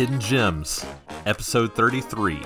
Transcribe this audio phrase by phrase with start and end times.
[0.00, 0.86] Hidden Gems,
[1.26, 2.40] Episode 33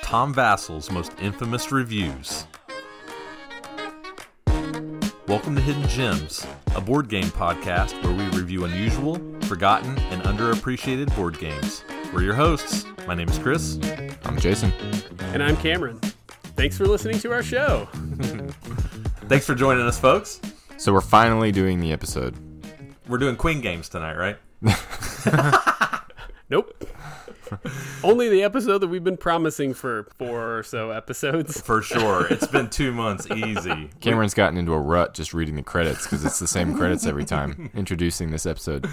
[0.00, 2.46] Tom Vasel's Most Infamous Reviews.
[5.28, 11.14] Welcome to Hidden Gems, a board game podcast where we review unusual, forgotten, and underappreciated
[11.16, 11.84] board games.
[12.14, 12.86] We're your hosts.
[13.06, 13.78] My name is Chris.
[14.24, 14.72] I'm Jason.
[15.34, 15.98] And I'm Cameron.
[16.56, 17.88] Thanks for listening to our show.
[19.28, 20.40] Thanks for joining us, folks.
[20.78, 22.38] So we're finally doing the episode.
[23.06, 25.66] We're doing Queen games tonight, right?
[26.50, 26.84] Nope.
[28.02, 31.60] Only the episode that we've been promising for four or so episodes.
[31.60, 32.26] For sure.
[32.28, 33.90] It's been two months easy.
[34.00, 37.24] Cameron's gotten into a rut just reading the credits because it's the same credits every
[37.24, 38.88] time introducing this episode.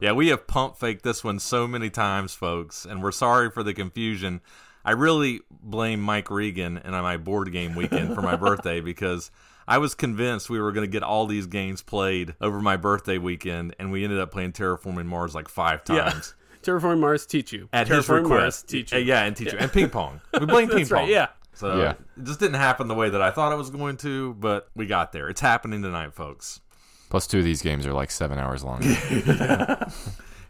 [0.00, 3.62] Yeah, we have pump faked this one so many times, folks, and we're sorry for
[3.64, 4.40] the confusion.
[4.84, 9.30] I really blame Mike Regan and my board game weekend for my birthday because
[9.66, 13.18] I was convinced we were going to get all these games played over my birthday
[13.18, 16.10] weekend, and we ended up playing Terraforming Mars like five Yeah.
[16.10, 16.34] times.
[16.62, 17.68] Terraforming Mars teach you.
[17.72, 18.68] At his Terraforming Mars request.
[18.68, 19.04] teach Uh, you.
[19.06, 19.58] Yeah, and teach you.
[19.58, 20.20] And ping pong.
[20.38, 20.98] We played ping That's pong.
[21.00, 21.08] right.
[21.08, 21.28] Yeah.
[21.54, 21.90] So Yeah.
[21.92, 24.86] it just didn't happen the way that I thought it was going to, but we
[24.86, 25.28] got there.
[25.28, 26.60] It's happening tonight, folks.
[27.10, 28.82] Plus, two of these games are like seven hours long.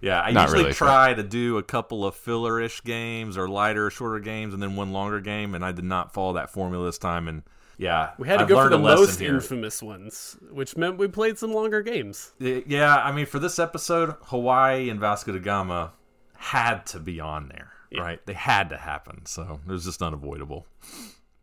[0.01, 3.91] Yeah, I Not usually really, try to do a couple of filler-ish games or lighter,
[3.91, 6.99] shorter games, and then one longer game, and I did not follow that formula this
[6.99, 7.27] time.
[7.27, 7.43] And
[7.79, 9.35] yeah, We had to I've go for learned the a lesson most here.
[9.35, 12.31] infamous ones, which meant we played some longer games.
[12.39, 15.91] Yeah, I mean, for this episode, Hawaii and Vasco da Gama
[16.39, 18.25] had to be on there, right?
[18.25, 20.67] They had to happen, so it was just unavoidable.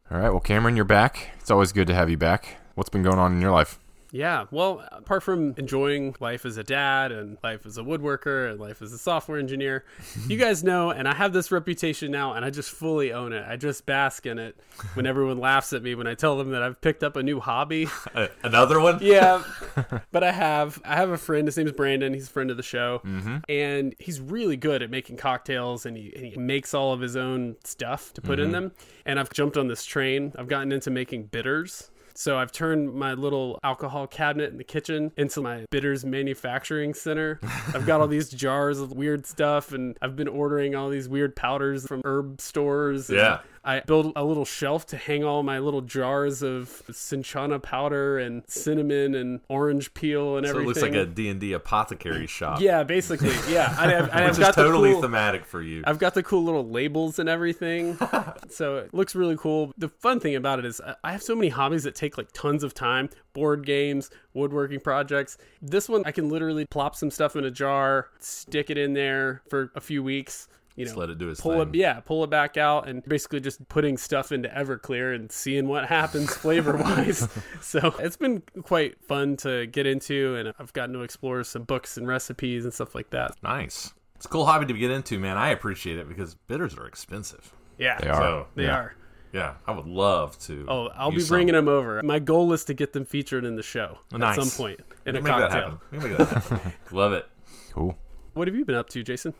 [0.09, 1.31] All right, well, Cameron, you're back.
[1.39, 2.57] It's always good to have you back.
[2.75, 3.79] What's been going on in your life?
[4.15, 8.57] Yeah, well, apart from enjoying life as a dad and life as a woodworker and
[8.57, 9.83] life as a software engineer,
[10.29, 13.43] you guys know, and I have this reputation now, and I just fully own it.
[13.45, 14.57] I just bask in it
[14.93, 17.41] when everyone laughs at me when I tell them that I've picked up a new
[17.41, 17.87] hobby.
[18.15, 18.99] Uh, another one?
[19.01, 19.43] yeah,
[20.11, 21.47] but I have I have a friend.
[21.47, 22.13] His name's Brandon.
[22.13, 23.01] He's a friend of the show,
[23.49, 27.17] and he's really good at making cocktails, and he, and he makes all of his
[27.17, 28.71] own stuff to put in them.
[29.05, 30.31] And I've jumped on this train.
[30.37, 31.89] I've gotten into making bitters.
[32.15, 37.39] So I've turned my little alcohol cabinet in the kitchen into my bitters manufacturing center.
[37.73, 41.35] I've got all these jars of weird stuff, and I've been ordering all these weird
[41.35, 43.09] powders from herb stores.
[43.09, 43.39] Yeah.
[43.65, 48.43] I built a little shelf to hang all my little jars of cinchona powder and
[48.47, 50.73] cinnamon and orange peel and everything.
[50.75, 52.61] So it looks like a D&D apothecary shop.
[52.61, 53.75] yeah, basically, yeah.
[53.77, 55.83] I, have, I've is got totally the cool, thematic for you.
[55.87, 57.97] I've got the cool little labels and everything,
[58.49, 59.73] so it looks really cool.
[59.77, 62.31] The fun thing about it is I- I have so many hobbies that take like
[62.33, 65.37] tons of time: board games, woodworking projects.
[65.61, 69.41] This one, I can literally plop some stuff in a jar, stick it in there
[69.49, 70.47] for a few weeks.
[70.75, 71.69] You know, Just let it do its pull thing.
[71.69, 75.67] it, yeah, pull it back out, and basically just putting stuff into Everclear and seeing
[75.69, 77.29] what happens flavor wise.
[77.61, 81.95] so it's been quite fun to get into, and I've gotten to explore some books
[81.95, 83.31] and recipes and stuff like that.
[83.41, 83.93] Nice.
[84.17, 85.37] It's a cool hobby to get into, man.
[85.37, 87.53] I appreciate it because bitters are expensive.
[87.77, 88.15] Yeah, They are.
[88.21, 88.75] So, They Yeah.
[88.77, 88.95] are.
[89.31, 90.65] yeah, I would love to.
[90.67, 91.35] Oh, I'll be use some.
[91.35, 92.01] bringing them over.
[92.03, 94.37] My goal is to get them featured in the show Nice.
[94.37, 95.61] at some point in We a can make that cocktail.
[95.71, 95.79] happen.
[95.91, 96.73] We can make that happen.
[96.91, 97.25] love it.
[97.73, 97.97] Cool.
[98.33, 99.33] What have you been up to, Jason?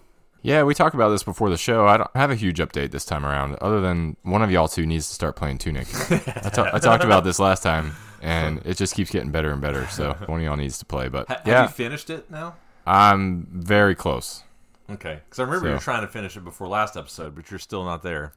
[0.46, 1.88] Yeah, we talked about this before the show.
[1.88, 4.86] I don't have a huge update this time around, other than one of y'all two
[4.86, 5.88] needs to start playing Tunic.
[6.12, 9.60] I, ta- I talked about this last time, and it just keeps getting better and
[9.60, 9.88] better.
[9.88, 11.08] So one of y'all needs to play.
[11.10, 12.58] But Ha- yeah, Have you finished it now?
[12.86, 14.44] I'm very close.
[14.88, 17.50] Okay, because I remember you So- were trying to finish it before last episode, but
[17.50, 18.34] you're still not there.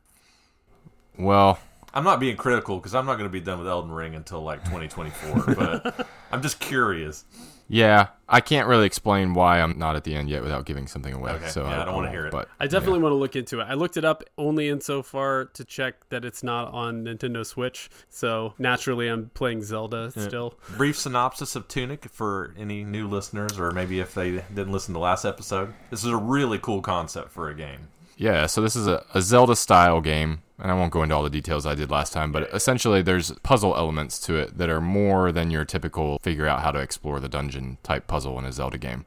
[1.19, 1.59] Well,
[1.93, 4.41] I'm not being critical because I'm not going to be done with Elden Ring until
[4.43, 7.27] like 2024, but I'm just curious.
[7.69, 11.13] Yeah, I can't really explain why I'm not at the end yet without giving something
[11.13, 11.33] away.
[11.33, 12.33] Okay, So yeah, I don't wanna hear it.
[12.33, 13.65] But I definitely want to look into it.
[13.65, 17.91] I looked it up only insofar to check that it's not on Nintendo Switch.
[18.09, 20.55] So naturally, I'm playing Zelda still.
[20.77, 25.01] Brief synopsis of Tunic for any new listeners, or maybe if they didn't listen to
[25.01, 25.75] last episode.
[25.91, 27.89] This is a really cool concept for a game.
[28.19, 31.23] Yeah, so this is a, a Zelda style game, and I won't go into all
[31.23, 34.81] the details I did last time, but essentially there's puzzle elements to it that are
[34.81, 38.53] more than your typical figure out how to explore the dungeon type puzzle in a
[38.53, 39.07] Zelda game.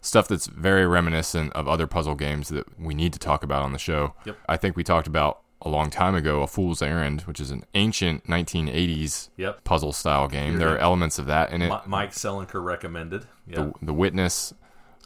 [0.00, 3.72] Stuff that's very reminiscent of other puzzle games that we need to talk about on
[3.72, 4.14] the show.
[4.24, 4.38] Yep.
[4.48, 7.64] I think we talked about a long time ago A Fool's Errand, which is an
[7.74, 9.64] ancient 1980s Yep.
[9.64, 10.58] puzzle style game.
[10.58, 11.70] There are elements of that in it.
[11.70, 13.26] Mi- Mike Selinker recommended.
[13.46, 14.52] Yeah, The, the Witness,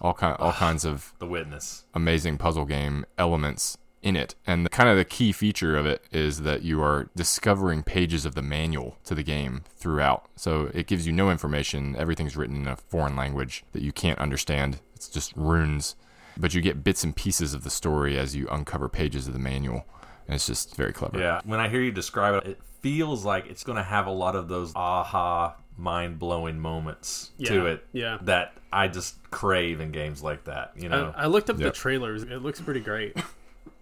[0.00, 1.84] all kind all kinds of The Witness.
[1.94, 4.34] amazing puzzle game elements in it.
[4.46, 8.24] And the, kind of the key feature of it is that you are discovering pages
[8.24, 10.28] of the manual to the game throughout.
[10.36, 11.96] So it gives you no information.
[11.96, 14.78] Everything's written in a foreign language that you can't understand.
[14.94, 15.96] It's just runes.
[16.36, 19.40] But you get bits and pieces of the story as you uncover pages of the
[19.40, 19.84] manual.
[20.26, 21.18] And it's just very clever.
[21.18, 21.40] Yeah.
[21.44, 24.36] When I hear you describe it, it feels like it's going to have a lot
[24.36, 28.18] of those aha mind blowing moments Yeah, to it yeah.
[28.22, 30.72] that I just crave in games like that.
[30.76, 32.24] You know, I, I looked up the trailers.
[32.24, 33.16] It looks pretty great.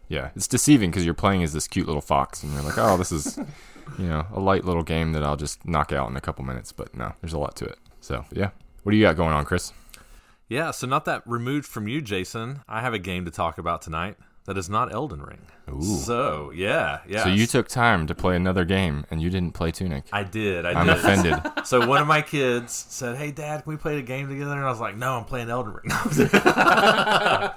[0.08, 2.96] Yeah, it's deceiving because you're playing as this cute little fox, and you're like, oh,
[2.96, 3.38] this is,
[3.98, 6.70] you know, a light little game that I'll just knock out in a couple minutes.
[6.70, 7.78] But no, there's a lot to it.
[8.00, 8.50] So yeah,
[8.84, 9.72] what do you got going on, Chris?
[10.48, 10.70] yeah.
[10.70, 12.60] So not that removed from you, Jason.
[12.68, 14.16] I have a game to talk about tonight
[14.46, 15.40] that is not Elden Ring.
[15.68, 15.82] Ooh.
[15.82, 17.24] So yeah, yeah.
[17.24, 20.04] So you took time to play another game, and you didn't play Tunic.
[20.12, 20.64] I did.
[20.64, 20.76] I did.
[20.76, 20.96] I'm did.
[20.96, 21.52] offended.
[21.66, 24.64] So one of my kids said, "Hey, Dad, can we play the game together?" And
[24.64, 25.96] I was like, "No, I'm playing Elden Ring." no,
[26.44, 27.54] I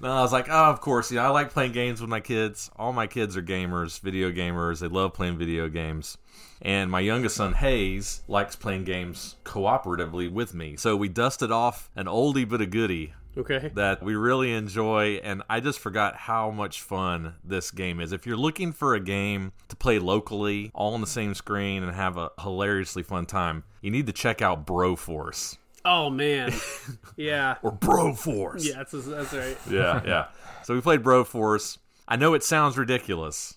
[0.00, 1.12] was like, "Oh, of course.
[1.12, 2.70] Yeah, I like playing games with my kids.
[2.76, 4.80] All my kids are gamers, video gamers.
[4.80, 6.16] They love playing video games."
[6.62, 10.76] And my youngest son Hayes likes playing games cooperatively with me.
[10.76, 13.70] So we dusted off an oldie but a goodie Okay.
[13.74, 18.12] that we really enjoy and I just forgot how much fun this game is.
[18.12, 21.94] If you're looking for a game to play locally, all on the same screen and
[21.94, 26.52] have a hilariously fun time, you need to check out Broforce Oh man.
[27.16, 27.56] Yeah.
[27.62, 28.64] or Broforce.
[28.64, 29.56] Yeah, that's, that's right.
[29.70, 30.26] yeah, yeah.
[30.64, 31.78] So we played Broforce.
[32.08, 33.56] I know it sounds ridiculous,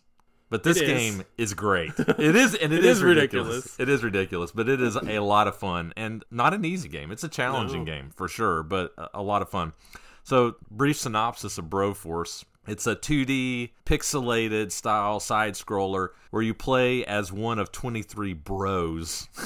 [0.49, 1.15] but this It is.
[1.15, 1.91] game is great.
[1.97, 3.47] It is, and It is, is ridiculous.
[3.47, 3.79] ridiculous.
[3.79, 7.11] It is ridiculous, but it is a lot of fun and not an easy game.
[7.11, 7.91] It's a challenging No.
[7.93, 9.73] game for sure, but a, a lot of fun.
[10.23, 12.45] So, brief synopsis of Broforce.
[12.67, 19.27] It's a 2D pixelated style side scroller where you play as one of 23 bros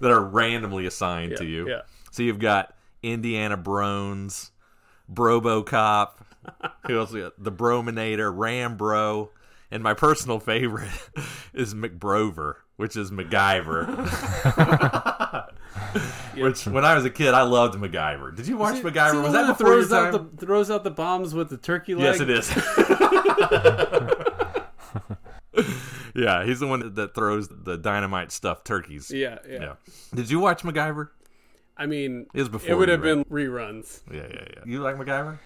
[0.00, 1.68] that are randomly assigned to you.
[1.68, 1.82] yeah.
[2.10, 4.50] So you've got Indiana Brones,
[5.12, 6.10] Brobocop,
[6.88, 7.12] who else?
[7.12, 7.32] we got?
[7.42, 9.28] The Brominator, Rambro,
[9.70, 10.90] and my personal favorite
[11.54, 13.86] is McBrover, which is MacGyver.
[16.36, 18.34] Which, when I was a kid, I loved MacGyver.
[18.34, 19.12] Did you watch Is MacGyver?
[19.12, 20.30] he Was the that one before your throws out time?
[20.34, 22.04] the throws out the bombs with the turkey leg?
[22.04, 22.48] Yes, it is.
[26.14, 29.10] yeah, he's the one that throws the dynamite stuffed turkeys.
[29.10, 29.58] Yeah, yeah.
[29.60, 29.72] Yeah.
[30.14, 31.08] Did you watch MacGyver?
[31.76, 34.00] I mean, It was before it would you, have been reruns.
[34.10, 34.62] Yeah, yeah, yeah.
[34.66, 35.38] You like MacGyver?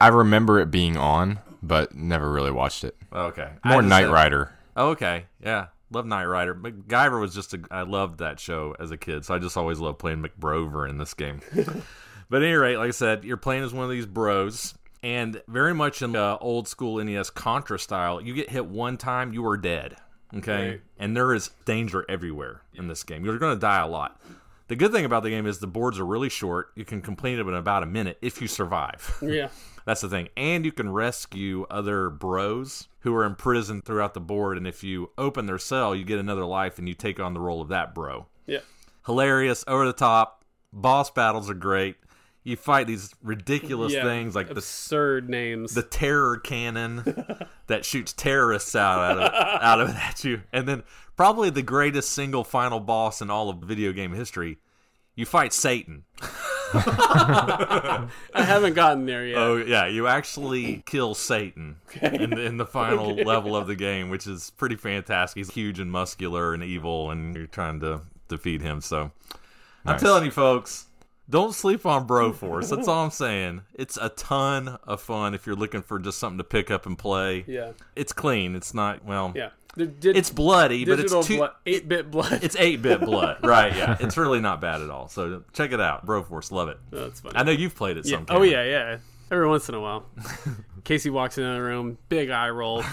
[0.00, 2.96] I remember it being on, but never really watched it.
[3.12, 3.50] Okay.
[3.64, 4.52] More Knight Rider.
[4.76, 5.26] Oh, okay.
[5.42, 5.66] Yeah.
[5.90, 6.54] Love Knight Rider.
[6.54, 7.60] MacGyver was just a.
[7.70, 10.96] I loved that show as a kid, so I just always loved playing McBrover in
[10.96, 11.40] this game.
[11.54, 15.42] but at any rate, like I said, you're playing as one of these bros, and
[15.48, 19.46] very much in uh, old school NES Contra style, you get hit one time, you
[19.46, 19.96] are dead.
[20.34, 20.68] Okay?
[20.70, 20.80] Right.
[20.98, 23.22] And there is danger everywhere in this game.
[23.22, 24.18] You're going to die a lot.
[24.68, 26.70] The good thing about the game is the boards are really short.
[26.74, 29.18] You can complete them in about a minute if you survive.
[29.20, 29.48] Yeah.
[29.84, 30.28] That's the thing.
[30.36, 34.56] And you can rescue other bros who are imprisoned throughout the board.
[34.56, 37.40] And if you open their cell, you get another life and you take on the
[37.40, 38.26] role of that bro.
[38.46, 38.60] Yeah.
[39.06, 40.44] Hilarious, over the top.
[40.72, 41.96] Boss battles are great.
[42.44, 44.02] You fight these ridiculous yeah.
[44.02, 45.74] things like the absurd names.
[45.74, 47.04] the terror cannon
[47.68, 50.82] that shoots terrorists out out of, out of it at you, and then
[51.16, 54.58] probably the greatest single final boss in all of video game history.
[55.14, 56.04] You fight Satan.
[56.74, 59.36] I haven't gotten there yet.
[59.36, 64.08] Oh yeah, you actually kill Satan in, the, in the final level of the game,
[64.08, 65.36] which is pretty fantastic.
[65.36, 68.80] He's huge and muscular and evil, and you're trying to defeat him.
[68.80, 69.10] So
[69.84, 70.86] I'm telling you, folks,
[71.28, 72.70] don't sleep on Broforce.
[72.70, 73.62] That's all I'm saying.
[73.74, 76.98] It's a ton of fun if you're looking for just something to pick up and
[76.98, 77.44] play.
[77.46, 77.72] Yeah.
[77.96, 78.54] It's clean.
[78.54, 79.32] It's not well.
[79.34, 79.50] Yeah.
[79.76, 81.48] It's bloody, but it's too.
[81.64, 82.40] eight bit blood.
[82.42, 83.74] It's eight bit blood, right?
[83.74, 85.08] Yeah, it's really not bad at all.
[85.08, 86.52] So check it out, Broforce.
[86.52, 86.78] Love it.
[86.92, 87.36] Oh, that's funny.
[87.36, 88.04] I know you've played it.
[88.06, 88.18] Yeah.
[88.18, 88.26] Some.
[88.28, 88.98] Oh yeah, yeah.
[89.30, 90.04] Every once in a while,
[90.84, 92.84] Casey walks into the room, big eye roll.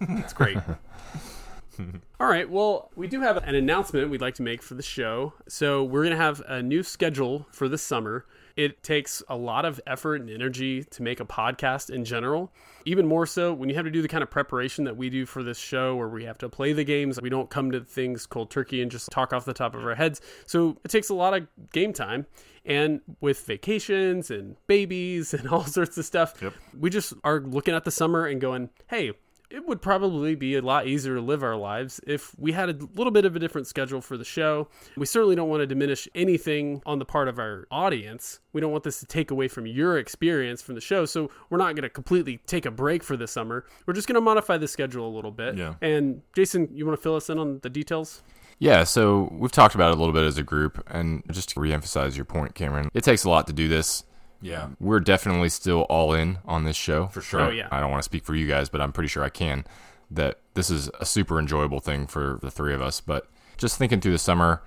[0.00, 0.58] it's great.
[2.20, 2.50] All right.
[2.50, 5.32] Well, we do have an announcement we'd like to make for the show.
[5.48, 8.26] So we're gonna have a new schedule for this summer.
[8.60, 12.52] It takes a lot of effort and energy to make a podcast in general.
[12.84, 15.24] Even more so when you have to do the kind of preparation that we do
[15.24, 17.18] for this show, where we have to play the games.
[17.22, 19.94] We don't come to things cold turkey and just talk off the top of our
[19.94, 20.20] heads.
[20.44, 22.26] So it takes a lot of game time.
[22.66, 26.52] And with vacations and babies and all sorts of stuff, Yep.
[26.78, 29.12] we just are looking at the summer and going, hey,
[29.50, 32.76] it would probably be a lot easier to live our lives if we had a
[32.94, 34.68] little bit of a different schedule for the show.
[34.96, 38.40] We certainly don't want to diminish anything on the part of our audience.
[38.52, 41.04] We don't want this to take away from your experience from the show.
[41.04, 43.64] So we're not going to completely take a break for the summer.
[43.86, 45.56] We're just going to modify the schedule a little bit.
[45.56, 45.74] Yeah.
[45.82, 48.22] And Jason, you want to fill us in on the details?
[48.60, 51.60] Yeah, so we've talked about it a little bit as a group, and just to
[51.60, 54.04] reemphasize your point, Cameron, it takes a lot to do this.
[54.40, 54.68] Yeah.
[54.78, 57.08] We're definitely still all in on this show.
[57.08, 57.40] For sure.
[57.40, 57.68] Oh, yeah.
[57.70, 59.64] I don't want to speak for you guys, but I'm pretty sure I can.
[60.10, 63.00] That this is a super enjoyable thing for the three of us.
[63.00, 64.62] But just thinking through the summer,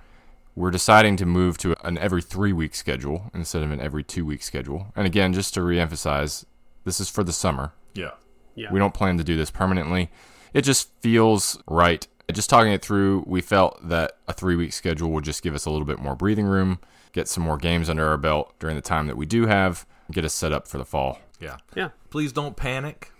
[0.54, 4.24] we're deciding to move to an every three week schedule instead of an every two
[4.24, 4.92] week schedule.
[4.96, 6.44] And again, just to reemphasize,
[6.84, 7.72] this is for the summer.
[7.94, 8.12] Yeah.
[8.54, 8.72] Yeah.
[8.72, 10.10] We don't plan to do this permanently.
[10.54, 15.10] It just feels right Just talking it through, we felt that a three week schedule
[15.10, 16.78] would just give us a little bit more breathing room,
[17.14, 20.24] get some more games under our belt during the time that we do have, get
[20.24, 21.20] us set up for the fall.
[21.40, 21.56] Yeah.
[21.74, 21.90] Yeah.
[22.10, 23.10] Please don't panic.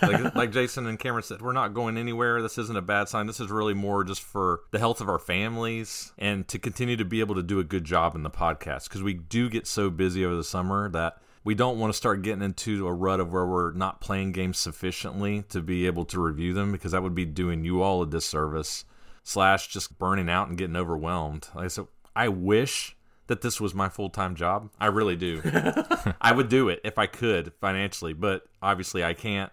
[0.00, 2.40] like, like Jason and Cameron said, we're not going anywhere.
[2.40, 3.26] This isn't a bad sign.
[3.26, 7.04] This is really more just for the health of our families and to continue to
[7.04, 9.90] be able to do a good job in the podcast because we do get so
[9.90, 13.32] busy over the summer that we don't want to start getting into a rut of
[13.32, 17.16] where we're not playing games sufficiently to be able to review them because that would
[17.16, 18.84] be doing you all a disservice
[19.24, 21.48] slash just burning out and getting overwhelmed.
[21.56, 22.96] Like I said, I wish
[23.32, 24.68] that this was my full time job.
[24.78, 25.40] I really do.
[26.20, 29.50] I would do it if I could financially, but obviously I can't.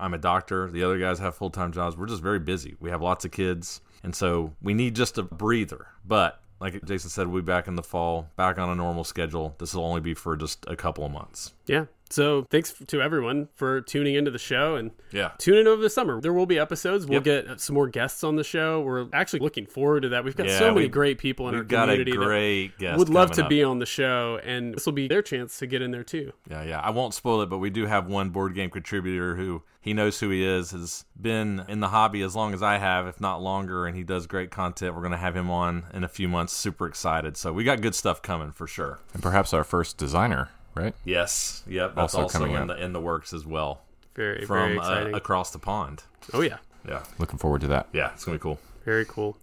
[0.00, 0.68] I'm a doctor.
[0.68, 1.96] The other guys have full time jobs.
[1.96, 2.74] We're just very busy.
[2.80, 3.82] We have lots of kids.
[4.02, 5.86] And so we need just a breather.
[6.04, 9.54] But like Jason said, we'll be back in the fall, back on a normal schedule.
[9.58, 11.52] This will only be for just a couple of months.
[11.66, 11.84] Yeah.
[12.10, 15.30] So thanks to everyone for tuning into the show and Yeah.
[15.38, 16.20] tune in over the summer.
[16.20, 17.06] There will be episodes.
[17.06, 18.80] We'll get some more guests on the show.
[18.80, 20.24] We're actually looking forward to that.
[20.24, 22.16] We've got Yeah, so many we- great people in our We've got a community that
[22.24, 22.98] great guest.
[22.98, 23.48] would love to up.
[23.48, 26.32] be on the show, and this will be their chance to get in there too.
[26.50, 26.80] Yeah, yeah.
[26.80, 30.20] I won't spoil it, but we do have one board game contributor who he knows
[30.20, 33.40] who he is, has been in the hobby as long as I have, if not
[33.40, 34.94] longer, and he does great content.
[34.94, 36.52] We're going to have him on in a few months.
[36.52, 37.36] Super excited.
[37.36, 38.98] So we got good stuff coming for sure.
[39.14, 40.94] And perhaps our first designer, right?
[41.04, 41.62] Yes.
[41.66, 41.94] Yep.
[41.94, 42.76] That's Also also, coming in up.
[42.76, 43.82] the in the works as well.
[44.14, 45.14] Very, very From uh, exciting.
[45.14, 46.02] across the pond.
[46.32, 47.02] oh yeah, Yeah.
[47.18, 47.88] Looking forward to that.
[47.92, 48.58] Yeah, it's gonna be cool.
[48.84, 49.36] very cool.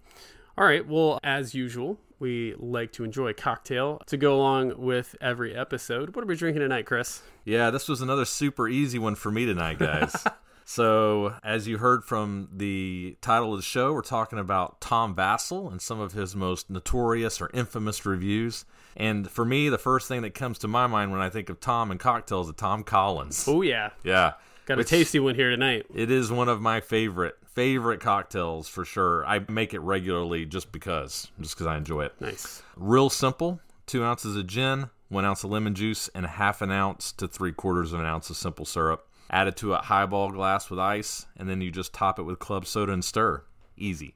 [0.56, 0.86] All right.
[0.86, 6.14] Well, as usual, we like to enjoy a cocktail to go along with every episode.
[6.16, 7.22] What are we drinking tonight, Chris?
[7.44, 10.14] Yeah, this was another super easy one for me tonight, guys.
[10.64, 15.70] so, as you heard from the title of the show, we're talking about Tom Vasel
[15.70, 18.64] and some of his most notorious or infamous reviews.
[18.98, 21.60] And for me, the first thing that comes to my mind when I think of
[21.60, 23.44] Tom and cocktails is Tom Collins.
[23.48, 24.32] Oh yeah, Yeah.
[24.66, 25.86] got a tasty one here tonight.
[25.94, 29.24] It is one of my favorite favorite cocktails for sure.
[29.26, 32.14] I make it regularly just because, just because I enjoy it.
[32.20, 32.62] Nice.
[32.76, 36.70] Real simple: two ounces of gin, one ounce of lemon juice, and a half an
[36.72, 39.06] ounce to three quarters of an ounce of simple syrup.
[39.30, 42.38] Add it to a highball glass with ice, and then you just top it with
[42.40, 43.44] club soda and stir.
[43.76, 44.14] Easy.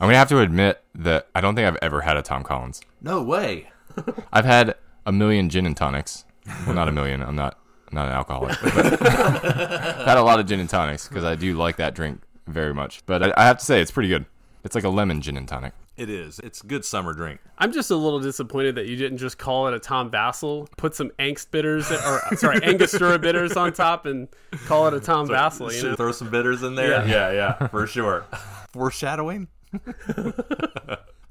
[0.00, 2.80] I'm gonna have to admit that I don't think I've ever had a Tom Collins.
[3.02, 3.68] No way.
[4.32, 6.24] I've had a million gin and tonics.
[6.66, 7.22] Well, not a million.
[7.22, 7.58] I'm not
[7.92, 8.56] not an alcoholic.
[8.62, 9.00] But I've
[10.06, 13.04] had a lot of gin and tonics because I do like that drink very much.
[13.06, 14.24] But I, I have to say, it's pretty good.
[14.64, 15.74] It's like a lemon gin and tonic.
[15.96, 16.38] It is.
[16.38, 17.40] It's a good summer drink.
[17.58, 20.94] I'm just a little disappointed that you didn't just call it a Tom Vasel, put
[20.94, 24.28] some angst bitters or sorry, Angostura bitters on top, and
[24.66, 25.70] call it a Tom Vasel.
[25.70, 25.96] You Should know?
[25.96, 27.06] throw some bitters in there.
[27.06, 27.30] Yeah.
[27.30, 28.24] Yeah, yeah, for sure.
[28.72, 29.48] Foreshadowing.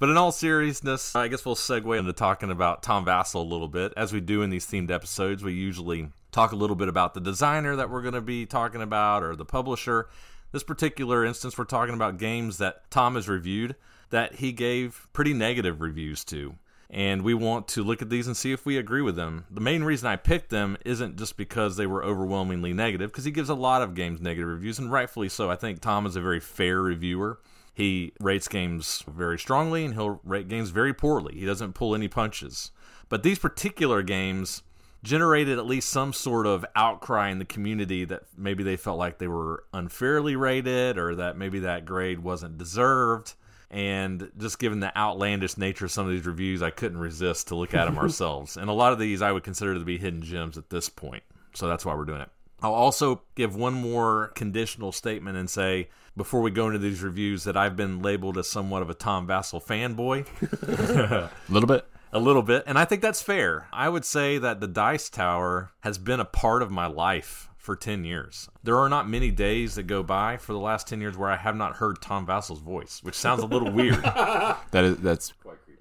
[0.02, 3.68] But in all seriousness, I guess we'll segue into talking about Tom Vasel a little
[3.68, 3.94] bit.
[3.96, 7.22] As we do in these themed episodes, we usually talk a little bit about the
[7.22, 10.10] designer that we're going to be talking about or the publisher.
[10.52, 13.76] This particular instance, we're talking about games that Tom has reviewed
[14.10, 16.56] that he gave pretty negative reviews to.
[16.90, 19.46] And we want to look at these and see if we agree with them.
[19.52, 23.30] The main reason I picked them isn't just because they were overwhelmingly negative, because he
[23.30, 25.52] gives a lot of games negative reviews, and rightfully so.
[25.52, 27.38] I think Tom is a very fair reviewer.
[27.74, 31.36] He rates games very strongly, and he'll rate games very poorly.
[31.36, 32.72] He doesn't pull any punches.
[33.10, 34.64] But these particular games
[35.04, 39.18] generated at least some sort of outcry in the community that maybe they felt like
[39.18, 43.34] they were unfairly rated or that maybe that grade wasn't deserved.
[43.72, 47.56] And just given the outlandish nature of some of these reviews, I couldn't resist to
[47.56, 48.58] look at them ourselves.
[48.58, 51.24] And a lot of these I would consider to be hidden gems at this point.
[51.54, 52.30] So that's why we're doing it.
[52.62, 57.44] I'll also give one more conditional statement and say, before we go into these reviews,
[57.46, 60.26] that I've been labeled as somewhat of a Tom Vasel fanboy.
[61.50, 61.86] A little bit.
[62.14, 63.68] A little bit, and I think that's fair.
[63.72, 67.74] I would say that the Dice Tower has been a part of my life for
[67.78, 68.50] 10 years.
[68.64, 71.38] There are not many days that go by for the last 10 years where I
[71.38, 74.04] have not heard Tom Vasel's voice, which sounds a little weird.
[74.04, 75.32] That is that's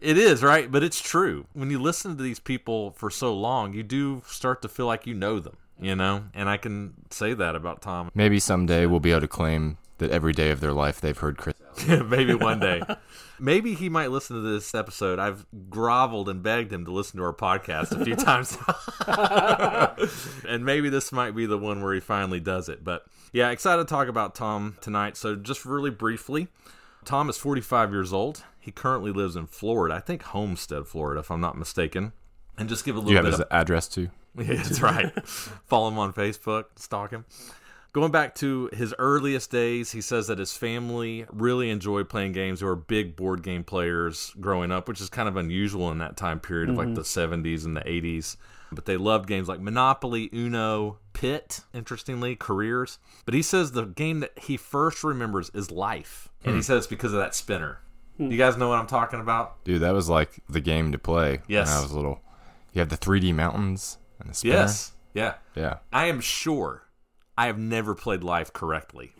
[0.00, 0.70] It is, right?
[0.70, 1.46] But it's true.
[1.52, 5.08] When you listen to these people for so long, you do start to feel like
[5.08, 6.26] you know them, you know?
[6.32, 8.12] And I can say that about Tom.
[8.14, 11.38] maybe someday we'll be able to claim that every day of their life they've heard
[11.38, 11.54] Chris.
[11.88, 12.82] Maybe one day.
[13.38, 15.18] Maybe he might listen to this episode.
[15.18, 18.58] I've groveled and begged him to listen to our podcast a few times.
[20.46, 22.84] and maybe this might be the one where he finally does it.
[22.84, 25.16] But yeah, excited to talk about Tom tonight.
[25.16, 26.48] So, just really briefly,
[27.06, 28.44] Tom is 45 years old.
[28.58, 29.94] He currently lives in Florida.
[29.94, 32.12] I think Homestead, Florida, if I'm not mistaken.
[32.58, 34.10] And just give a Do you little have bit his address too?
[34.36, 35.10] yeah, that's right.
[35.26, 37.24] Follow him on Facebook, stalk him.
[37.92, 42.60] Going back to his earliest days, he says that his family really enjoyed playing games.
[42.60, 46.16] They were big board game players growing up, which is kind of unusual in that
[46.16, 46.94] time period of like mm-hmm.
[46.94, 48.36] the 70s and the 80s.
[48.70, 52.98] But they loved games like Monopoly, Uno, Pit, interestingly, careers.
[53.24, 56.28] But he says the game that he first remembers is Life.
[56.44, 56.62] And he hmm.
[56.62, 57.80] says it's because of that spinner.
[58.18, 58.30] Hmm.
[58.30, 59.64] You guys know what I'm talking about?
[59.64, 61.68] Dude, that was like the game to play Yes.
[61.68, 62.20] when I was little.
[62.72, 64.54] You have the 3D mountains and the spinner.
[64.54, 64.92] Yes.
[65.12, 65.34] Yeah.
[65.56, 65.78] Yeah.
[65.92, 66.84] I am sure
[67.40, 69.12] I have never played Life correctly.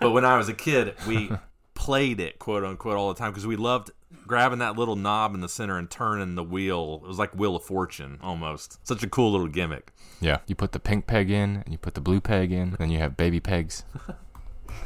[0.00, 1.30] but when I was a kid, we
[1.74, 3.90] played it, quote unquote, all the time because we loved
[4.26, 7.00] grabbing that little knob in the center and turning the wheel.
[7.04, 8.78] It was like Wheel of Fortune almost.
[8.86, 9.92] Such a cool little gimmick.
[10.20, 10.38] Yeah.
[10.46, 12.90] You put the pink peg in and you put the blue peg in, and then
[12.90, 13.84] you have baby pegs.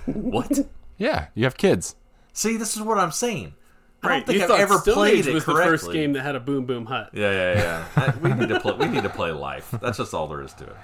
[0.06, 0.66] What?
[0.98, 1.96] Yeah, you have kids.
[2.32, 3.54] See, this is what I'm saying.
[4.02, 5.64] I don't Right, think you I've ever Stone played Age it was correctly.
[5.64, 7.10] the first game that had a boom boom hut.
[7.14, 8.16] Yeah, yeah, yeah.
[8.20, 8.74] We need to play.
[8.74, 9.70] We need to play life.
[9.80, 10.76] That's just all there is to it.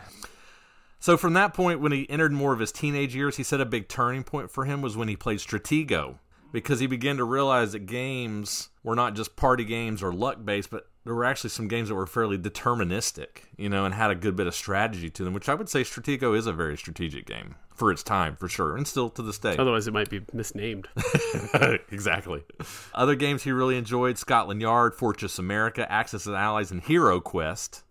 [1.00, 3.66] So from that point, when he entered more of his teenage years, he said a
[3.66, 6.18] big turning point for him was when he played Stratego,
[6.52, 10.70] because he began to realize that games were not just party games or luck based,
[10.70, 14.14] but there were actually some games that were fairly deterministic, you know, and had a
[14.14, 15.32] good bit of strategy to them.
[15.32, 18.76] Which I would say Stratego is a very strategic game for its time, for sure,
[18.76, 19.56] and still to this day.
[19.56, 20.86] Otherwise, it might be misnamed.
[21.90, 22.44] exactly.
[22.94, 27.84] Other games he really enjoyed Scotland Yard, Fortress America, Axis and Allies, and Hero Quest.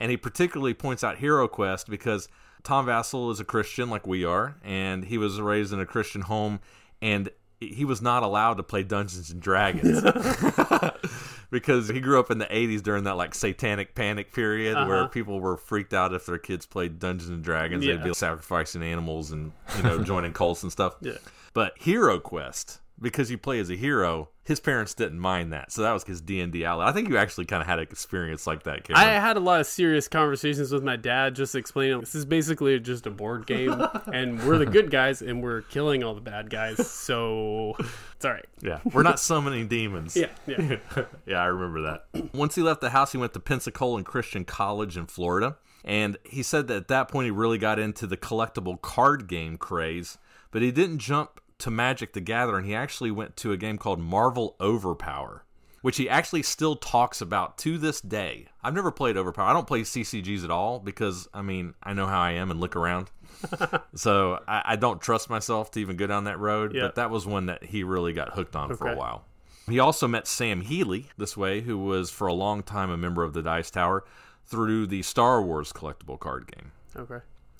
[0.00, 2.28] And he particularly points out Hero Quest because
[2.68, 6.20] Tom Vasel is a Christian like we are, and he was raised in a Christian
[6.20, 6.60] home,
[7.00, 10.02] and he was not allowed to play Dungeons and Dragons.
[11.50, 14.86] because he grew up in the 80s during that like satanic panic period uh-huh.
[14.86, 17.86] where people were freaked out if their kids played Dungeons and Dragons.
[17.86, 18.04] They'd Yeah.
[18.04, 20.94] be sacrificing animals and, you know, joining cults and stuff.
[21.00, 21.12] Yeah.
[21.54, 25.70] But Hero Quest, because you play as a hero, his parents didn't mind that.
[25.70, 26.88] So that was his D and D outlet.
[26.88, 29.08] I think you actually kind of had an experience like that, Cameron.
[29.08, 32.78] I had a lot of serious conversations with my dad, just explaining this is basically
[32.80, 36.50] just a board game, and we're the good guys, and we're killing all the bad
[36.50, 36.88] guys.
[36.90, 37.74] So
[38.16, 38.46] it's all right.
[38.62, 40.16] yeah, we're not summoning demons.
[40.16, 40.76] Yeah, yeah.
[41.26, 42.32] yeah, I remember that.
[42.34, 45.56] Once he left the house, he went to Pensacola Christian College in Florida.
[45.84, 49.56] And he said that at that point he really got into the collectible card game
[49.56, 50.18] craze,
[50.50, 52.64] but he didn't jump to Magic the Gathering.
[52.64, 55.44] He actually went to a game called Marvel Overpower,
[55.82, 58.46] which he actually still talks about to this day.
[58.62, 59.46] I've never played Overpower.
[59.46, 62.60] I don't play CCGs at all because, I mean, I know how I am and
[62.60, 63.10] look around.
[63.94, 66.82] so I, I don't trust myself to even go down that road, Yeah.
[66.82, 69.24] but that was one that he really got hooked on for a while.
[69.68, 73.22] He also met Sam Healey this way, who was for a long time a member
[73.22, 74.04] of the Dice Tower
[74.46, 76.72] through the Star Wars collectible card game.
[76.96, 77.18] Okay.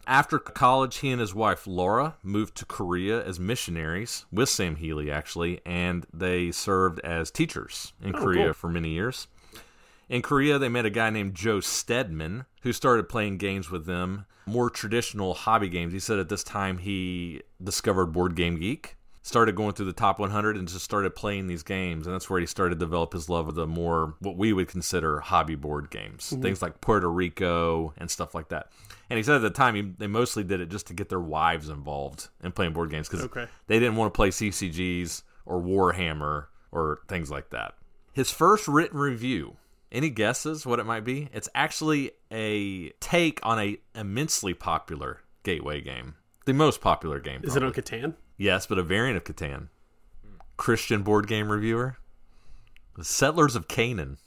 [0.08, 5.10] After college, he and his wife Laura moved to Korea as missionaries with Sam Healey,
[5.10, 8.52] actually, and they served as teachers in oh, Korea cool.
[8.54, 9.26] for many years.
[10.08, 14.24] In Korea, they met a guy named Joe Steadman who started playing games with them,
[14.46, 15.92] more traditional hobby games.
[15.92, 20.18] He said at this time he discovered Board Game Geek, started going through the top
[20.18, 22.06] 100, and just started playing these games.
[22.06, 24.68] And that's where he started to develop his love of the more what we would
[24.68, 26.40] consider hobby board games, mm-hmm.
[26.40, 28.68] things like Puerto Rico and stuff like that.
[29.10, 31.20] And he said at the time he, they mostly did it just to get their
[31.20, 33.46] wives involved in playing board games because Okay.
[33.66, 37.74] they didn't want to play CCGs or Warhammer or things like that.
[38.12, 39.56] His first written review.
[39.90, 41.30] Any guesses what it might be?
[41.32, 47.40] It's actually a take on a immensely popular gateway game, the most popular game.
[47.42, 47.72] Is it on.
[47.72, 48.12] Catan?
[48.36, 49.68] Yes, but a variant of Catan.
[50.58, 51.96] Christian board game reviewer.
[52.96, 54.18] The Settlers of Canaan.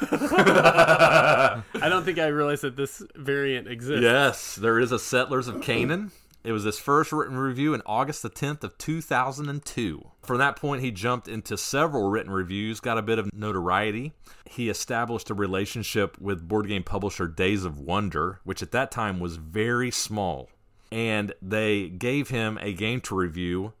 [0.12, 4.02] I don't think I realized that this variant exists.
[4.02, 6.12] Yes, there is a Settlers of Canaan.
[6.42, 10.10] It was his first written review in August the 10th of 2002.
[10.22, 14.14] From that point, he jumped into several written reviews, got a bit of notoriety.
[14.46, 19.20] He established a relationship with board game publisher Days of Wonder, which at that time
[19.20, 20.48] was very small.
[20.90, 23.74] And they gave him a game to review.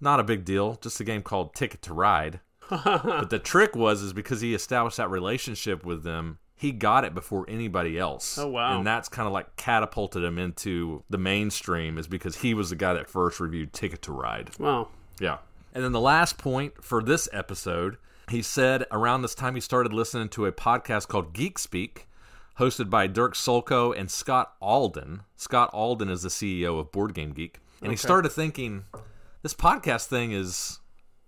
[0.00, 2.40] Not a big deal, just a game called Ticket to Ride.
[2.68, 7.14] But the trick was is because he established that relationship with them, he got it
[7.14, 8.38] before anybody else.
[8.38, 8.78] Oh, wow.
[8.78, 12.76] And that's kind of like catapulted him into the mainstream is because he was the
[12.76, 14.58] guy that first reviewed Ticket to Ride.
[14.58, 14.88] Wow.
[15.20, 15.38] Yeah.
[15.74, 17.98] And then the last point for this episode,
[18.30, 22.08] he said around this time he started listening to a podcast called Geek Speak,
[22.58, 25.22] hosted by Derk Solko and Scott Alden.
[25.36, 27.58] Scott Alden is the CEO of Board Game Geek.
[27.82, 28.86] And he started thinking,
[29.42, 30.80] this podcast thing is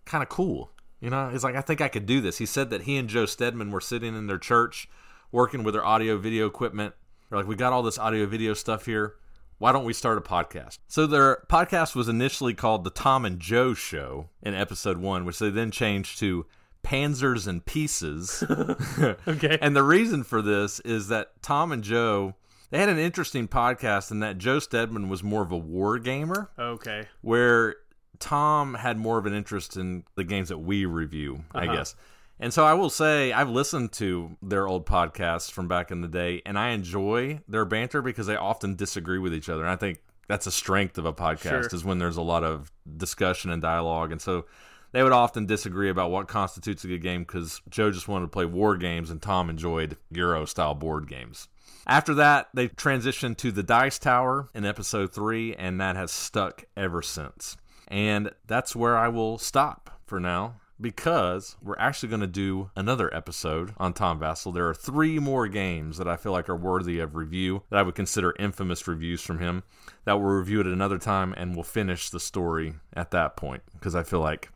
[0.06, 0.70] kind of cool.
[1.00, 2.38] You know, he's like, I think I could do this.
[2.38, 4.88] He said that he and Joe Steadman were sitting in their church
[5.30, 6.94] working with their audio video equipment.
[7.28, 9.14] They're like, we got all this audio video stuff here.
[9.58, 10.78] Why don't we start a podcast?
[10.86, 15.38] So their podcast was initially called The Tom and Joe Show in episode one, which
[15.38, 16.46] they then changed to
[16.84, 18.44] Panzers and Pieces.
[19.28, 19.58] Okay.
[19.60, 22.34] And the reason for this is that Tom and Joe,
[22.70, 26.50] they had an interesting podcast in that Joe Steadman was more of a war gamer
[26.58, 27.06] okay.
[27.20, 27.76] where
[28.20, 31.76] Tom had more of an interest in the games that we review, I Uh-huh.
[31.76, 31.94] guess.
[32.40, 36.08] And so I will say I've listened to their old podcasts from back in the
[36.08, 39.62] day, and I enjoy their banter because they often disagree with each other.
[39.62, 41.60] And I think that's a strength of a podcast Sure.
[41.72, 44.12] is when there's a lot of discussion and dialogue.
[44.12, 44.44] And so
[44.92, 48.30] they would often disagree about what constitutes a good game because Joe just wanted to
[48.30, 51.48] play war games and Tom enjoyed Euro style board games.
[51.88, 56.64] After that, they transitioned to the Dice Tower in episode three, and that has stuck
[56.76, 57.56] ever since.
[57.88, 63.12] And that's where I will stop for now because we're actually going to do another
[63.14, 64.54] episode on Tom Vasel.
[64.54, 67.82] There are three more games that I feel like are worthy of review that I
[67.82, 69.64] would consider infamous reviews from him
[70.04, 73.96] that we'll review at another time and we'll finish the story at that point because
[73.96, 74.50] I feel like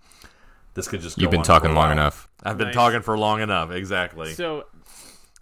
[0.75, 2.29] this could just go You've been on for a talking long enough.
[2.45, 2.75] I've been Nice.
[2.77, 4.33] talking for long enough, exactly.
[4.35, 4.67] So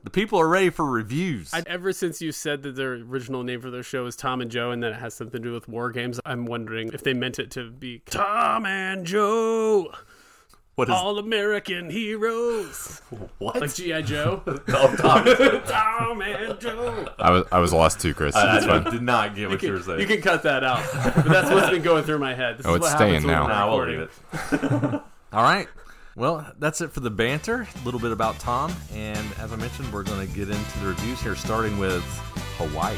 [0.02, 1.52] the people are ready for reviews.
[1.52, 4.50] I, ever since you said that their original name for their show is Tom and
[4.50, 7.14] Joe, and that it has something to do with war games, I'm wondering if they
[7.14, 9.92] meant it to be Tom and Joe,
[10.76, 13.02] what is all American heroes,
[13.38, 13.60] what?
[13.60, 14.42] like GI Joe.
[14.68, 15.24] Oh, Tom.
[15.66, 17.06] Tom and Joe.
[17.18, 18.34] I was I was lost too, Chris.
[18.34, 18.84] I, It's fine.
[18.84, 20.00] did not get what you were saying.
[20.00, 20.82] You can cut that out,
[21.16, 22.56] but that's what's been going through my head.
[22.58, 23.42] This Oh, is it's what staying now.
[23.44, 24.08] we're Nah, we'll recording.
[24.52, 25.02] leave it.
[25.32, 25.68] All right.
[26.16, 27.68] Well, that's it for the banter.
[27.80, 28.74] A little bit about Tom.
[28.92, 32.02] And as I mentioned, we're going to get into the reviews here, starting with
[32.58, 32.96] Hawaii.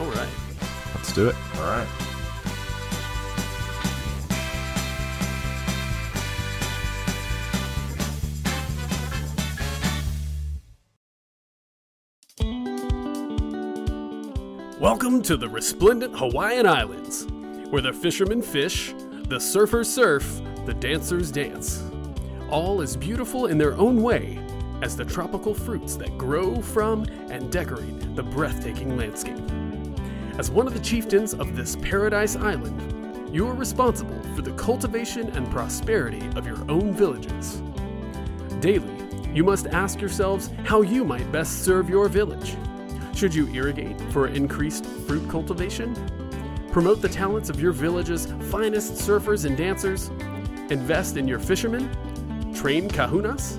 [0.00, 0.28] All right.
[0.94, 1.36] Let's do it.
[1.56, 1.86] All right.
[14.80, 17.26] Welcome to the resplendent Hawaiian Islands,
[17.70, 18.88] where the fishermen fish,
[19.28, 21.89] the surfers surf, the dancers dance.
[22.50, 24.40] All as beautiful in their own way
[24.82, 29.38] as the tropical fruits that grow from and decorate the breathtaking landscape.
[30.36, 35.28] As one of the chieftains of this paradise island, you are responsible for the cultivation
[35.30, 37.62] and prosperity of your own villages.
[38.58, 38.90] Daily,
[39.32, 42.56] you must ask yourselves how you might best serve your village.
[43.14, 45.94] Should you irrigate for increased fruit cultivation?
[46.72, 50.08] Promote the talents of your village's finest surfers and dancers?
[50.70, 51.88] Invest in your fishermen?
[52.60, 53.56] Train kahunas?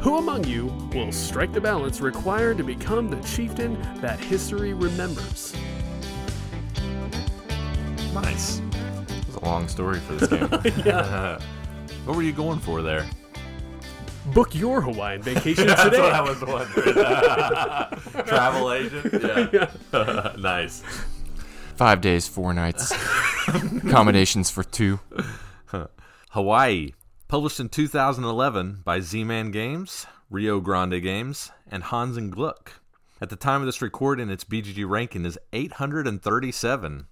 [0.00, 5.54] Who among you will strike the balance required to become the chieftain that history remembers?
[8.12, 8.60] Nice.
[9.28, 10.28] It's a long story for this
[10.84, 11.38] game.
[12.06, 13.06] What were you going for there?
[14.34, 16.12] Book your Hawaiian vacation That's what.
[16.12, 18.26] I was wondering.
[18.26, 19.52] Travel agent?
[19.92, 20.32] Yeah.
[20.36, 20.82] nice.
[21.76, 22.92] Five days, four nights.
[23.46, 24.98] Accommodations for two.
[26.30, 26.94] Hawaii,
[27.28, 32.80] published in 2011 by Z-Man Games, Rio Grande Games, and Hans and Gluck.
[33.20, 37.06] At the time of this recording, its BGG ranking is 837.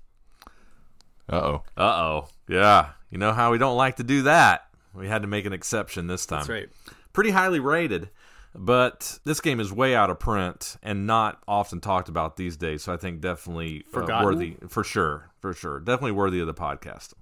[1.28, 1.62] Uh oh.
[1.76, 2.28] Uh-oh.
[2.48, 2.90] Yeah.
[3.10, 4.68] You know how we don't like to do that.
[4.94, 6.40] We had to make an exception this time.
[6.40, 6.68] That's right.
[7.12, 8.10] Pretty highly rated,
[8.54, 12.82] but this game is way out of print and not often talked about these days,
[12.82, 15.80] so I think definitely uh, worthy for sure, for sure.
[15.80, 17.14] Definitely worthy of the podcast.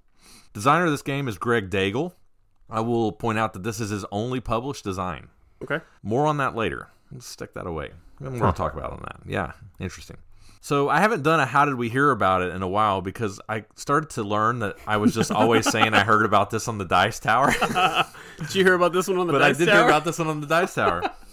[0.53, 2.13] Designer of this game is Greg Daigle.
[2.69, 5.29] I will point out that this is his only published design.
[5.63, 5.79] Okay.
[6.03, 6.89] More on that later.
[7.11, 7.91] Let's stick that away.
[8.19, 9.19] More to talk about on that.
[9.25, 10.17] Yeah, interesting.
[10.61, 13.39] So I haven't done a how did we hear about it in a while because
[13.47, 16.79] I started to learn that I was just always saying I heard about this on
[16.79, 17.53] the Dice Tower.
[18.39, 19.59] Did you hear about this one on the but Dice Tower?
[19.59, 19.77] But I did Tower?
[19.81, 21.03] hear about this one on the Dice Tower.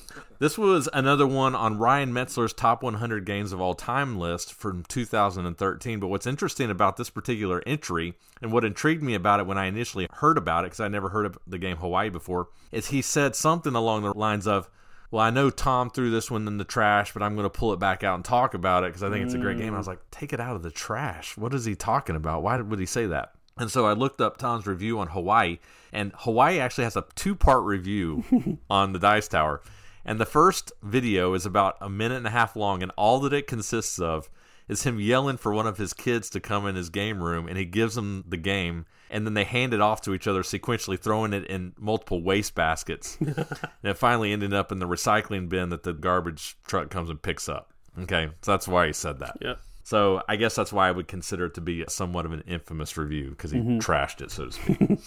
[0.42, 4.82] this was another one on Ryan Metzler's top 100 games of all time list from
[4.88, 6.00] 2013.
[6.00, 9.66] But what's interesting about this particular entry and what intrigued me about it when I
[9.66, 13.02] initially heard about it, because I never heard of the game Hawaii before, is he
[13.02, 14.68] said something along the lines of,
[15.12, 17.72] well, I know Tom threw this one in the trash, but I'm going to pull
[17.72, 19.74] it back out and talk about it because I think it's a great game.
[19.74, 21.36] I was like, take it out of the trash.
[21.36, 22.42] What is he talking about?
[22.42, 23.30] Why would he say that?
[23.58, 25.58] And so I looked up Tom's review on Hawaii,
[25.92, 29.62] and Hawaii actually has a two part review on the Dice Tower.
[30.04, 33.32] And the first video is about a minute and a half long, and all that
[33.32, 34.28] it consists of
[34.68, 37.56] is him yelling for one of his kids to come in his game room, and
[37.56, 40.98] he gives them the game, and then they hand it off to each other sequentially,
[40.98, 43.16] throwing it in multiple waste baskets.
[43.20, 43.46] and
[43.82, 47.48] it finally ended up in the recycling bin that the garbage truck comes and picks
[47.48, 47.72] up.
[48.00, 49.36] Okay, so that's why he said that.
[49.40, 49.54] Yeah.
[49.84, 52.96] So I guess that's why I would consider it to be somewhat of an infamous
[52.96, 53.78] review because he mm-hmm.
[53.78, 55.00] trashed it, so to speak.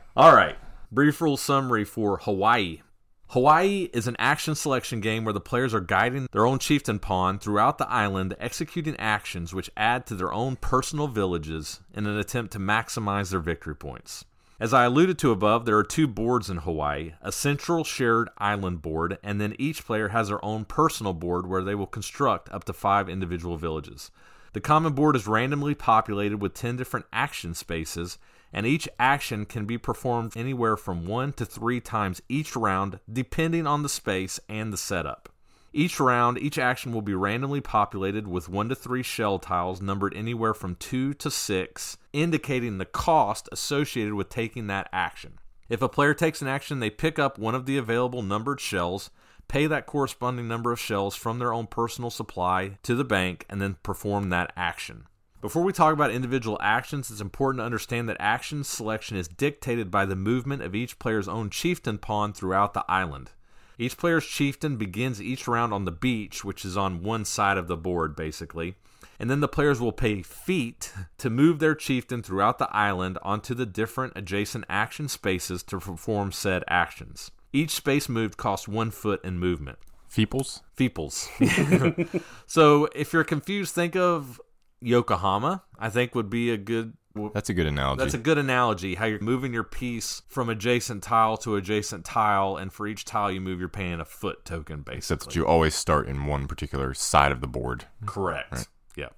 [0.16, 0.56] All right,
[0.90, 2.80] brief rule summary for Hawaii.
[3.28, 7.38] Hawaii is an action selection game where the players are guiding their own chieftain pawn
[7.38, 12.52] throughout the island, executing actions which add to their own personal villages in an attempt
[12.52, 14.24] to maximize their victory points.
[14.60, 18.82] As I alluded to above, there are two boards in Hawaii a central shared island
[18.82, 22.62] board, and then each player has their own personal board where they will construct up
[22.64, 24.12] to five individual villages.
[24.52, 28.18] The common board is randomly populated with 10 different action spaces,
[28.54, 33.66] and each action can be performed anywhere from one to three times each round, depending
[33.66, 35.28] on the space and the setup.
[35.72, 40.14] Each round, each action will be randomly populated with one to three shell tiles numbered
[40.16, 45.40] anywhere from two to six, indicating the cost associated with taking that action.
[45.68, 49.10] If a player takes an action, they pick up one of the available numbered shells,
[49.48, 53.60] pay that corresponding number of shells from their own personal supply to the bank, and
[53.60, 55.08] then perform that action.
[55.44, 59.90] Before we talk about individual actions, it's important to understand that action selection is dictated
[59.90, 63.30] by the movement of each player's own chieftain pawn throughout the island.
[63.76, 67.68] Each player's chieftain begins each round on the beach, which is on one side of
[67.68, 68.76] the board, basically.
[69.20, 73.52] And then the players will pay feet to move their chieftain throughout the island onto
[73.52, 77.32] the different adjacent action spaces to perform said actions.
[77.52, 79.76] Each space moved costs one foot in movement.
[80.10, 80.62] Feeples?
[80.78, 82.22] Feeples.
[82.46, 84.40] so if you're confused, think of
[84.84, 86.94] Yokohama, I think would be a good
[87.32, 88.02] That's a good analogy.
[88.02, 88.94] that's a good analogy.
[88.96, 93.30] How you're moving your piece from adjacent tile to adjacent tile, and for each tile
[93.30, 94.96] you move, you're paying a foot token, basically.
[94.98, 97.86] Except that you always start in one particular side of the board.
[98.04, 98.68] Correct.
[98.96, 99.08] Yeah.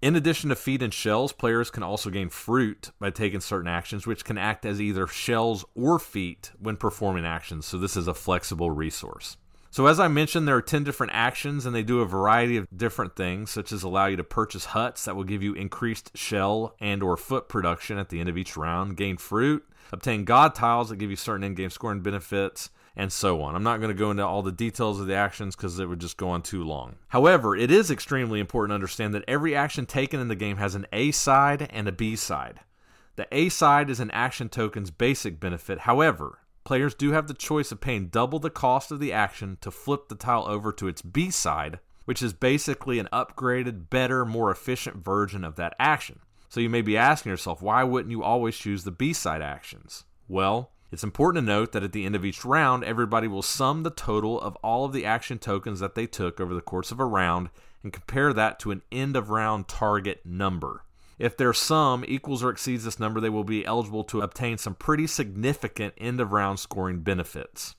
[0.00, 4.06] In addition to feet and shells, players can also gain fruit by taking certain actions,
[4.06, 7.66] which can act as either shells or feet when performing actions.
[7.66, 9.36] So this is a flexible resource.
[9.70, 12.66] So as I mentioned, there are 10 different actions and they do a variety of
[12.74, 16.74] different things such as allow you to purchase huts that will give you increased shell
[16.80, 20.88] and or foot production at the end of each round, gain fruit, obtain god tiles
[20.88, 23.54] that give you certain in-game scoring benefits, and so on.
[23.54, 26.00] I'm not going to go into all the details of the actions because it would
[26.00, 26.96] just go on too long.
[27.08, 30.74] However, it is extremely important to understand that every action taken in the game has
[30.74, 32.60] an A side and a B side.
[33.14, 35.80] The A side is an action token's basic benefit.
[35.80, 39.70] However, players do have the choice of paying double the cost of the action to
[39.70, 44.50] flip the tile over to its B side, which is basically an upgraded, better, more
[44.50, 46.20] efficient version of that action.
[46.48, 50.04] So you may be asking yourself, why wouldn't you always choose the B side actions?
[50.26, 53.82] Well, it's important to note that at the end of each round, everybody will sum
[53.82, 56.98] the total of all of the action tokens that they took over the course of
[56.98, 57.50] a round
[57.82, 60.84] and compare that to an end of round target number.
[61.18, 64.74] If their sum equals or exceeds this number, they will be eligible to obtain some
[64.74, 67.74] pretty significant end of round scoring benefits.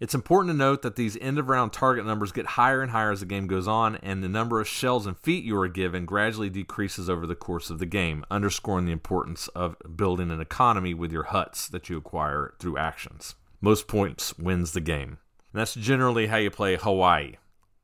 [0.00, 3.12] It's important to note that these end of round target numbers get higher and higher
[3.12, 6.04] as the game goes on, and the number of shells and feet you are given
[6.04, 10.94] gradually decreases over the course of the game, underscoring the importance of building an economy
[10.94, 13.34] with your huts that you acquire through actions.
[13.60, 15.18] Most points wins the game.
[15.52, 17.36] And that's generally how you play Hawaii.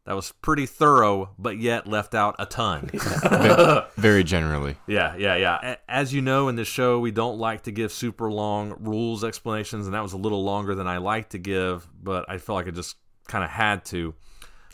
[0.06, 2.90] That was pretty thorough, but yet left out a ton.
[3.96, 4.76] Very generally.
[4.86, 5.76] Yeah, yeah, yeah.
[5.88, 9.86] As you know, in this show, we don't like to give super long rules explanations,
[9.86, 12.66] and that was a little longer than I like to give, but I felt like
[12.66, 12.96] I just
[13.28, 14.14] kind of had to.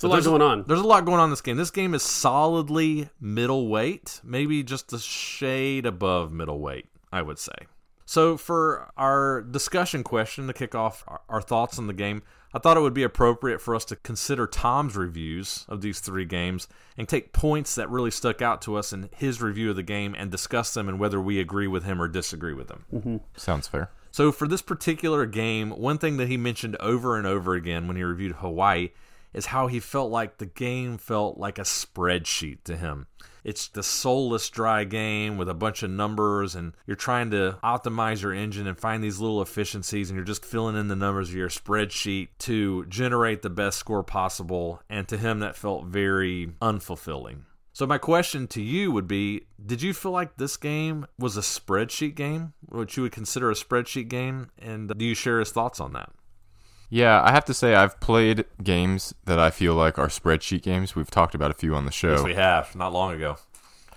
[0.01, 0.65] There's a lot going on.
[0.67, 1.57] There's a lot going on in this game.
[1.57, 7.67] This game is solidly middleweight, maybe just a shade above middleweight, I would say.
[8.05, 12.23] So, for our discussion question to kick off our, our thoughts on the game,
[12.55, 16.25] I thought it would be appropriate for us to consider Tom's reviews of these three
[16.25, 19.83] games and take points that really stuck out to us in his review of the
[19.83, 22.85] game and discuss them and whether we agree with him or disagree with him.
[22.93, 23.17] Mm-hmm.
[23.37, 23.91] Sounds fair.
[24.11, 27.97] So, for this particular game, one thing that he mentioned over and over again when
[27.97, 28.91] he reviewed Hawaii
[29.35, 33.07] is how he felt like the game felt like a spreadsheet to him.
[33.47, 38.21] It's the soulless, dry game with a bunch of numbers, and you're trying to optimize
[38.21, 41.37] your engine and find these little efficiencies, and you're just filling in the numbers of
[41.37, 44.83] your spreadsheet to generate the best score possible.
[44.91, 47.43] And to him, that felt very unfulfilling.
[47.73, 51.41] So, my question to you would be Did you feel like this game was a
[51.41, 54.51] spreadsheet game, which you would consider a spreadsheet game?
[54.59, 56.11] And do you share his thoughts on that?
[56.89, 60.95] Yeah, I have to say I've played games that I feel like are spreadsheet games.
[60.95, 62.13] We've talked about a few on the show.
[62.13, 63.37] Yes, we have, not long ago.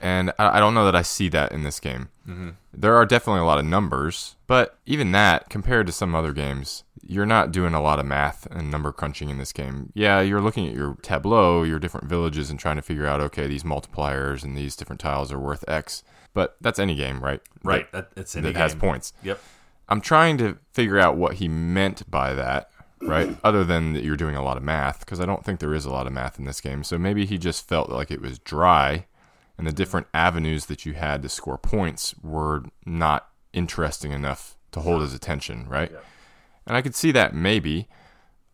[0.01, 2.09] and I, I don't know that I see that in this game.
[2.27, 2.49] Mm-hmm.
[2.73, 6.83] There are definitely a lot of numbers, but even that, compared to some other games,
[7.05, 9.91] you're not doing a lot of math and number crunching in this game.
[9.93, 13.47] Yeah, you're looking at your tableau, your different villages, and trying to figure out, okay,
[13.47, 16.03] these multipliers and these different tiles are worth X.
[16.33, 17.41] But that's any game, right?
[17.63, 19.13] Right, That, that, it's any that has points.
[19.23, 19.39] Yep.
[19.89, 22.69] I'm trying to figure out what he meant by that,
[23.01, 23.35] right?
[23.43, 25.85] Other than that you're doing a lot of math, because I don't think there is
[25.85, 26.83] a lot of math in this game.
[26.83, 29.05] So maybe he just felt like it was dry,
[29.57, 34.81] and the different avenues that you had to score points were not interesting enough to
[34.81, 35.91] hold his attention, right?
[36.67, 37.87] And I could see that maybe.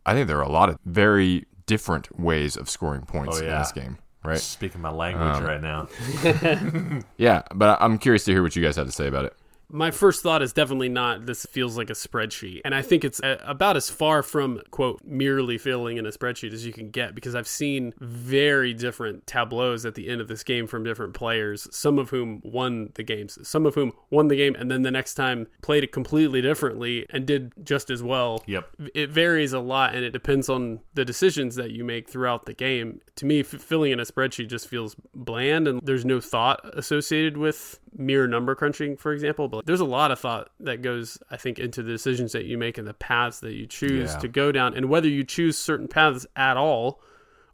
[0.05, 3.47] I think there are a lot of very different ways of scoring points Oh, in
[3.49, 4.39] this game, right?
[4.39, 7.01] Speaking my language Um, right now.
[7.17, 9.35] Yeah, but I'm curious to hear what you guys have to say about it.
[9.69, 12.61] My first thought is definitely not this feels like a spreadsheet.
[12.65, 16.53] And I think it's a, about as far from, quote, merely filling in a spreadsheet
[16.53, 20.43] as you can get because I've seen very different tableaus at the end of this
[20.43, 24.35] game from different players, some of whom won the games, some of whom won the
[24.35, 28.43] game and then the next time played it completely differently and did just as well.
[28.45, 28.69] Yep.
[28.93, 32.53] It varies a lot and it depends on the decisions that you make throughout the
[32.53, 33.01] game.
[33.17, 37.37] To me, f- filling in a spreadsheet just feels bland and there's no thought associated
[37.37, 39.47] with mere number crunching, for example.
[39.47, 42.57] But there's a lot of thought that goes, I think, into the decisions that you
[42.57, 44.19] make and the paths that you choose Yeah.
[44.19, 47.01] to go down, and whether you choose certain paths at all,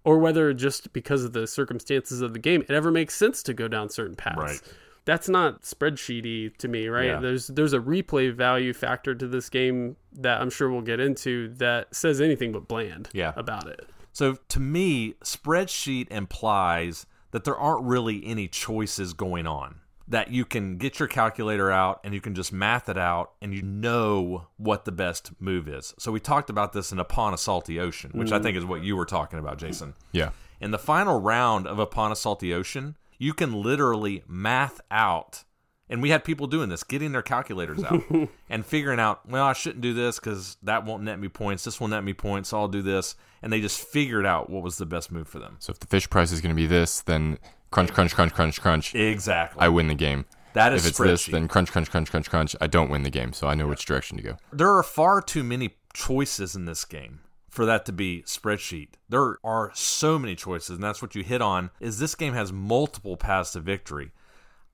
[0.04, 3.54] or whether just because of the circumstances of the game, it ever makes sense to
[3.54, 4.38] go down certain paths.
[4.38, 4.62] Right.
[5.06, 7.06] That's not spreadsheety to me, right?
[7.08, 7.20] Yeah.
[7.20, 11.50] There's there's a replay value factor to this game that I'm sure we'll get into
[11.56, 13.34] that says anything but bland Yeah.
[13.36, 13.88] about it.
[14.14, 19.81] So to me, spreadsheet implies that there aren't really any choices going on.
[20.12, 23.54] That you can get your calculator out and you can just math it out and
[23.54, 25.94] you know what the best move is.
[25.98, 28.44] So we talked about this in Upon a Salty Ocean, which I mm.
[28.44, 29.94] think is what you were talking about, Jason.
[30.12, 30.32] Yeah.
[30.60, 35.44] In the final round of Upon a Salty Ocean, you can literally math out.
[35.90, 38.02] And we had people doing this, getting their calculators out
[38.50, 41.64] and figuring out, well, I shouldn't do this because that won't net me points.
[41.64, 42.50] This will net me points.
[42.50, 43.16] So I'll do this.
[43.42, 45.58] And they just figured out what was the best move for them.
[45.60, 47.38] So if the fish price is going to be this, then
[47.72, 48.96] crunch, crunch, crunch, crunch, crunch.
[48.96, 49.62] Exactly.
[49.62, 50.26] I win the game.
[50.54, 52.56] That is if it's this, then crunch, crunch, crunch, crunch, crunch.
[52.60, 54.38] I don't win the game, so I know which direction to go.
[54.52, 58.90] there are far too many choices in this game for that to be spreadsheet.
[59.10, 61.70] There are so many choices, and that's what you hit on.
[61.80, 64.12] Is this game has multiple paths to victory?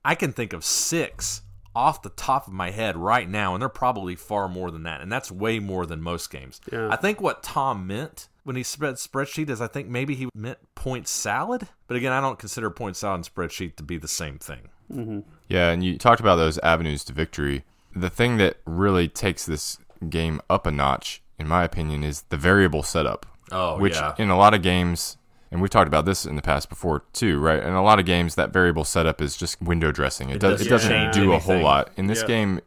[0.04, 1.42] I can think of six
[1.74, 5.00] off the top of my head right now, and they're probably far more than that,
[5.00, 6.60] and that's way more than most games.
[6.72, 6.88] Yeah.
[6.90, 10.56] I think what Tom meant when he spread spreadsheet is I think maybe he meant
[10.74, 14.38] point salad, but again, I don't consider point salad and spreadsheet to be the same
[14.38, 14.70] thing.
[14.90, 15.20] Mm-hmm.
[15.48, 17.64] Yeah, and you talked about those avenues to victory.
[17.94, 19.76] The thing that really takes this
[20.08, 23.26] game up a notch, in my opinion, is the variable setup.
[23.52, 24.14] Oh, which yeah.
[24.16, 25.18] in a lot of games,
[25.50, 27.62] and we've talked about this in the past before too, right?
[27.62, 30.30] In a lot of games, that variable setup is just window dressing.
[30.30, 31.90] It, does, it doesn't doesn't change do a whole lot.
[31.98, 32.28] In this Yeah.
[32.28, 32.60] game,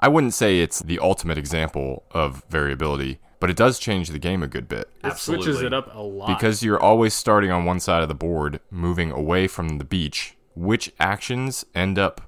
[0.00, 4.42] I wouldn't say it's the ultimate example of variability, but it does change the game
[4.42, 4.90] a good bit.
[5.04, 6.26] It switches it up a lot.
[6.28, 10.36] Because you're always starting on one side of the board, moving away from the beach.
[10.54, 12.20] Which actions end up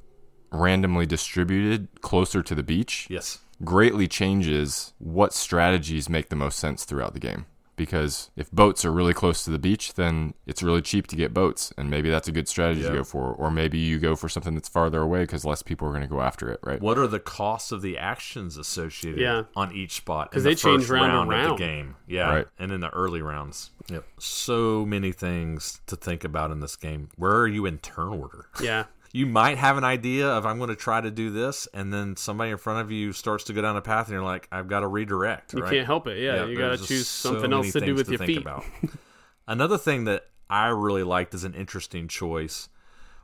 [0.53, 3.39] randomly distributed closer to the beach Yes.
[3.65, 7.47] greatly changes what strategies make the most sense throughout the game.
[7.81, 11.33] Because if boats are really close to the beach, then it's really cheap to get
[11.33, 12.91] boats, and maybe that's a good strategy Yeah.
[12.91, 13.33] to go for.
[13.33, 16.07] Or maybe you go for something that's farther away because less people are going to
[16.07, 16.79] go after it, right?
[16.79, 19.45] What are the costs of the actions associated Yeah.
[19.57, 20.31] on each spot?
[20.31, 21.97] Because the they change first round to round of the game.
[22.07, 22.47] Yeah, Right.
[22.59, 23.71] and in the early rounds.
[23.89, 24.05] Yep.
[24.19, 27.09] So many things to think about in this game.
[27.17, 28.45] Where are you in turn order?
[28.61, 28.85] yeah.
[29.13, 32.17] You might have an idea of I'm going to try to do this, and then
[32.17, 34.69] somebody in front of you starts to go down a path, and you're like, I've
[34.69, 35.53] got to redirect.
[35.53, 35.73] You right?
[35.73, 36.19] can't help it.
[36.19, 38.39] Yeah, you got to choose something many else to do things with your think feet.
[38.39, 38.65] About.
[39.49, 42.69] Another thing that I really liked as an interesting choice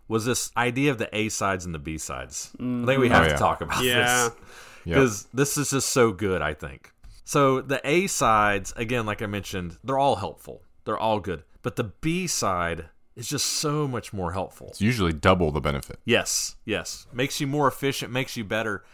[0.09, 2.51] was this idea of the A sides and the B sides.
[2.55, 3.13] I think we mm-hmm.
[3.13, 4.29] have Oh, to talk about Yeah.
[4.29, 4.37] this
[4.85, 4.95] Yep.
[4.95, 6.43] because this is just so good.
[6.43, 6.93] I think
[7.25, 7.61] so.
[7.61, 10.63] The A sides, again, like I mentioned, they're all helpful.
[10.85, 14.69] They're all good, but the B side is just so much more helpful.
[14.69, 15.99] It's usually double the benefit.
[16.05, 17.07] Yes, yes.
[17.13, 18.85] Makes you more efficient, makes you better.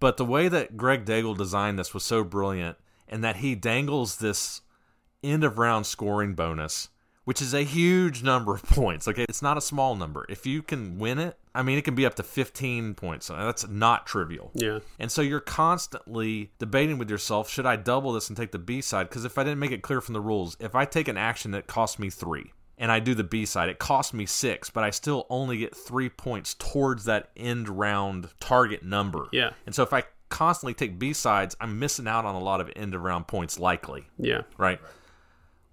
[0.00, 2.76] But the way that Greg Daigle designed this was so brilliant,
[3.08, 4.60] and that he dangles this
[5.22, 6.88] end of round scoring bonus,
[7.24, 9.08] which is a huge number of points.
[9.08, 10.26] Okay, it's not a small number.
[10.28, 13.28] If you can win it, I mean, it can be up to 15 points.
[13.28, 14.50] That's not trivial.
[14.54, 14.80] Yeah.
[14.98, 18.80] And so you're constantly debating with yourself, should I double this and take the B
[18.80, 19.08] side?
[19.08, 21.50] Because if I didn't make it clear from the rules, if I take an action
[21.52, 24.84] that costs me three and I do the B side, it costs me six, but
[24.84, 29.26] I still only get three points towards that end round target number.
[29.32, 29.50] Yeah.
[29.66, 32.70] And so if I constantly take B sides, I'm missing out on a lot of
[32.76, 34.42] end of round points likely, Yeah.
[34.58, 34.78] right?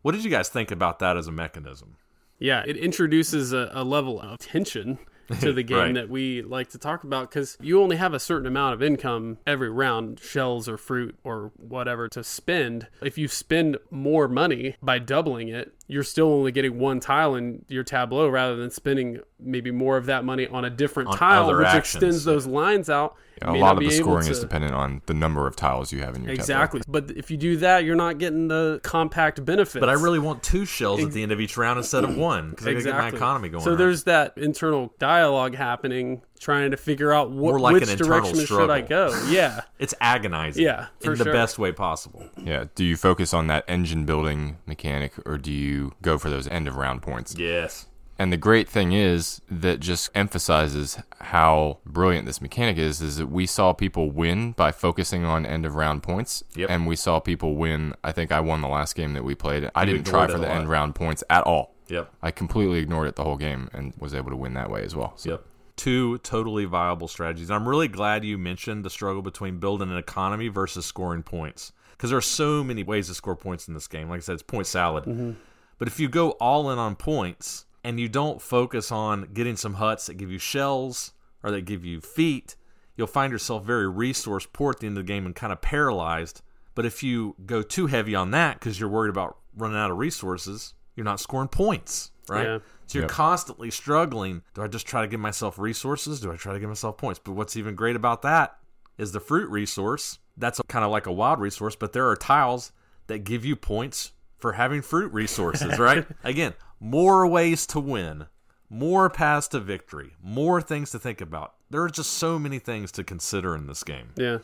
[0.01, 1.97] What did you guys think about that as a mechanism?
[2.39, 4.99] Yeah, it introduces a, a level of tension
[5.39, 5.93] to the game Right.
[5.95, 9.39] that we like to talk about because you only have a certain amount of income
[9.47, 12.87] every round, shells or fruit or whatever, to spend.
[13.01, 17.63] If you spend more money by doubling it, you're still only getting one tile in
[17.67, 21.55] your tableau rather than spending maybe more of that money on a different On tile,
[21.55, 21.95] which actions.
[21.95, 23.15] extends those lines out.
[23.41, 25.99] You a lot of the able scoring is dependent on the number of tiles you
[25.99, 26.41] have in your tableau.
[26.41, 26.81] Exactly.
[26.87, 29.79] But if you do that, you're not getting the compact benefits.
[29.79, 32.51] But I really want two shells at the end of each round instead of one
[32.51, 33.63] because I got to get my economy going.
[33.63, 33.77] So right.
[33.77, 38.81] there's that internal dialogue happening, trying to figure out what like which direction should I
[38.81, 39.09] go.
[39.27, 40.63] Yeah, It's agonizing.
[40.63, 42.29] Yeah, for in the best way possible.
[42.37, 42.65] Yeah.
[42.75, 46.67] Do you focus on that engine building mechanic or do you go for those end
[46.67, 47.35] of round points?
[47.37, 47.87] Yes.
[48.17, 53.27] And the great thing is that just emphasizes how brilliant this mechanic is is that
[53.27, 56.41] we saw people win by focusing on end of round points.
[56.55, 56.69] Yep.
[56.69, 57.93] And we saw people win.
[58.05, 59.69] I think I won the last game that we played.
[59.75, 61.75] I didn't try for the end round points at all.
[61.87, 62.11] Yep.
[62.21, 64.95] I completely ignored it the whole game and was able to win that way as
[64.95, 65.13] well.
[65.17, 65.45] So Yep.
[65.75, 67.51] Two totally viable strategies.
[67.51, 72.09] I'm really glad you mentioned the struggle between building an economy versus scoring points because
[72.09, 74.09] there are so many ways to score points in this game.
[74.09, 75.05] Like I said, it's point salad.
[75.05, 75.31] Mm-hmm.
[75.77, 79.75] But if you go all in on points and you don't focus on getting some
[79.75, 81.13] huts that give you shells
[81.43, 82.55] or that give you feet,
[82.95, 85.61] you'll find yourself very resource poor at the end of the game and kind of
[85.61, 86.41] paralyzed.
[86.73, 89.97] But if you go too heavy on that because you're worried about running out of
[89.97, 92.45] resources, you're not scoring points, right?
[92.45, 92.59] Yeah.
[92.87, 93.11] So you're Yep.
[93.11, 94.43] constantly struggling.
[94.53, 96.19] Do I just try to give myself resources?
[96.19, 97.19] Do I try to give myself points?
[97.23, 98.57] But what's even great about that
[98.97, 100.19] is the fruit resource.
[100.37, 102.71] That's kind of like a wild resource, but there are tiles
[103.07, 106.05] that give you points for having fruit resources, right?
[106.23, 108.27] Again, more ways to win,
[108.69, 111.53] more paths to victory, more things to think about.
[111.69, 114.09] There are just so many things to consider in this game.
[114.15, 114.39] Yeah.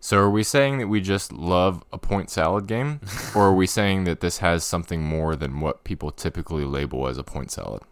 [0.00, 3.00] So are we saying that we just love a point salad game,
[3.34, 7.18] or are we saying that this has something more than what people typically label as
[7.18, 7.82] a point salad?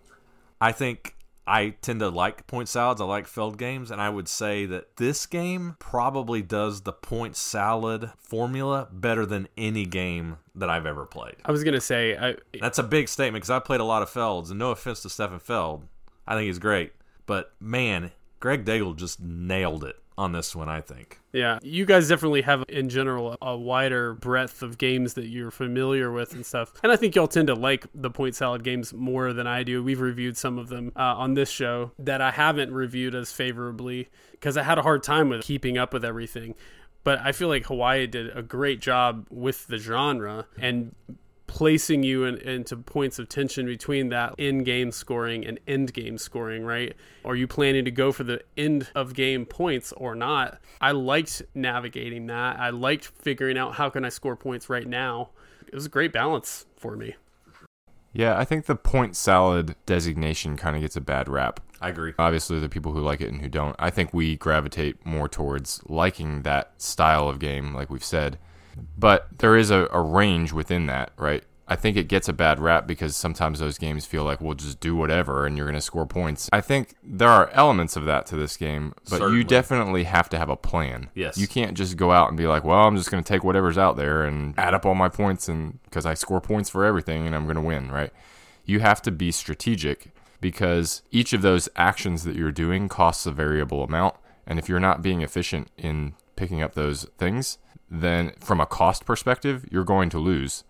[0.59, 1.14] I think
[1.46, 3.02] I tend to like point salads.
[3.02, 7.36] I like Feld games, and I would say that this game probably does the point
[7.36, 11.36] salad formula better than any game that I've ever played.
[11.44, 14.11] I was gonna say, I That's a big statement because I played a lot of
[14.11, 15.86] Felds, and no offense to Stefan Feld,
[16.26, 16.92] I think he's great,
[17.26, 20.69] but man, Greg Daigle just nailed it on this one.
[20.69, 21.21] I think.
[21.33, 26.11] yeah, you guys definitely have in general a wider breadth of games that you're familiar
[26.11, 26.73] with and stuff.
[26.83, 29.83] And I think y'all tend to like the point salad games more than I do.
[29.83, 34.09] We've reviewed some of them uh, on this show that I haven't reviewed as favorably
[34.33, 36.55] because I had a hard time with keeping up with everything.
[37.05, 40.95] But I feel like Hawaii did a great job with the genre and
[41.49, 46.16] placing you in, into points of tension between that in game scoring and end game
[46.16, 46.94] scoring, right?
[47.24, 50.61] Are you planning to go for the end of game points or not?
[50.80, 52.61] I liked navigating that.
[52.61, 55.30] I liked figuring out how can I score points right now.
[55.66, 57.16] It was a great balance for me.
[58.12, 61.61] Yeah, I think the point salad designation kind of gets a bad rap.
[61.80, 62.14] I agree.
[62.18, 63.76] Obviously, there are people who like it and who don't.
[63.78, 68.38] I think we gravitate more towards liking that style of game, like we've said.
[68.97, 71.45] But there is a, a range within that, right?
[71.70, 74.81] I think it gets a bad rap because sometimes those games feel like we'll just
[74.81, 76.49] do whatever and you're going to score points.
[76.51, 79.37] I think there are elements of that to this game, but Certainly.
[79.37, 81.11] you definitely have to have a plan.
[81.14, 81.37] Yes.
[81.37, 83.76] You can't just go out and be like, well, I'm just going to take whatever's
[83.76, 87.26] out there and add up all my points and because I score points for everything
[87.26, 88.12] and I'm going to win, right?
[88.64, 90.11] You have to be strategic
[90.41, 94.14] because each of those actions that you're doing costs a variable amount.
[94.47, 97.59] And if you're not being efficient in picking up those things,
[97.91, 100.64] then from a cost perspective, you're going to lose.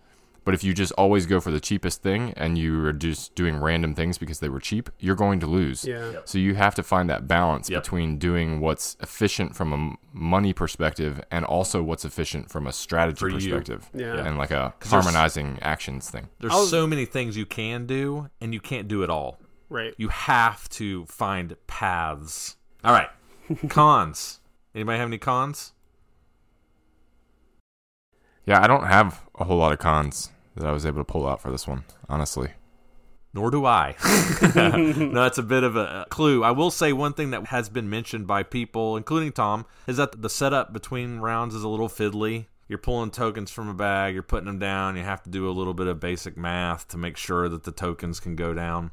[0.44, 3.58] But if you just always go for the cheapest thing and you are just doing
[3.58, 5.84] random things because they were cheap, you're going to lose.
[5.84, 6.20] Yeah.
[6.24, 7.82] So you have to find that balance Yep.
[7.82, 13.18] between doing what's efficient from a money perspective and also what's efficient from a strategy
[13.18, 13.36] For you.
[13.36, 13.90] perspective.
[13.92, 14.24] Yeah.
[14.26, 16.28] And like a harmonizing actions thing.
[16.40, 19.38] There's I'll- so many things you can do, and you can't do it all.
[19.68, 19.92] Right.
[19.98, 22.56] You have to find paths.
[22.84, 23.10] All right,
[23.68, 24.40] cons.
[24.74, 25.72] Anybody have any cons?
[28.48, 31.28] Yeah, I don't have a whole lot of cons that I was able to pull
[31.28, 32.48] out for this one, honestly.
[33.34, 33.94] Nor do I.
[34.54, 36.42] no, that's a bit of a clue.
[36.42, 40.22] I will say one thing that has been mentioned by people, including Tom, is that
[40.22, 42.46] the setup between rounds is a little fiddly.
[42.68, 45.52] You're pulling tokens from a bag, you're putting them down, you have to do a
[45.52, 48.92] little bit of basic math to make sure that the tokens can go down.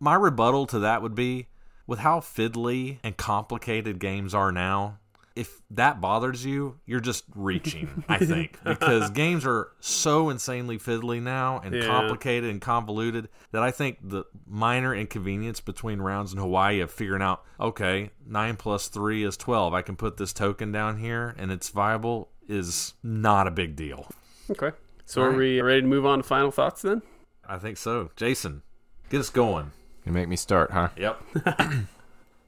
[0.00, 1.46] My rebuttal to that would be
[1.86, 4.98] with how fiddly and complicated games are now,
[5.36, 11.22] if that bothers you, you're just reaching, I think, because games are so insanely fiddly
[11.22, 11.86] now and Yeah.
[11.86, 17.22] complicated and convoluted that I think the minor inconvenience between rounds in Hawaii of figuring
[17.22, 19.74] out, okay, 9 plus 3 is 12.
[19.74, 24.08] I can put this token down here and it's viable is not a big deal.
[24.50, 24.72] Okay.
[25.04, 25.38] So All are right.
[25.38, 27.02] we ready to move on to final thoughts then?
[27.46, 28.10] I think so.
[28.16, 28.62] Jason,
[29.10, 29.72] get us going.
[30.04, 30.88] You make me start, huh?
[30.96, 31.22] Yep.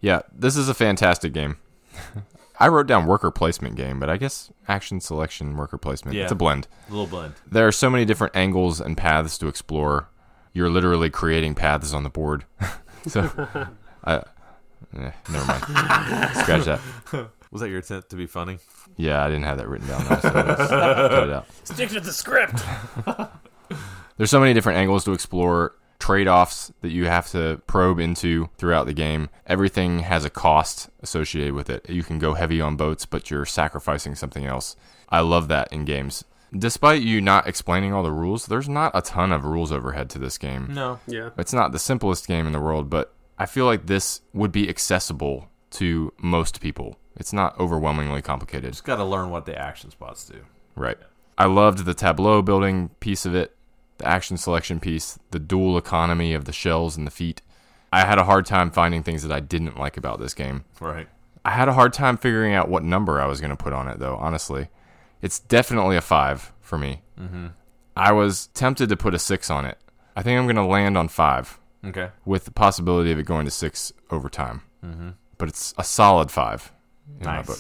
[0.01, 1.57] Yeah, this is a fantastic game.
[2.61, 6.17] I wrote down worker placement game, but I guess action selection worker placement.
[6.17, 6.25] Yeah.
[6.25, 6.67] It's a blend.
[6.89, 7.35] A little blend.
[7.51, 10.09] There are so many different angles and paths to explore.
[10.53, 12.45] You're literally creating paths on the board.
[13.07, 13.31] so,
[14.05, 14.17] I,
[14.97, 15.63] eh, never mind.
[16.37, 16.81] Scratch that.
[17.51, 18.59] Was that your attempt to be funny?
[18.97, 20.05] Yeah, I didn't have that written down.
[20.05, 21.47] Though, so cut it out.
[21.65, 22.63] Stick to the script.
[24.17, 25.75] There's so many different angles to explore,
[26.09, 29.29] trade-offs that you have to probe into throughout the game.
[29.47, 31.91] Everything has a cost associated with it.
[31.91, 34.75] You can go heavy on boats, but you're sacrificing something else.
[35.11, 36.25] I love that in games.
[36.51, 40.19] Despite you not explaining all the rules, there's not a ton of rules overhead to
[40.19, 40.71] this game.
[40.73, 40.99] No.
[41.07, 41.29] Yeah.
[41.37, 44.67] It's not the simplest game in the world, but I feel like this would be
[44.67, 46.97] accessible to most people.
[47.17, 48.73] It's not overwhelmingly complicated.
[48.73, 50.39] Just got to learn what the action spots do.
[50.75, 50.97] Right.
[51.37, 53.55] I loved the tableau building piece of it,
[53.99, 57.43] the action selection piece, the dual economy of the shells and the feet.
[57.93, 60.65] I had a hard time finding things that I didn't like about this game.
[60.81, 61.09] Right.
[61.45, 63.89] I had a hard time figuring out what number I was going to put on
[63.89, 64.69] it, though, honestly.
[65.23, 67.03] It's definitely a five for me.
[67.19, 67.47] Mm-hmm.
[67.97, 69.79] I was tempted to put a six on it.
[70.15, 72.11] I think I'm going to land on five Okay.
[72.25, 74.63] with the possibility of it going to six over time.
[74.85, 75.11] Mm-hmm.
[75.39, 76.73] But it's a solid five
[77.21, 77.47] in my Nice.
[77.47, 77.59] book.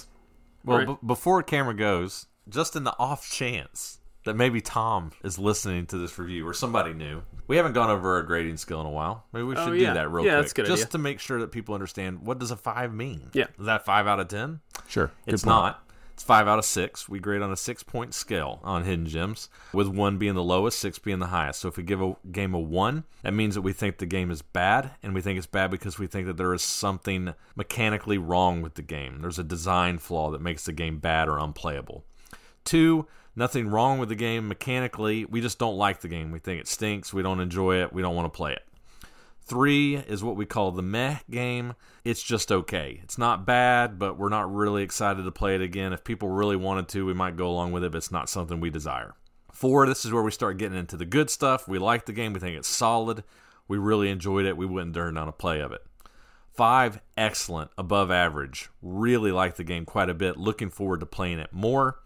[0.64, 0.86] Well, Right.
[0.88, 5.98] b- before Cameron goes, just in the off chance that maybe Tom is listening to
[5.98, 9.24] this review or somebody new, we haven't gone over our grading skill in a while.
[9.32, 9.88] Maybe we Oh, should yeah.
[9.88, 10.90] do that real Yeah, quick, that's a good just idea.
[10.92, 13.30] to make sure that people understand what does a five mean.
[13.32, 13.46] Yeah.
[13.58, 14.60] is that five out of ten?
[14.88, 15.10] Sure.
[15.24, 15.54] Good It's point.
[15.56, 15.84] not.
[16.14, 17.08] It's five out of six.
[17.08, 20.80] We grade on a six point scale on Hidden Gems, with one being the lowest,
[20.80, 21.60] six being the highest.
[21.60, 24.32] So if we give a game a one, that means that we think the game
[24.32, 28.18] is bad, and we think it's bad because we think that there is something mechanically
[28.18, 29.20] wrong with the game.
[29.20, 32.04] There's a design flaw that makes the game bad or unplayable.
[32.64, 33.06] Two,
[33.38, 35.24] nothing wrong with the game mechanically.
[35.24, 36.32] We just don't like the game.
[36.32, 37.14] We think it stinks.
[37.14, 37.92] We don't enjoy it.
[37.92, 38.62] We don't want to play it.
[39.42, 41.74] Three is what we call the meh game.
[42.04, 43.00] It's just okay.
[43.02, 45.94] It's not bad, but we're not really excited to play it again.
[45.94, 48.60] If people really wanted to, we might go along with it, but it's not something
[48.60, 49.14] we desire.
[49.50, 51.66] Four, this is where we start getting into the good stuff.
[51.66, 52.34] We like the game.
[52.34, 53.24] We think it's solid.
[53.68, 54.56] We really enjoyed it.
[54.56, 55.80] We wouldn't turn down a play of it.
[56.52, 58.68] Five, excellent, above average.
[58.82, 60.36] Really like the game quite a bit.
[60.36, 62.00] Looking forward to playing it more.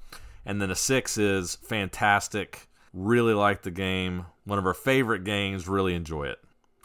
[0.45, 2.68] And then a six is fantastic.
[2.93, 4.26] Really like the game.
[4.45, 5.68] One of our favorite games.
[5.68, 6.38] Really enjoy it.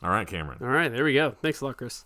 [0.03, 0.59] All right, Cameron.
[0.61, 1.35] All right, there we go.
[1.41, 2.05] Thanks a lot, Chris.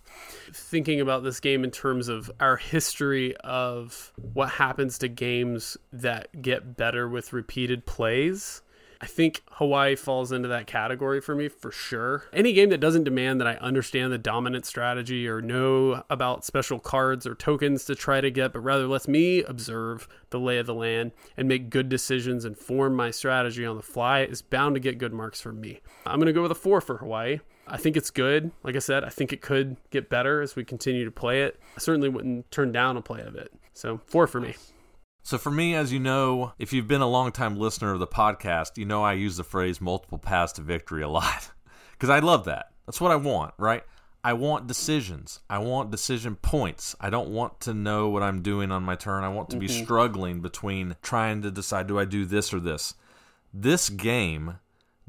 [0.53, 6.41] Thinking about this game in terms of our history of what happens to games that
[6.41, 8.61] get better with repeated plays,
[9.01, 12.25] I think Hawaii falls into that category for me for sure.
[12.31, 16.77] Any game that doesn't demand that I understand the dominant strategy or know about special
[16.77, 20.67] cards or tokens to try to get, but rather lets me observe the lay of
[20.67, 24.75] the land and make good decisions and form my strategy on the fly is bound
[24.75, 25.79] to get good marks from me.
[26.05, 27.39] I'm going to go with a four for Hawaii.
[27.67, 28.51] I think it's good.
[28.63, 31.59] Like I said, I think it could get better as we continue to play it.
[31.75, 33.51] I certainly wouldn't turn down a play of it.
[33.73, 34.55] So, four for me.
[35.23, 38.77] So, for me, as you know, if you've been a longtime listener of the podcast,
[38.77, 41.51] you know I use the phrase multiple paths to victory a lot
[41.91, 42.71] because I love that.
[42.85, 43.83] That's what I want, right?
[44.23, 45.39] I want decisions.
[45.49, 46.95] I want decision points.
[46.99, 49.23] I don't want to know what I'm doing on my turn.
[49.23, 49.83] I want to be mm-hmm.
[49.83, 52.93] struggling between trying to decide do I do this or this.
[53.53, 54.59] This game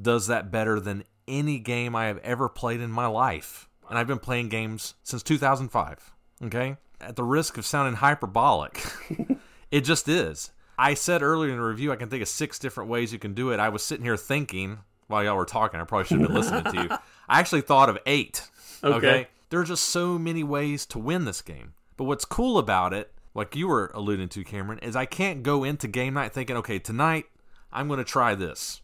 [0.00, 3.68] does that better than any game I have ever played in my life.
[3.88, 6.14] And I've been playing games since 2005.
[6.44, 6.76] Okay?
[7.00, 8.82] At the risk of sounding hyperbolic,
[9.72, 10.52] it just is.
[10.78, 13.34] I said earlier in the review, I can think of six different ways you can
[13.34, 13.58] do it.
[13.58, 15.80] I was sitting here thinking while y'all were talking.
[15.80, 16.88] I probably should have been listening to you.
[17.28, 18.48] I actually thought of eight.
[18.84, 19.28] Okay.
[19.48, 21.72] There are just so many ways to win this game.
[21.96, 25.64] But what's cool about it, like you were alluding to, Cameron, is I can't go
[25.64, 27.26] into game night thinking, okay, tonight
[27.72, 28.82] I'm going to try this.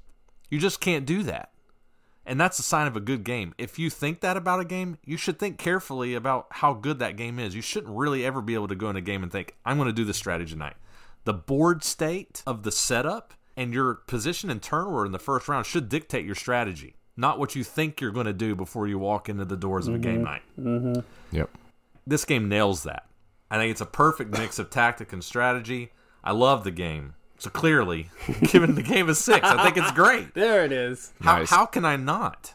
[0.50, 1.50] You just can't do that.
[2.28, 3.54] And that's a sign of a good game.
[3.56, 7.16] If you think that about a game, you should think carefully about how good that
[7.16, 7.54] game is.
[7.54, 9.86] You shouldn't really ever be able to go in a game and think, I'm going
[9.86, 10.76] to do this strategy tonight.
[11.24, 15.48] The board state of the setup and your position and turn order in the first
[15.48, 18.98] round should dictate your strategy, not what you think you're going to do before you
[18.98, 20.24] walk into the doors of a game mm-hmm.
[20.24, 20.42] night.
[20.60, 21.00] Mm-hmm.
[21.34, 21.50] Yep.
[22.06, 23.06] This game nails that.
[23.50, 25.92] I think it's a perfect mix of tactic and strategy.
[26.22, 27.14] I love the game.
[27.38, 28.10] So clearly,
[28.50, 30.28] giving the game a six, I think it's great.
[30.34, 31.12] There it is.
[31.20, 31.50] How, Nice.
[31.50, 32.54] how can I not?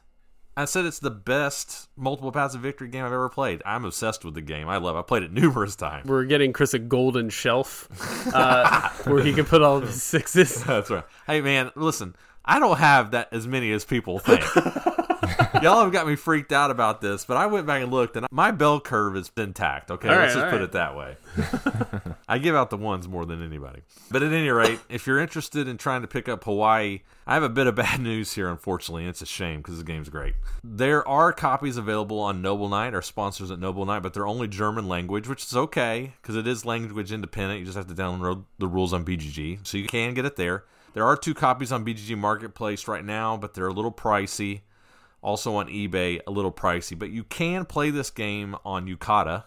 [0.55, 3.63] I said it's the best multiple paths of victory game I've ever played.
[3.65, 4.69] I'm obsessed with the game.
[4.69, 4.95] I love.
[4.95, 4.99] it.
[4.99, 6.07] I played it numerous times.
[6.07, 7.87] We're getting Chris a golden shelf
[8.33, 10.63] uh, where he can put all of his sixes.
[10.63, 11.05] That's right.
[11.25, 12.15] Hey man, listen.
[12.45, 14.43] I don't have that as many as people think.
[15.61, 18.25] Y'all have got me freaked out about this, but I went back and looked, and
[18.31, 19.91] my bell curve is intact.
[19.91, 20.63] Okay, All let's right, just put right.
[20.63, 21.17] it that way.
[22.27, 23.81] I give out the ones more than anybody.
[24.09, 27.43] But at any rate, if you're interested in trying to pick up Hawaii, I have
[27.43, 30.35] a bit of bad news here, unfortunately, it's a shame because the game's great.
[30.63, 34.47] There are copies available on Noble Knight, our sponsors at Noble Knight, but they're only
[34.47, 37.59] German language, which is okay because it is language independent.
[37.59, 40.65] You just have to download the rules on BGG, so you can get it there.
[40.93, 44.61] There are two copies on BGG Marketplace right now, but they're a little pricey.
[45.23, 49.45] Also on eBay, a little pricey, but you can play this game on Yucata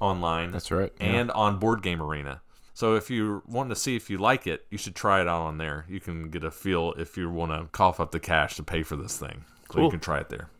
[0.00, 0.52] online.
[0.52, 1.06] That's right, yeah.
[1.06, 2.40] And on Board Game Arena.
[2.72, 5.42] So if you want to see if you like it, you should try it out
[5.42, 5.86] on there.
[5.88, 8.82] You can get a feel if you want to cough up the cash to pay
[8.82, 9.44] for this thing.
[9.72, 10.50] So you can try it there.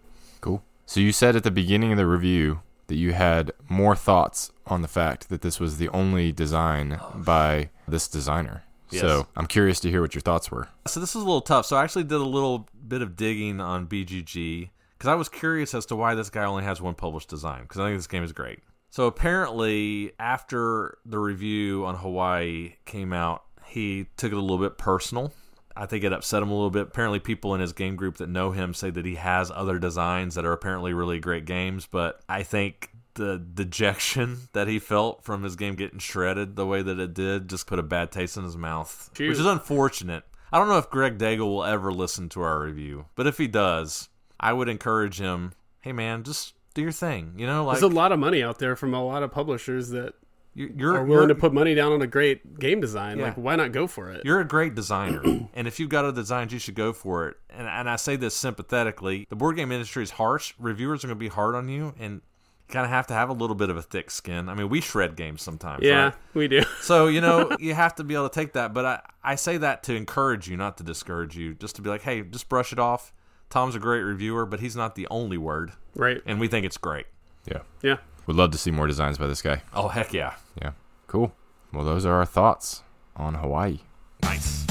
[0.40, 0.64] Cool.
[0.86, 4.82] So you said at the beginning of the review that you had more thoughts on
[4.82, 8.64] the fact that this was the only design oh, by this designer.
[8.90, 9.02] Yes.
[9.02, 10.68] So I'm curious to hear what your thoughts were.
[10.86, 11.66] So this is a little tough.
[11.66, 15.74] So I actually did a little bit of digging on BGG because I was curious
[15.74, 18.22] as to why this guy only has one published design because I think this game
[18.22, 18.60] is great.
[18.90, 24.78] So apparently, after the review on Hawaii came out, he took it a little bit
[24.78, 25.32] personal.
[25.76, 26.84] I think it upset him a little bit.
[26.84, 30.36] Apparently, people in his game group that know him say that he has other designs
[30.36, 35.42] that are apparently really great games, but I think the dejection that he felt from
[35.42, 38.44] his game getting shredded the way that it did just put a bad taste in
[38.44, 39.28] his mouth, Shoot.
[39.28, 40.24] which is unfortunate.
[40.52, 43.48] I don't know if Greg Daigle will ever listen to our review, but if he
[43.48, 44.08] does,
[44.38, 45.52] I would encourage him.
[45.80, 47.34] Hey, man, just do your thing.
[47.36, 49.90] You know, like There's a lot of money out there from a lot of publishers
[49.90, 50.14] that
[50.54, 53.18] you- you're are willing you're, to put money down on a great game design.
[53.18, 53.26] Yeah.
[53.26, 54.24] Like, why not go for it?
[54.24, 55.22] You're a great designer,
[55.54, 57.36] and if you've got a design, you should go for it.
[57.50, 60.54] And, and I say this sympathetically: the board game industry is harsh.
[60.58, 62.22] Reviewers are going to be hard on you, and
[62.68, 64.48] kind of have to have a little bit of a thick skin.
[64.48, 66.14] I mean, we shred games sometimes, yeah, right?
[66.34, 66.62] we do.
[66.80, 68.74] So you know, you have to be able to take that.
[68.74, 71.54] But I, I say that to encourage you, not to discourage you.
[71.54, 73.12] Just to be like, hey, just brush it off.
[73.50, 76.20] Tom's a great reviewer, but he's not the only word, right.
[76.26, 77.06] and we think it's great.
[77.50, 77.60] Yeah.
[77.82, 77.96] Yeah.
[78.26, 79.62] We'd love to see more designs by this guy.
[79.72, 80.72] Oh heck yeah, Yeah.
[81.06, 81.32] Cool.
[81.72, 82.82] Well, those are our thoughts
[83.14, 83.78] on Hawaii.
[84.22, 84.66] nice.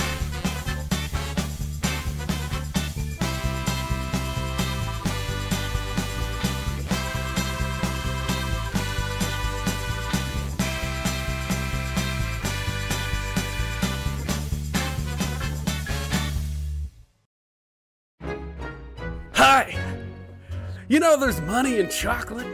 [20.88, 22.46] You know there's money in chocolate,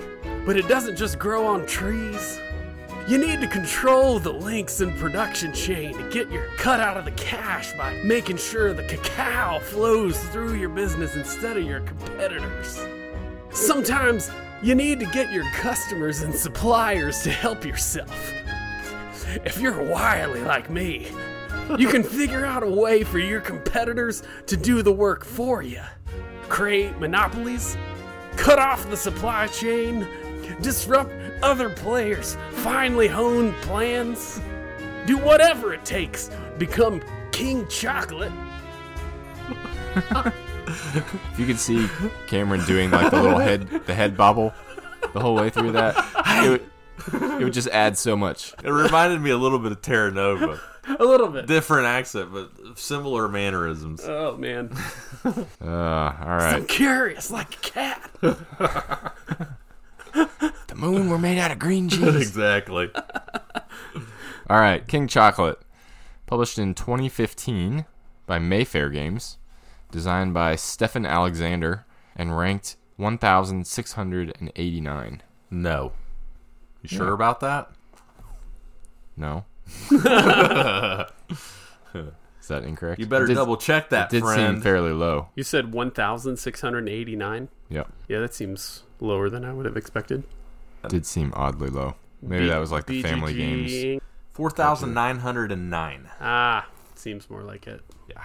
[0.46, 2.40] but it doesn't just grow on trees.
[3.06, 7.04] You need to control the links in production chain to get your cut out of
[7.04, 12.80] the cash by making sure the cacao flows through your business instead of your competitors.
[13.50, 14.32] Sometimes
[14.64, 18.34] you need to get your customers and suppliers to help yourself.
[19.44, 21.12] If you're wily like me,
[21.78, 25.82] you can figure out a way for your competitors to do the work for you.
[26.48, 27.76] Create monopolies,
[28.42, 30.08] cut off the supply chain,
[30.62, 31.14] disrupt
[31.44, 34.42] other players, finally hone plans.
[35.06, 36.32] Do whatever it takes.
[36.58, 38.32] Become King Chocolate.
[39.96, 41.88] If you could see
[42.28, 44.54] Cameron doing like the little head, the head bobble,
[45.14, 45.96] the whole way through that,
[46.44, 46.72] it would,
[47.14, 48.54] it would just add so much.
[48.64, 50.60] It reminded me a little bit of Terra Nova.
[50.99, 51.45] A little bit.
[51.47, 54.02] different accent, but similar mannerisms.
[54.04, 54.76] Oh man.
[55.24, 55.34] Uh,
[55.64, 56.56] all right.
[56.56, 58.10] I'm curious like a cat.
[60.14, 62.16] The moon were made out of green cheese.
[62.16, 62.89] exactly.
[64.49, 65.60] All right, King Chocolate,
[66.26, 67.86] published in 2015
[68.26, 69.38] by Mayfair Games,
[69.91, 71.86] designed by Stefan Alexander,
[72.16, 75.22] and ranked 1,689.
[75.52, 75.91] No.
[76.82, 77.70] You sure about that?
[79.18, 79.44] No.
[79.92, 80.02] Is
[82.48, 83.00] that incorrect?
[83.00, 84.56] You better did- double check that, Did friend.
[84.58, 85.28] seem fairly low.
[85.36, 87.50] You said 1,689?
[87.70, 87.92] Yep.
[88.08, 90.24] Yeah, that seems lower than I would have expected.
[90.88, 91.94] Did seem oddly low.
[92.22, 93.72] Maybe that was like the family games.
[93.72, 94.02] BGG.
[94.34, 96.10] 4,909.
[96.20, 97.82] Ah, seems more like it.
[98.10, 98.24] Yeah.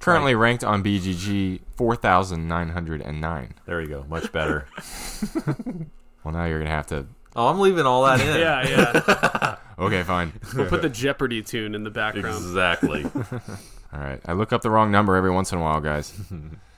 [0.00, 3.54] Currently ranked on BGG 4,909.
[3.66, 4.04] There you go.
[4.08, 4.66] Much better.
[6.24, 7.06] Well, now you're going to have to.
[7.36, 8.40] Oh, I'm leaving all that in.
[8.40, 9.56] Yeah, yeah.
[9.78, 10.32] Okay, fine.
[10.54, 12.36] we'll put the Jeopardy tune in the background.
[12.36, 13.04] Exactly.
[13.92, 14.20] All right.
[14.24, 16.12] I look up the wrong number every once in a while, guys.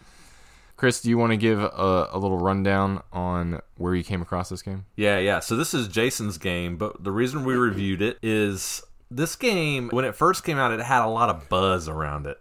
[0.76, 4.48] Chris, do you want to give a, a little rundown on where you came across
[4.48, 4.84] this game?
[4.96, 5.40] yeah, yeah.
[5.40, 10.04] So this is Jason's game, but the reason we reviewed it is this game, when
[10.04, 12.38] it first came out, it had a lot of buzz around it.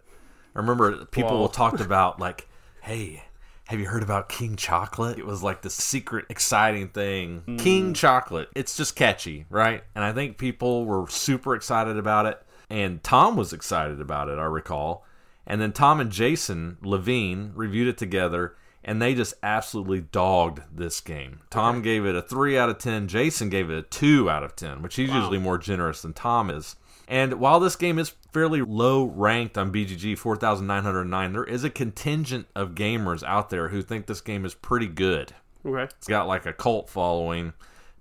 [0.55, 1.47] I remember people Whoa.
[1.47, 2.47] talked about, like,
[2.81, 3.23] hey,
[3.67, 5.17] have you heard about King Chocolate?
[5.17, 7.41] It was like the secret, exciting thing.
[7.45, 7.57] Hmm.
[7.57, 8.49] King Chocolate.
[8.55, 9.83] It's just catchy, right?
[9.95, 12.41] And I think people were super excited about it.
[12.69, 15.05] And Tom was excited about it, I recall.
[15.47, 20.99] And then Tom and Jason Levine reviewed it together, and they just absolutely dogged this
[21.01, 21.41] game.
[21.51, 23.07] Tom gave it a 3 out of 10.
[23.07, 26.49] Jason gave it a 2 out of 10, which he's usually more generous than Tom
[26.49, 26.75] is.
[27.07, 32.47] And while this game is fairly low ranked on BGG 4909, there is a contingent
[32.55, 35.33] of gamers out there who think this game is pretty good.
[35.65, 35.83] Okay.
[35.83, 37.53] It's got like a cult following.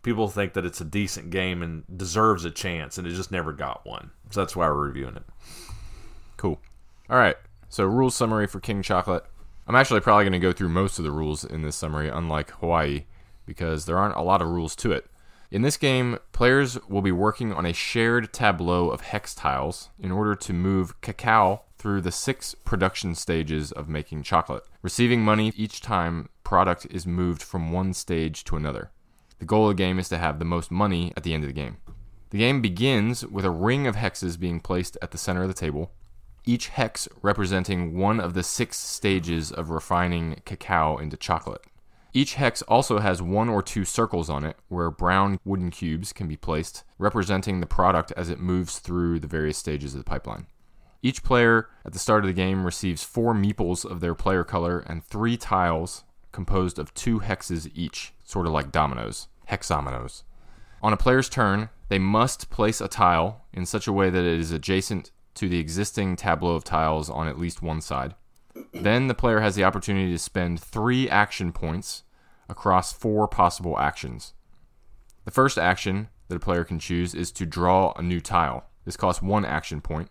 [0.02, 3.52] People think that it's a decent game and deserves a chance, and it just never
[3.52, 4.10] got one.
[4.30, 5.24] So that's why we're reviewing it.
[6.36, 6.60] Cool.
[7.08, 7.36] All right.
[7.68, 9.24] So, rules summary for King Chocolate.
[9.66, 12.50] I'm actually probably going to go through most of the rules in this summary, unlike
[12.50, 13.04] Hawaii,
[13.46, 15.06] because there aren't a lot of rules to it.
[15.54, 20.10] In this game, players will be working on a shared tableau of hex tiles in
[20.10, 25.80] order to move cacao through the six production stages of making chocolate, receiving money each
[25.80, 28.90] time product is moved from one stage to another.
[29.38, 31.48] The goal of the game is to have the most money at the end of
[31.50, 31.76] the game.
[32.30, 35.54] The game begins with a ring of hexes being placed at the center of the
[35.54, 35.92] table,
[36.44, 41.62] each hex representing one of the six stages of refining cacao into chocolate.
[42.16, 46.28] Each hex also has one or two circles on it where brown wooden cubes can
[46.28, 50.46] be placed, representing the product as it moves through the various stages of the pipeline.
[51.02, 54.78] Each player at the start of the game receives four meeples of their player color
[54.86, 60.22] and three tiles composed of two hexes each, sort of like dominoes, hexominoes.
[60.82, 64.38] On a player's turn, they must place a tile in such a way that it
[64.38, 68.14] is adjacent to the existing tableau of tiles on at least one side.
[68.72, 72.03] Then the player has the opportunity to spend three action points
[72.48, 74.34] across four possible actions.
[75.24, 78.66] The first action that a player can choose is to draw a new tile.
[78.84, 80.10] This costs one action point.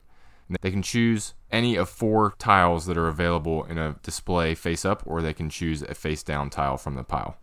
[0.62, 5.02] They can choose any of four tiles that are available in a display face up,
[5.06, 7.38] or they can choose a face down tile from the pile.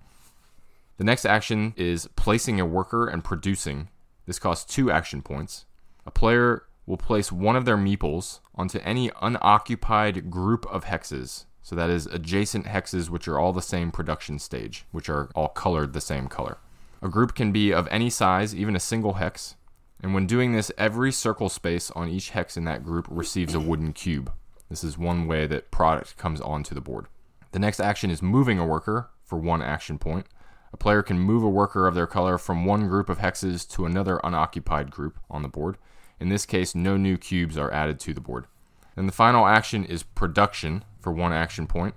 [0.98, 3.88] The next action is placing a worker and producing.
[4.26, 5.64] This costs two action points.
[6.06, 11.46] A player will place one of their meeples onto any unoccupied group of hexes.
[11.62, 15.48] So that is adjacent hexes which are all the same production stage, which are all
[15.48, 16.58] colored the same color.
[17.02, 19.56] A group can be of any size, even a single hex.
[20.02, 23.60] And when doing this, every circle space on each hex in that group receives a
[23.60, 24.32] wooden cube.
[24.68, 27.06] This is one way that product comes onto the board.
[27.52, 30.26] The next action is moving a worker for one action point.
[30.72, 33.86] A player can move a worker of their color from one group of hexes to
[33.86, 35.76] another unoccupied group on the board.
[36.20, 38.46] In this case, no new cubes are added to the board.
[38.96, 41.94] And the final action is production for one action point.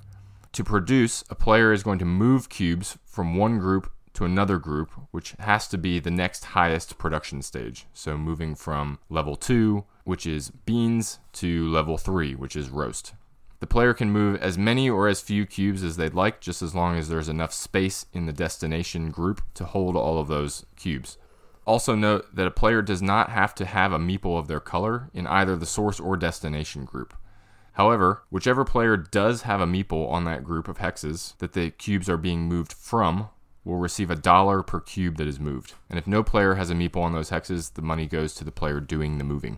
[0.53, 4.91] To produce, a player is going to move cubes from one group to another group,
[5.11, 7.87] which has to be the next highest production stage.
[7.93, 13.13] So moving from level 2, which is beans, to level 3, which is roast.
[13.59, 16.75] The player can move as many or as few cubes as they'd like, just as
[16.75, 21.17] long as there's enough space in the destination group to hold all of those cubes.
[21.65, 25.09] Also, note that a player does not have to have a meeple of their color
[25.13, 27.13] in either the source or destination group.
[27.73, 32.07] However, whichever player does have a meeple on that group of hexes that the cubes
[32.07, 33.29] are being moved from
[33.65, 35.73] will receive a dollar per cube that is moved.
[35.89, 38.51] And if no player has a meeple on those hexes, the money goes to the
[38.51, 39.57] player doing the moving.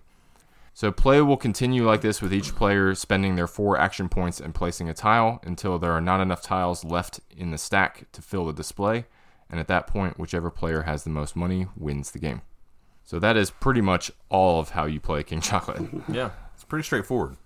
[0.73, 4.53] So play will continue like this with each player spending their four action points and
[4.53, 8.45] placing a tile until there are not enough tiles left in the stack to fill
[8.45, 9.05] the display.
[9.49, 12.41] And at that point, whichever player has the most money wins the game.
[13.05, 15.81] So that is pretty much all of how you play King Chocolate.
[16.09, 17.37] Yeah, it's pretty straightforward.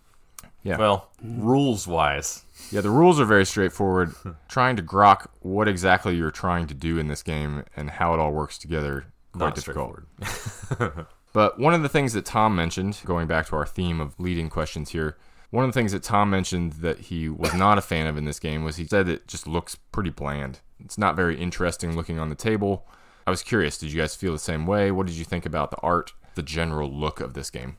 [0.64, 0.78] Yeah.
[0.78, 4.14] Well, rules wise, Yeah, the rules are very straightforward.
[4.50, 8.20] trying to grok what exactly you're trying to do in this game and how it
[8.20, 10.02] all works together quite not difficult.
[11.32, 14.50] But one of the things that Tom mentioned, going back to our theme of leading
[14.50, 15.18] questions here,
[15.52, 18.26] one of the things that Tom mentioned that he was not a fan of in
[18.26, 20.60] this game was he said it just looks pretty bland.
[20.84, 22.88] It's not very interesting looking on the table.
[23.28, 24.92] I was curious, did you guys feel the same way?
[24.92, 27.78] What did you think about the art, the general look of this game?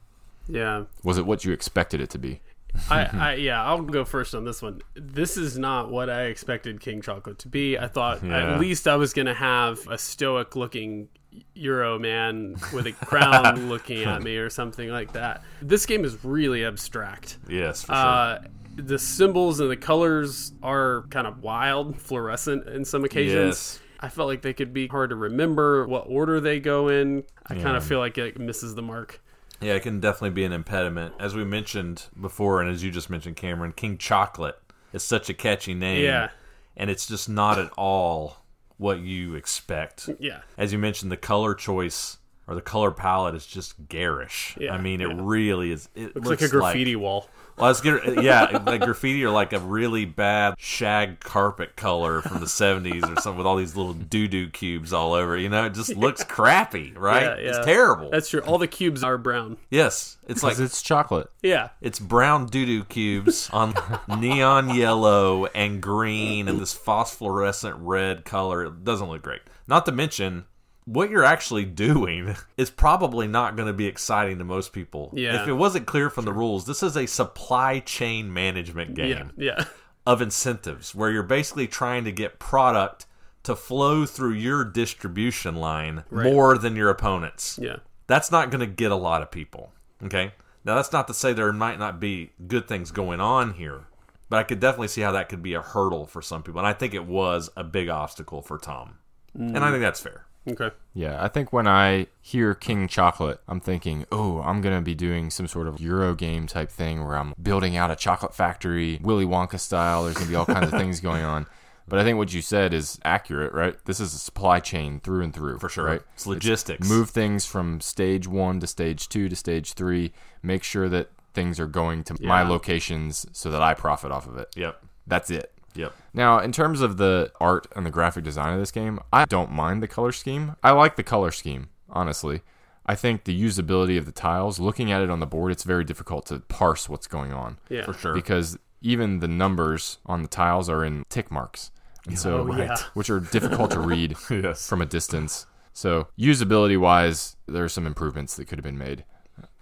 [0.49, 0.85] Yeah.
[1.03, 2.41] Was it what you expected it to be?
[2.90, 4.82] I, I yeah, I'll go first on this one.
[4.94, 7.78] This is not what I expected King Chocolate to be.
[7.78, 8.54] I thought Yeah.
[8.54, 11.08] at least I was gonna have a stoic looking
[11.54, 15.42] Euro man with a crown looking at me or something like that.
[15.62, 17.38] This game is really abstract.
[17.48, 17.96] yes, for sure.
[17.96, 18.38] Uh,
[18.76, 23.34] the symbols and the colors are kind of wild, fluorescent in some occasions.
[23.56, 23.80] Yes.
[24.00, 27.24] I felt like they could be hard to remember what order they go in.
[27.46, 29.20] I kind of feel like it misses the mark.
[29.61, 31.14] Yeah, it can definitely be an impediment.
[31.18, 34.58] As we mentioned before, and as you just mentioned, Cameron, King Chocolate
[34.92, 36.04] is such a catchy name.
[36.04, 36.30] Yeah.
[36.76, 38.38] And it's just not at all
[38.78, 40.08] what you expect.
[40.18, 40.40] Yeah.
[40.56, 44.56] As you mentioned, the color choice or the color palette is just garish.
[44.58, 45.18] Yeah, I mean, it yeah.
[45.18, 45.88] really is.
[45.94, 47.28] It Looks like a graffiti wall.
[47.61, 52.22] Well, I was gonna, yeah, like graffiti or like a really bad shag carpet color
[52.22, 55.36] from the '70s or something with all these little doo doo cubes all over.
[55.36, 57.22] You know, it just looks crappy, right?
[57.22, 58.11] Yeah, It's terrible.
[58.11, 58.40] That's true.
[58.40, 59.58] All the cubes are brown.
[59.70, 61.30] yes, it's like it's chocolate.
[61.42, 61.70] Yeah.
[61.80, 63.74] it's brown doo doo cubes on
[64.08, 68.64] neon yellow and green and this phosphorescent red color.
[68.64, 69.40] It doesn't look great.
[69.66, 70.46] Not to mention,
[70.93, 75.12] what you're actually doing is probably not going to be exciting to most people.
[75.14, 75.41] Yeah.
[75.41, 79.55] If it wasn't clear from the rules, this is a supply chain management game Yeah.
[79.59, 79.64] Yeah.
[80.05, 83.07] of incentives where you're basically trying to get product
[83.45, 87.76] to flow through your distribution line more than your opponents Yeah.
[88.09, 89.72] that's not going to get a lot of people.
[90.03, 90.32] Okay.
[90.64, 93.84] Now, that's not to say there might not be good things going on here,
[94.28, 96.59] but I could definitely see how that could be a hurdle for some people.
[96.59, 98.99] And I think it was a big obstacle for Tom.
[99.32, 99.70] And I mm.
[99.70, 100.26] think that's fair.
[100.49, 100.70] Okay.
[100.95, 104.95] Yeah, I think when I hear King Chocolate, I'm thinking, oh, I'm going to be
[104.95, 108.99] doing some sort of Euro game type thing where I'm building out a chocolate factory,
[109.03, 110.05] Willy Wonka style.
[110.05, 111.47] There's going to be all kinds of things going on.
[111.88, 113.74] But I think what you said is accurate, right?
[113.84, 115.59] This is a supply chain through and through.
[115.59, 115.84] For sure.
[115.84, 116.03] Right?
[116.14, 116.88] It's logistics.
[116.88, 120.12] Move things from stage one to stage two to stage three.
[120.41, 124.36] Make sure that things are going to my locations so that I profit off of
[124.38, 124.51] it.
[124.55, 124.80] Yep.
[125.09, 125.53] That's it.
[125.74, 125.94] Yep.
[126.14, 129.52] Now, in terms of the art and the graphic design of this game, I don't
[129.52, 130.56] mind the color scheme.
[130.62, 132.42] I like the color scheme, honestly.
[132.86, 135.84] I think the usability of the tiles, looking at it on the board, it's very
[135.84, 137.84] difficult to parse what's going on Yeah.
[137.84, 138.14] For sure.
[138.14, 141.70] because even the numbers on the tiles are in tick marks.
[142.06, 142.76] And so, Oh, yeah.
[142.94, 144.66] which are difficult to read yes.
[144.68, 145.46] from a distance.
[145.72, 149.04] So, usability wise, there are some improvements that could have been made.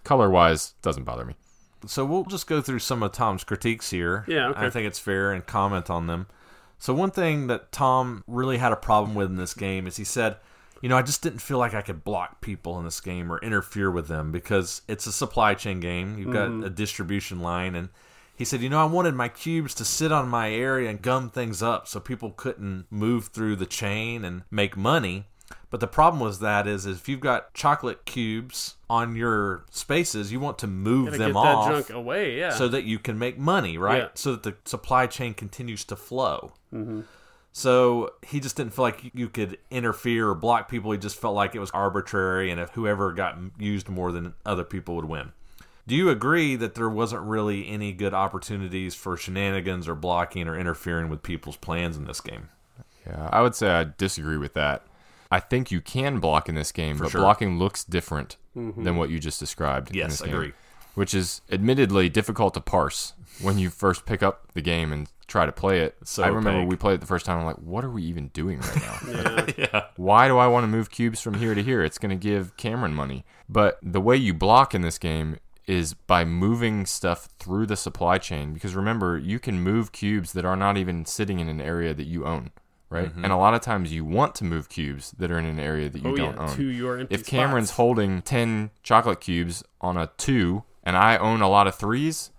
[0.04, 1.34] Color wise, doesn't bother me.
[1.86, 4.24] So we'll just go through some of Tom's critiques here.
[4.26, 4.66] Yeah, okay.
[4.66, 6.26] I think it's fair and comment on them.
[6.78, 10.04] So one thing that Tom really had a problem with in this game is he
[10.04, 10.36] said,
[10.80, 13.38] you know, I just didn't feel like I could block people in this game or
[13.40, 16.18] interfere with them because it's a supply chain game.
[16.18, 16.64] You've got mm-hmm.
[16.64, 17.88] a distribution line and
[18.36, 21.30] he said, you know, I wanted my cubes to sit on my area and gum
[21.30, 25.26] things up so people couldn't move through the chain and make money.
[25.70, 30.32] But the problem with that is, is if you've got chocolate cubes on your spaces,
[30.32, 32.38] you want to move Gotta them get off that junk away.
[32.38, 32.50] Yeah.
[32.50, 34.04] so that you can make money, right?
[34.04, 34.08] Yeah.
[34.14, 36.52] So that the supply chain continues to flow.
[36.72, 37.02] Mm-hmm.
[37.52, 40.92] So he just didn't feel like you could interfere or block people.
[40.92, 44.64] He just felt like it was arbitrary, and if whoever got used more than other
[44.64, 45.32] people would win.
[45.86, 50.56] Do you agree that there wasn't really any good opportunities for shenanigans or blocking or
[50.56, 52.50] interfering with people's plans in this game?
[53.06, 54.84] Yeah, I would say I disagree with that.
[55.30, 57.20] I think you can block in this game, but sure.
[57.20, 58.82] blocking looks different mm-hmm.
[58.82, 59.90] than what you just described.
[59.90, 60.52] in Yes, game, agree.
[60.94, 65.44] Which is admittedly difficult to parse when you first pick up the game and try
[65.46, 65.96] to play it.
[66.04, 66.70] so I remember opaque.
[66.70, 67.38] we played it the first time.
[67.38, 68.98] I'm like, what are we even doing right now?
[69.08, 69.46] yeah.
[69.72, 69.84] yeah.
[69.96, 71.84] Why do I want to move cubes from here to here?
[71.84, 73.24] It's going to give Cameron money.
[73.48, 78.16] But the way you block in this game is by moving stuff through the supply
[78.16, 78.54] chain.
[78.54, 82.06] Because remember, you can move cubes that are not even sitting in an area that
[82.06, 82.50] you own,
[82.90, 83.08] right?
[83.08, 83.24] Mm-hmm.
[83.24, 85.88] And a lot of times you want to move cubes that are in an area
[85.88, 86.42] that you Oh don't yeah.
[86.42, 86.56] own.
[86.56, 87.76] To your empty if Cameron's spots.
[87.76, 92.30] holding 10 chocolate cubes on a two and I own a lot of threes,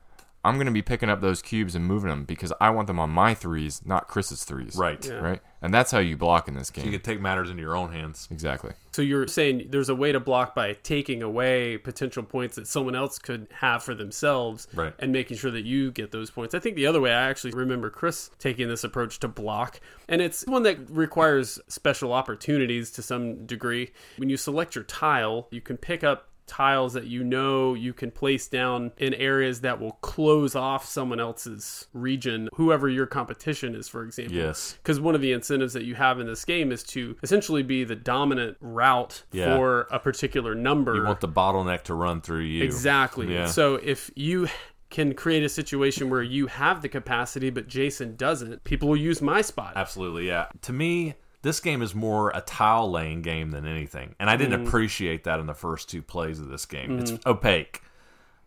[0.43, 3.00] I'm going to be picking up those cubes and moving them because I want them
[3.00, 4.76] on my threes, not Chris's threes.
[4.76, 5.06] Right.
[5.06, 5.16] Yeah.
[5.16, 5.41] Right?
[5.62, 6.86] And that's how you block in this game.
[6.86, 8.28] You can take matters into your own hands.
[8.32, 8.72] exactly.
[8.93, 12.95] So you're saying there's a way to block by taking away potential points that someone
[12.95, 14.93] else could have for themselves Right.
[14.99, 16.55] and making sure that you get those points.
[16.55, 20.22] I think the other way I actually remember Chris taking this approach to block and
[20.22, 23.91] it's one that requires special opportunities to some degree.
[24.18, 28.12] When you select your tile, you can pick up tiles that you know you can
[28.12, 33.88] place down in areas that will close off someone else's region, whoever your competition is,
[33.88, 34.36] for example.
[34.36, 34.74] Yes.
[34.82, 37.84] Because one of the incentives that you have in this game is to essentially be
[37.84, 39.56] the dominant route Yeah.
[39.56, 40.95] for a particular number.
[40.95, 42.64] You want the bottleneck to run through you.
[42.64, 43.32] exactly.
[43.34, 43.45] Yeah.
[43.45, 44.47] So if you
[44.89, 49.22] can create a situation where you have the capacity but Jason doesn't, people will use
[49.22, 49.74] my spot.
[49.76, 50.47] Absolutely, yeah.
[50.64, 54.16] To me, this game is more a tile laying game than anything.
[54.20, 54.68] And I didn't mm.
[54.68, 57.00] appreciate that in the first two plays of this game.
[57.00, 57.26] It's mm.
[57.26, 57.82] opaque.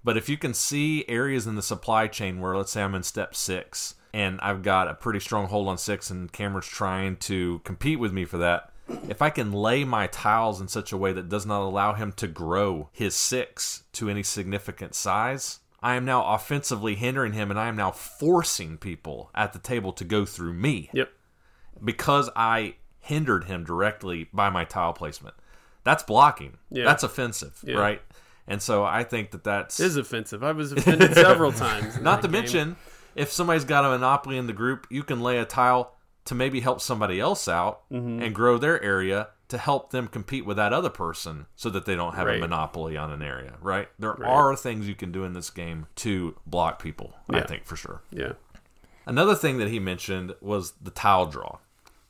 [0.05, 3.03] But if you can see areas in the supply chain where, let's say, I'm in
[3.03, 7.61] step six and I've got a pretty strong hold on six and Cameron's trying to
[7.61, 8.73] compete with me for that,
[9.09, 12.13] if I can lay my tiles in such a way that does not allow him
[12.13, 17.59] to grow his six to any significant size, I am now offensively hindering him and
[17.59, 21.11] I am now forcing people at the table to go through me Yep.
[21.83, 25.35] because I hindered him directly by my tile placement.
[25.85, 26.57] That's blocking.
[26.71, 26.85] Yeah.
[26.85, 27.77] That's offensive, Yeah.
[27.77, 28.01] right?
[28.49, 30.43] And so I think that that's It is offensive.
[30.43, 32.01] I was offended several times.
[32.01, 32.33] not to game.
[32.41, 32.77] mention
[33.15, 35.95] if somebody's got a monopoly in the group, you can lay a tile
[36.25, 38.23] to maybe help somebody else out Mm-hmm.
[38.23, 41.95] and grow their area to help them compete with that other person so that they
[41.95, 43.89] don't have a monopoly on an area, right?
[43.99, 47.77] There are things you can do in this game to block people, I think for
[47.77, 48.01] sure.
[48.11, 48.33] Yeah.
[49.05, 51.59] Another thing that he mentioned was the tile draw.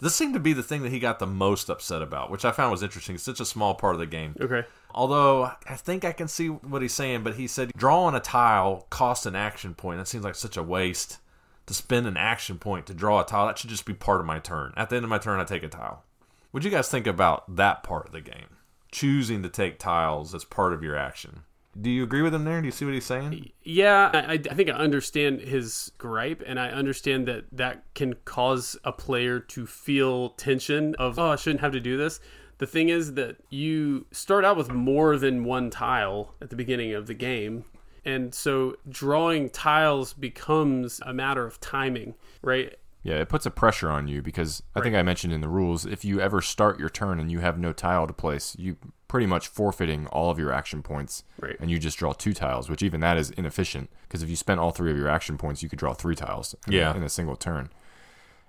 [0.03, 2.51] This seemed to be the thing that he got the most upset about, which I
[2.51, 3.15] found was interesting.
[3.15, 4.35] It's such a small part of the game.
[4.41, 4.65] Okay.
[4.93, 8.89] Although I think I can see what he's saying, but he said drawing a tile
[8.91, 9.99] costs an action point.
[9.99, 11.19] That seems like such a waste
[11.67, 13.47] to spend an action point to draw a tile.
[13.47, 14.75] That should just be part of my turn.
[14.77, 16.03] At the end of my turn, I take a tile.
[16.51, 18.57] What do you guys think about that part of the game?
[18.91, 21.45] Choosing to take tiles as part of your action.
[21.81, 22.61] Do you agree with him there?
[22.61, 23.51] Do you see what he's saying?
[23.63, 28.77] Yeah, I, I think I understand his gripe, and I understand that that can cause
[28.85, 32.21] a player to feel tension of, oh, I shouldn't have to do this.
[32.59, 36.93] The thing is that you start out with more than one tile at the beginning
[36.93, 37.65] of the game.
[38.05, 42.77] And so drawing tiles becomes a matter of timing, right?
[43.03, 45.85] Yeah, it puts a pressure on you because I think I mentioned in the rules
[45.85, 48.77] if you ever start your turn and you have no tile to place, you
[49.13, 51.55] pretty much forfeiting all of your action points, Right.
[51.61, 54.59] and you just draw two tiles, which even that is inefficient because if you spent
[54.59, 56.97] all three of your action points, you could draw three tiles in, Yeah.
[56.97, 57.69] in a single turn.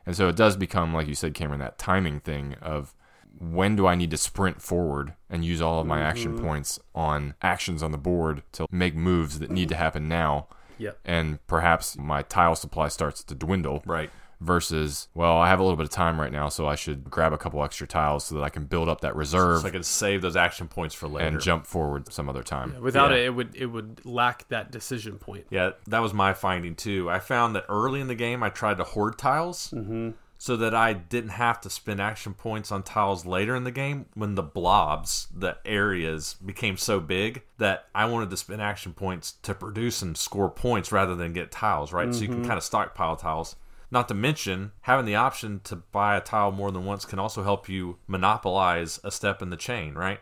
[0.05, 2.95] And so it does become, like you said, Cameron, that timing thing of
[3.37, 6.45] when do I need to sprint forward and use all of my action mm-hmm.
[6.45, 10.47] points on actions on the board to make moves that need to happen now.
[10.77, 10.97] Yep.
[11.03, 13.83] And perhaps my tile supply starts to dwindle.
[13.85, 14.09] Right.
[14.43, 17.31] Versus, well, I have a little bit of time right now, so I should grab
[17.31, 19.83] a couple extra tiles so that I can build up that reserve So I can
[19.83, 21.27] save those action points for later.
[21.27, 22.81] and jump forward some other time.
[22.81, 23.17] Without Yeah.
[23.17, 25.45] it, it would it would lack that decision point.
[25.49, 27.09] Yeah, that was my finding too.
[27.09, 30.11] I found that early in the game, I tried to hoard tiles mm-hmm.
[30.37, 34.07] so that I didn't have to spend action points on tiles later in the game
[34.13, 39.35] when the blobs, the areas, became so big that I wanted to spend action points
[39.43, 42.13] to produce and score points rather than get tiles, right?
[42.13, 42.47] So you can mm-hmm.
[42.47, 43.55] kind of stockpile tiles.
[43.93, 47.43] Not to mention, having the option to buy a tile more than once can also
[47.43, 50.19] help you monopolize a step in the chain, right?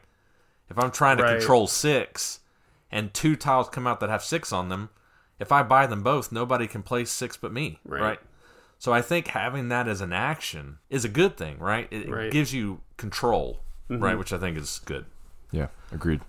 [0.70, 1.38] If I'm trying to Right.
[1.38, 2.42] control six
[2.92, 4.90] and two tiles come out that have six on them,
[5.40, 8.02] if I buy them both, nobody can play six but me, Right.
[8.02, 8.20] right?
[8.78, 11.88] So I think having that as an action is a good thing, right?
[11.92, 12.20] It, it Right.
[12.24, 12.30] Mm-hmm.
[12.30, 14.18] gives you control, right?
[14.18, 15.06] Which I think is good.
[15.50, 16.20] Yeah, agreed.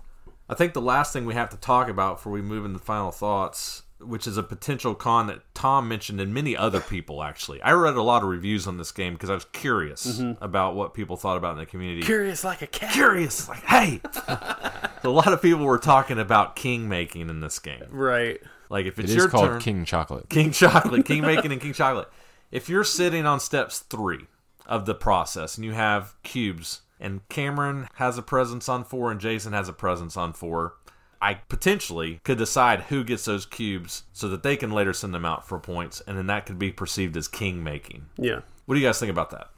[0.47, 3.11] I think the last thing we have to talk about before we move into final
[3.11, 7.61] thoughts, which is a potential con that Tom mentioned and many other people actually.
[7.61, 10.43] I read a lot of reviews on this game because I was curious Mm-hmm.
[10.43, 12.01] about what people thought about in the community.
[12.01, 12.93] Curious like a cat.
[12.93, 14.01] Curious, like, hey,
[15.03, 17.83] a lot of people were talking about king making in this game.
[17.89, 18.39] Right.
[18.69, 20.29] Like if It it's is your called turn, King Chocolate.
[20.29, 22.09] King Chocolate, King Bacon, and King Chocolate.
[22.51, 24.27] If you're sitting on steps three
[24.65, 29.19] of the process and you have cubes, and Cameron has a presence on four and
[29.19, 30.75] Jason has a presence on four,
[31.23, 35.23] I potentially could decide who gets those cubes so that they can later send them
[35.25, 38.07] out for points, and then that could be perceived as king making.
[38.17, 38.41] Yeah.
[38.65, 39.49] What do you guys think about that?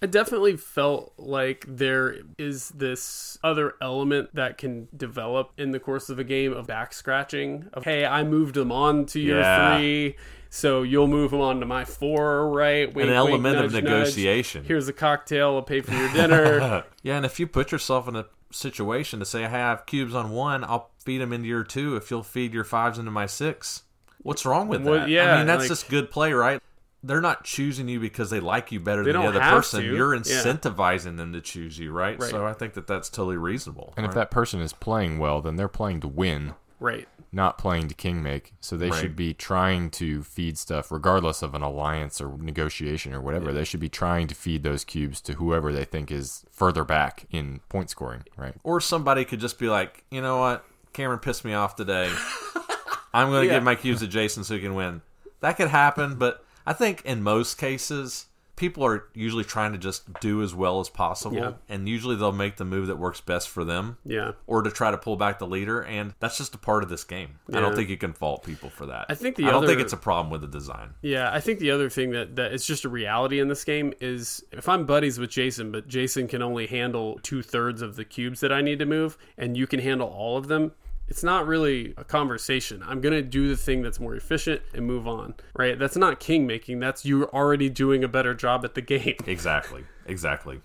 [0.00, 6.08] I definitely felt like there is this other element that can develop in the course
[6.08, 7.68] of a game of back scratching.
[7.72, 9.76] Of hey, I moved them on to your Yeah.
[9.78, 10.16] three,
[10.50, 12.92] so you'll move them on to my four, right?
[12.92, 13.84] Wink, An element wink, of nudge, nudge.
[13.84, 14.64] negotiation.
[14.64, 15.54] Here's a cocktail.
[15.54, 16.84] I'll pay for your dinner.
[17.04, 20.14] Yeah, and if you put yourself in a situation to say Hey, I have cubes
[20.16, 23.26] on one, I'll feed them into your two if you'll feed your fives into my
[23.26, 23.82] six.
[24.22, 25.08] What's wrong with Well, that?
[25.08, 26.60] yeah, I mean that's like- just good play, right?
[27.04, 29.82] They're not choosing you because they like you better than the other person.
[29.82, 29.86] to.
[29.94, 30.20] You're Yeah.
[30.20, 32.18] incentivizing them to choose you, right?
[32.20, 32.30] Right.
[32.30, 33.92] So I think that that's totally reasonable.
[33.96, 37.08] And if that person is playing well, then they're playing to win, right.
[37.32, 38.52] not playing to king make.
[38.60, 39.00] So they Right.
[39.00, 43.52] should be trying to feed stuff, regardless of an alliance or negotiation or whatever.
[43.52, 47.24] They should be trying to feed those cubes to whoever they think is further back
[47.32, 48.54] in point scoring, right?
[48.62, 52.10] or somebody could just be like, you know what, Cameron pissed me off today.
[53.14, 53.54] I'm going to Yeah.
[53.54, 55.02] give my cubes to Jason so he can win.
[55.40, 60.20] That could happen, but I think in most cases, people are usually trying to just
[60.20, 61.52] do as well as possible, Yeah.
[61.68, 64.32] and usually they'll make the move that works best for them, Yeah.
[64.46, 67.02] or to try to pull back the leader, and that's just a part of this
[67.02, 67.40] game.
[67.52, 69.06] I don't think you can fault people for that.
[69.08, 70.90] I think the I don't think it's a problem with the design.
[71.02, 73.94] Yeah, I think the other thing that, that is just a reality in this game
[74.00, 78.04] is if I'm buddies with Jason, but Jason can only handle two thirds of the
[78.04, 80.70] cubes that I need to move, and you can handle all of them,
[81.12, 82.82] it's not really a conversation.
[82.86, 85.78] I'm going to do the thing that's more efficient and move on, right?
[85.78, 86.80] That's not king making.
[86.80, 89.16] That's you already doing a better job at the game.
[89.26, 89.84] Exactly.
[90.06, 90.62] Exactly.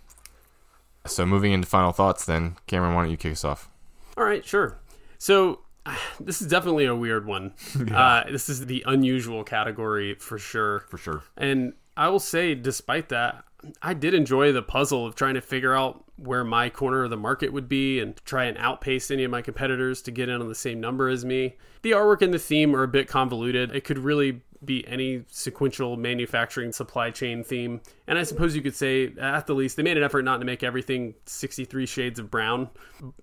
[1.05, 3.69] So moving into final thoughts, then Cameron, why don't you kick us off?
[4.15, 4.79] All right, sure.
[5.17, 5.59] So
[6.21, 7.51] this is definitely a weird one.
[7.93, 10.85] Uh, this is the unusual category for sure.
[10.87, 11.23] For sure.
[11.35, 13.43] And I will say, despite that,
[13.81, 17.17] I did enjoy the puzzle of trying to figure out where my corner of the
[17.17, 20.47] market would be and try and outpace any of my competitors to get in on
[20.47, 21.55] the same number as me.
[21.81, 23.75] The artwork and the theme are a bit convoluted.
[23.75, 27.81] It could really be any sequential manufacturing supply chain theme.
[28.07, 30.45] And I suppose you could say, at the least, they made an effort not to
[30.45, 32.69] make everything 63 shades of brown,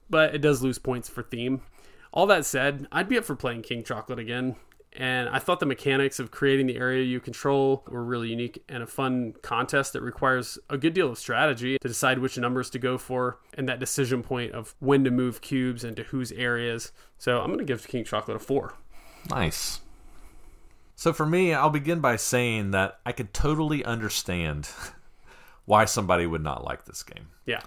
[0.09, 1.63] but it does lose points for theme.
[2.13, 4.55] All that said, I'd be up for playing King Chocolate again.
[4.97, 8.83] And I thought the mechanics of creating the area you control were really unique and
[8.83, 12.79] a fun contest that requires a good deal of strategy to decide which numbers to
[12.79, 16.93] go for and that decision point of when to move cubes into whose areas.
[17.19, 18.75] So I'm going to give King Chocolate a four.
[19.31, 19.81] Nice.
[20.95, 24.69] So for me, I'll begin by saying that I could totally understand
[25.65, 27.29] why somebody would not like this game.
[27.47, 27.63] Yeah.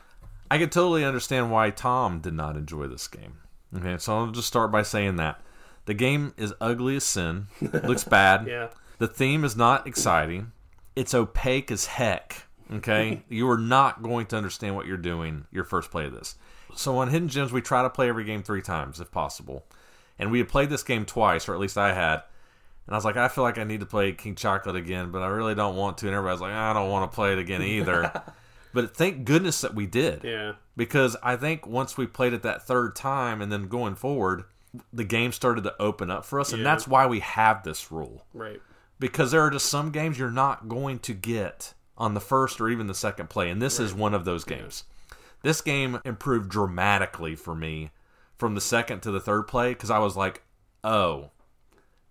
[0.49, 3.39] I could totally understand why Tom did not enjoy this game.
[3.75, 5.41] Okay, so I'll just start by saying that
[5.88, 8.45] the game is ugly as sin, looks bad.
[8.47, 8.67] Yeah.
[8.99, 10.51] The theme is not exciting.
[10.95, 12.43] It's opaque as heck.
[12.71, 16.35] Okay, you are not going to understand what you're doing your first play of this.
[16.75, 19.65] So on Hidden Gems, we try to play every game three times if possible,
[20.19, 22.21] and we had played this game twice, or at least I had.
[22.85, 25.21] And I was like, I feel like I need to play King Chocolate again, but
[25.21, 26.07] I really don't want to.
[26.07, 28.11] And everybody's like, I don't want to play it again either.
[28.73, 30.53] but thank goodness that we did Yeah.
[30.77, 34.43] because I think once we played it that third time and then going forward,
[34.93, 36.63] the game started to open up for us, and Yeah.
[36.70, 38.26] that's why we have this rule.
[38.34, 38.61] Right.
[38.99, 42.68] because there are just some games you're not going to get on the first or
[42.68, 44.86] even the second play, and this is one of those games.
[45.43, 47.91] This game improved dramatically for me
[48.38, 50.41] from the second to the third play because I was like,
[50.84, 51.30] oh,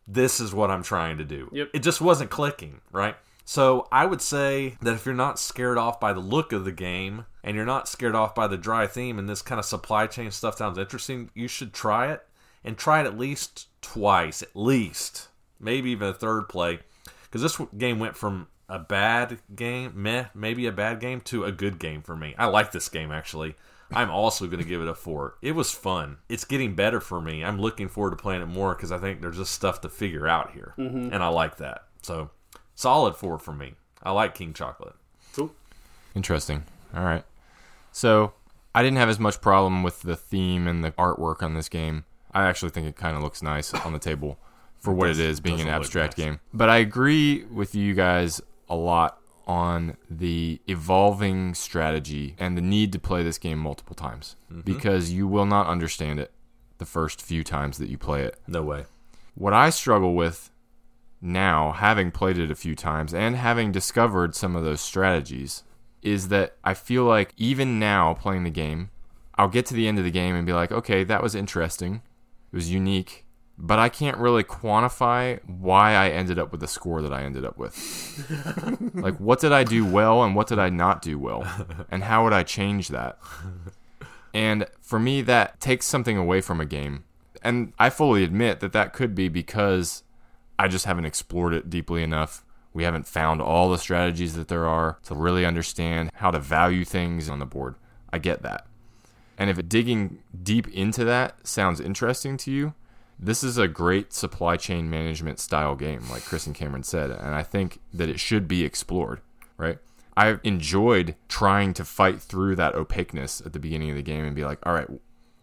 [0.07, 1.48] this is what I'm trying to do.
[1.52, 1.70] Yep.
[1.74, 3.16] It just wasn't clicking, right?
[3.44, 6.72] So I would say that if you're not scared off by the look of the
[6.72, 10.07] game and you're not scared off by the dry theme and this kind of supply
[10.07, 12.24] chain stuff sounds interesting, you should try it
[12.66, 16.80] and try it at least twice, at least, maybe even a third play,
[17.22, 21.52] because this game went from a bad game, meh, maybe a bad game, to a
[21.52, 22.34] good game for me.
[22.36, 23.54] I like this game actually.
[23.92, 25.36] I'm also going to give it a four.
[25.40, 26.18] It was fun.
[26.28, 27.44] It's getting better for me.
[27.44, 30.26] I'm looking forward to playing it more because I think there's just stuff to figure
[30.26, 31.12] out here, mm-hmm.
[31.12, 31.84] and I like that.
[32.02, 32.30] So,
[32.74, 33.74] solid four for me.
[34.02, 34.96] I like King Chocolate.
[35.34, 35.52] Cool.
[36.16, 36.64] Interesting.
[36.96, 37.24] All right.
[37.92, 38.32] So
[38.74, 42.04] I didn't have as much problem with the theme and the artwork on this game.
[42.37, 44.39] I actually think it kind of looks nice on the table
[44.78, 46.26] for what it is, being an abstract nice.
[46.26, 46.41] game.
[46.53, 52.93] But I agree with you guys a lot on the evolving strategy and the need
[52.93, 54.61] to play this game multiple times Mm-hmm.
[54.62, 56.30] because you will not understand it
[56.78, 58.39] the first few times that you play it.
[58.47, 58.84] No way.
[59.34, 60.51] What I struggle with
[61.20, 65.62] now, having played it a few times and having discovered some of those strategies,
[66.03, 68.91] is that I feel like even now playing the game,
[69.37, 72.03] I'll get to the end of the game and be like, okay, that was interesting.
[72.57, 73.26] It was unique.
[73.59, 77.44] But I can't really quantify why I ended up with the score that I ended
[77.44, 77.74] up with.
[78.94, 81.46] like, what did I do well and what did I not do well?
[81.90, 83.18] And how would I change that?
[84.32, 87.04] And for me, that takes something away from a game.
[87.42, 90.02] And I fully admit that that could be because
[90.59, 92.42] I just haven't explored it deeply enough.
[92.72, 96.86] We haven't found all the strategies that there are to really understand how to value
[96.86, 97.74] things on the board.
[98.11, 98.66] I get that.
[99.39, 102.74] And if digging deep into that sounds interesting to you,
[103.18, 107.11] this is a great supply chain management style game, like Chris and Cameron said.
[107.11, 109.20] And I think that it should be explored,
[109.57, 109.78] right?
[110.16, 114.34] I've enjoyed trying to fight through that opaqueness at the beginning of the game and
[114.34, 114.89] be like, all right,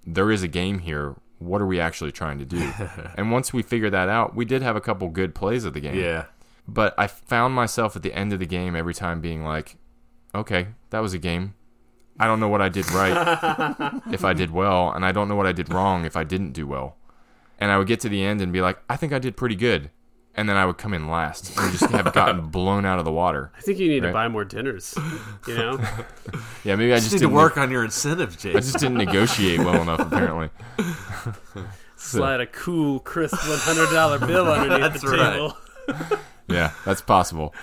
[0.06, 1.16] there is a game here.
[1.38, 2.72] What are we actually trying to do?
[3.16, 5.80] and once we figured that out, we did have a couple good plays of the
[5.80, 5.96] game.
[5.96, 6.26] Yeah.
[6.68, 9.76] But I found myself at the end of the game every time being like,
[10.34, 11.54] okay, that was a game.
[12.20, 15.36] I don't know what I did right if I did well, and I don't know
[15.36, 16.95] what I did wrong if I didn't do well.
[17.59, 19.55] And I would get to the end and be like, I think I did pretty
[19.55, 19.89] good.
[20.36, 23.11] And then I would come in last and just have gotten blown out of the
[23.11, 23.51] water.
[23.55, 24.09] I think you need Right.
[24.09, 24.95] to buy more dinners.
[25.47, 25.78] You know,
[26.64, 28.97] Yeah, maybe I Just just need to didn't work on your incentives, I just didn't
[28.97, 30.49] negotiate well enough apparently.
[31.95, 35.34] slide a cool, crisp one hundred dollar bill underneath the That's right.
[35.34, 36.18] table.
[36.49, 37.53] Yeah, that's possible.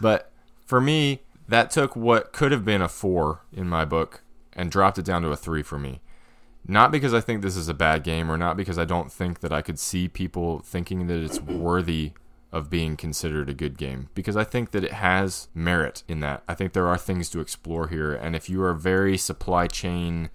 [0.00, 0.30] But
[0.66, 4.22] for me, that took what could have been a four in my book
[4.52, 6.00] and dropped it down to a three for me.
[6.66, 9.40] Not because I think this is a bad game or not because I don't think
[9.40, 12.12] that I could see people thinking that it's worthy
[12.50, 16.42] of being considered a good game because I think that it has merit in that.
[16.48, 20.30] I think there are things to explore here and if you are very supply chain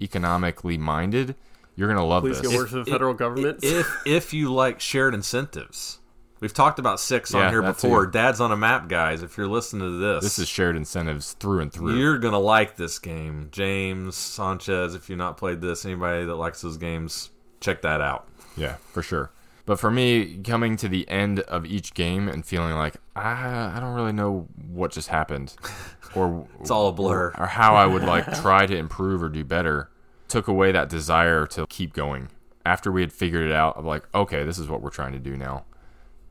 [0.00, 1.34] economically minded,
[1.76, 2.50] you're going to love Please this.
[2.50, 3.58] go work for the federal government.
[3.62, 5.98] if if you like shared incentives,
[6.44, 8.04] we've talked about six on here before.
[8.04, 8.12] too.
[8.12, 9.22] Dad's on a map, guys.
[9.22, 11.96] If you're listening to this, This is shared incentives through and through.
[11.96, 14.94] you're gonna like this game, James Sanchez.
[14.94, 17.30] If you've not played this, anybody that likes those games,
[17.60, 18.28] check that out.
[18.58, 19.30] Yeah, for sure.
[19.64, 23.80] But for me, coming to the end of each game and feeling like I, I
[23.80, 25.54] don't really know what just happened,
[26.14, 27.32] or It's all a blur.
[27.38, 29.88] or how I would like try to improve or do better,
[30.28, 32.28] took away that desire to keep going.
[32.66, 35.18] After we had figured it out, of like, okay, this is what we're trying to
[35.18, 35.64] do now.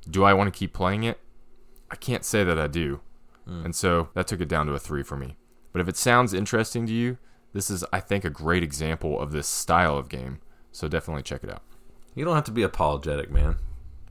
[0.09, 1.19] Do I want to keep playing it?
[1.89, 3.01] I can't say that I do,
[3.45, 3.65] hmm.
[3.65, 5.37] and so that took it down to a three for me.
[5.71, 7.17] But if it sounds interesting to you,
[7.53, 10.39] this is, I think, a great example of this style of game.
[10.71, 11.61] So definitely check it out.
[12.15, 13.57] You don't have to be apologetic, man.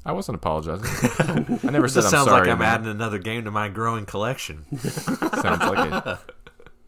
[0.05, 0.87] I wasn't apologizing.
[1.65, 2.41] I never said This sounds sorry.
[2.47, 2.75] like I'm man.
[2.75, 4.65] adding another game to my growing collection.
[4.79, 6.19] Sounds like it.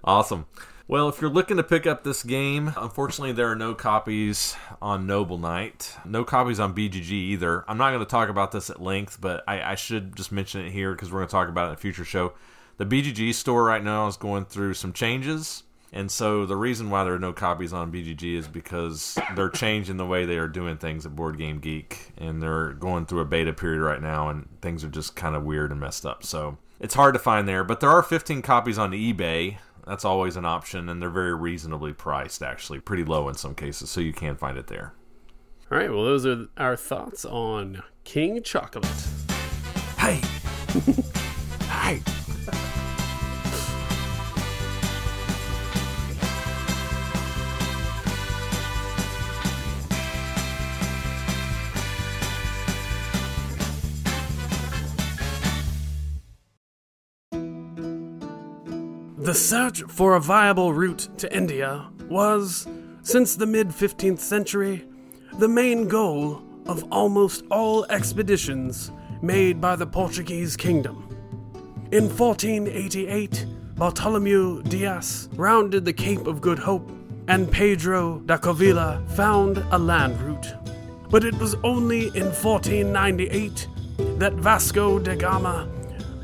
[0.07, 0.45] Awesome.
[0.87, 5.07] Well, if you're looking to pick up this game, unfortunately, there are no copies on
[5.07, 5.97] Noble Knight.
[6.05, 7.65] No copies on BGG either.
[7.67, 10.61] I'm not going to talk about this at length, but I, I should just mention
[10.61, 12.35] it here because we're going to talk about it in a future show.
[12.77, 15.63] The BGG store right now is going through some changes.
[15.91, 19.97] And so the reason why there are no copies on BGG is because they're changing
[19.97, 22.13] the way they are doing things at Board Game Geek.
[22.19, 25.45] And they're going through a beta period right now, and things are just kind of
[25.45, 26.25] weird and messed up.
[26.25, 27.65] So it's hard to find there.
[27.65, 29.57] But there are 15 copies on eBay.
[29.87, 32.81] That's always an option, and they're very reasonably priced, actually.
[32.81, 34.95] Pretty low in some cases, so you can find it there.
[35.71, 35.91] All right.
[35.91, 38.87] Well, those are our thoughts on King Chocolate.
[39.99, 40.21] Hey!
[41.69, 42.03] hey!
[59.25, 62.69] The search for a viable route to India was,
[63.01, 64.87] since the mid 15th century,
[65.39, 68.93] the main goal of almost all expeditions
[69.23, 71.09] made by the Portuguese kingdom.
[71.91, 73.47] In 1488,
[73.77, 76.93] Bartolomeu Dias rounded the Cape of Good Hope,
[77.27, 80.53] and Pedro da Covilhã found a land route.
[81.09, 83.69] But it was only in 1498
[84.19, 85.67] that Vasco da Gama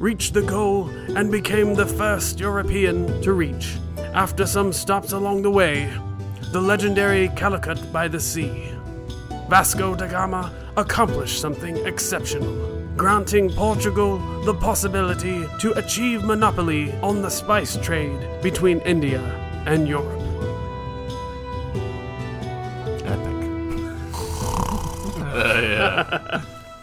[0.01, 3.77] reached the goal and became the first European to reach,
[4.15, 5.89] after some stops along the way,
[6.51, 8.73] the legendary Calicut by the Sea.
[9.49, 17.31] Vasco da Gama accomplished something exceptional granting Portugal the possibility to achieve monopoly on the
[17.31, 19.23] spice trade between India
[19.65, 20.21] and Europe.
[23.07, 23.39] Epic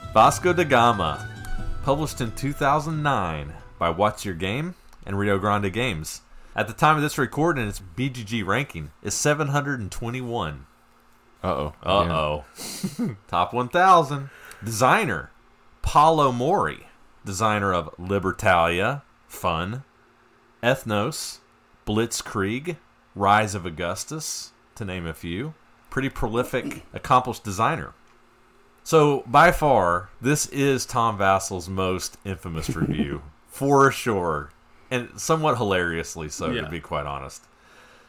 [0.14, 1.30] Vasco da Gama,
[1.88, 6.20] published in 2009 by What's Your Game and Rio Grande Games.
[6.54, 10.66] At the time of this recording, its BGG ranking is 721.
[11.42, 11.74] Uh oh.
[11.82, 13.16] Uh oh.
[13.30, 14.30] Top 1000.
[14.62, 15.32] Designer
[15.82, 16.88] Paolo Mori,
[17.24, 19.86] designer of Libertalia, Fun,
[20.62, 21.38] Ethnos,
[21.86, 22.76] Blitzkrieg,
[23.16, 25.54] Rise of Augustus, to name a few.
[25.90, 27.94] Pretty prolific, accomplished designer.
[28.88, 34.52] So, by far, this is Tom Vasel's most infamous review, for sure.
[34.90, 36.62] And somewhat hilariously so, Yeah.
[36.62, 37.44] to be quite honest.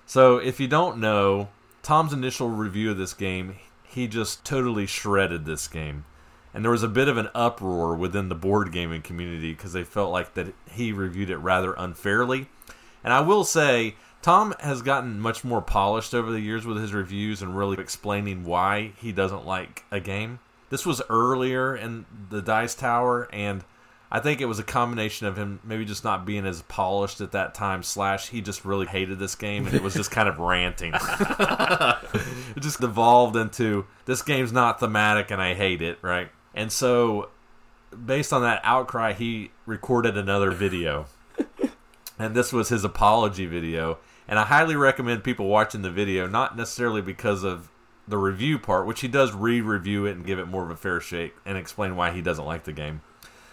[0.07, 1.49] So, if you don't know,
[1.83, 6.05] Tom's initial review of this game, he just totally shredded this game.
[6.55, 9.83] And there was a bit of an uproar within the board gaming community because they
[9.83, 12.47] felt like that he reviewed it rather unfairly.
[13.03, 16.93] And I will say, Tom has gotten much more polished over the years with his
[16.93, 20.39] reviews and really explaining why he doesn't like a game.
[20.71, 23.65] This was earlier in the Dice Tower, and
[24.11, 27.33] I think it was a combination of him maybe just not being as polished at
[27.33, 30.39] that time, slash, he just really hated this game and it was just kind of
[30.39, 30.95] ranting.
[30.95, 36.31] it just evolved into this game's not thematic and I hate it, right?
[36.55, 37.29] And so,
[38.07, 41.07] based on that outcry, he recorded another video.
[42.19, 43.99] and this was his apology video.
[44.27, 47.71] And I highly recommend people watching the video, not necessarily because of
[48.09, 50.77] the review part, which he does re review it and give it more of a
[50.77, 53.03] fair shake and explain why he doesn't like the game.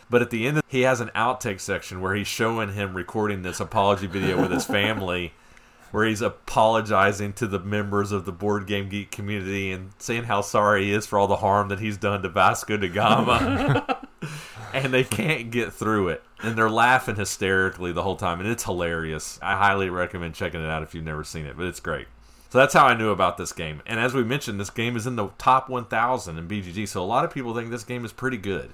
[0.10, 3.60] But at the end, he has an outtake section where he's showing him recording this
[3.60, 5.34] apology video with his family,
[5.92, 10.42] where he's apologizing to the members of the board game geek community and saying how
[10.42, 14.08] sorry he is for all the harm that he's done to Vasco da Gama.
[14.74, 16.24] and they can't get through it.
[16.44, 19.40] And they're laughing hysterically the whole time, and it's hilarious.
[19.42, 22.08] I highly recommend checking it out if you've never seen it, but it's great.
[22.56, 23.82] So that's how I knew about this game.
[23.86, 27.06] And as we mentioned, this game is in the top 1,000 in BGG, so a
[27.06, 28.70] lot of people think this game is pretty good.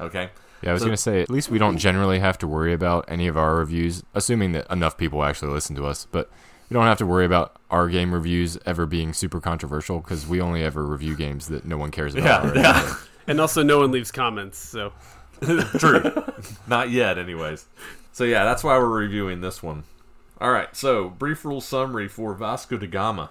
[0.00, 0.30] Okay?
[0.62, 2.72] Yeah, I was So- going to say, at least we don't generally have to worry
[2.72, 6.08] about any of our reviews, assuming that enough people actually listen to us.
[6.10, 6.28] But
[6.68, 10.40] we don't have to worry about our game reviews ever being super controversial because we
[10.40, 12.24] only ever review games that no one cares about.
[12.24, 12.60] Yeah, already.
[12.62, 12.94] yeah.
[13.28, 14.92] And also, no one leaves comments, so
[15.78, 16.02] True.
[16.66, 17.64] Not yet, anyways.
[18.10, 19.84] So yeah, that's why we're reviewing this one.
[20.40, 20.74] All right.
[20.74, 23.30] So brief rule summary for Vasco da Gama.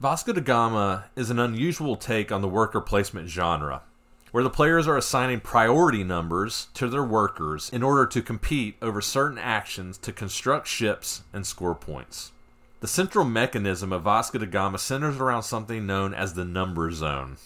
[0.00, 3.82] Vasco da Gama is an unusual take on the worker placement genre,
[4.30, 9.02] where the players are assigning priority numbers to their workers in order to compete over
[9.02, 12.32] certain actions to construct ships and score points.
[12.80, 17.36] The central mechanism of Vasco da Gama centers around something known as the number zone.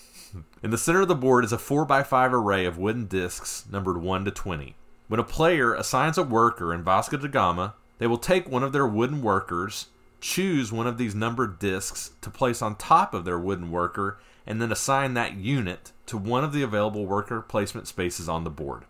[0.63, 4.25] In the center of the board is a 4x5 array of wooden discs numbered 1
[4.25, 4.77] to 20.
[5.09, 8.73] When a player assigns a worker in Vasco da Gama, they will take one of
[8.73, 9.87] their wooden workers,
[10.21, 14.63] choose one of these numbered discs to place on top of their wooden worker, and
[14.63, 18.85] then assign that unit to one of the available worker placement spaces on the board.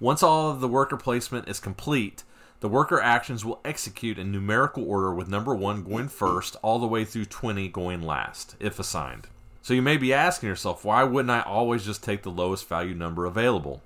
[0.00, 2.22] Once all of the worker placement is complete,
[2.60, 6.86] the worker actions will execute in numerical order with number 1 going first all the
[6.86, 9.28] way through 20 going last, if assigned.
[9.62, 12.94] So you may be asking yourself, why wouldn't I always just take the lowest value
[12.94, 13.82] number available?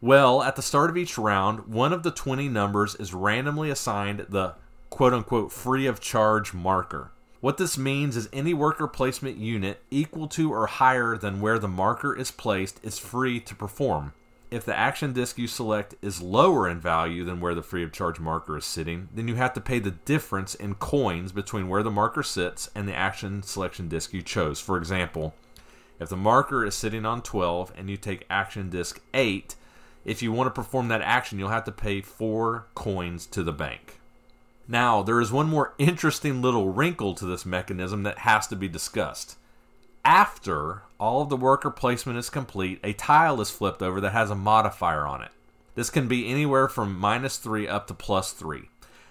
[0.00, 4.26] Well, at the start of each round, one of the 20 numbers is randomly assigned
[4.28, 4.54] the
[4.90, 7.10] quote unquote free of charge marker.
[7.40, 11.66] What this means is any worker placement unit equal to or higher than where the
[11.66, 14.12] marker is placed is free to perform.
[14.52, 17.92] If the action disk you select is lower in value than where the free of
[17.92, 21.82] charge marker is sitting, then you have to pay the difference in coins between where
[21.82, 24.60] the marker sits and the action selection disk you chose.
[24.60, 25.34] For example,
[25.98, 29.56] if the marker is sitting on 12 and you take action disk 8,
[30.08, 33.52] if you want to perform that action, you'll have to pay 4 coins to the
[33.52, 34.00] bank.
[34.66, 38.68] Now, there is one more interesting little wrinkle to this mechanism that has to be
[38.68, 39.36] discussed.
[40.04, 44.30] After all of the worker placement is complete, a tile is flipped over that has
[44.30, 45.30] a modifier on it.
[45.74, 48.70] This can be anywhere from minus 3 up to plus 3.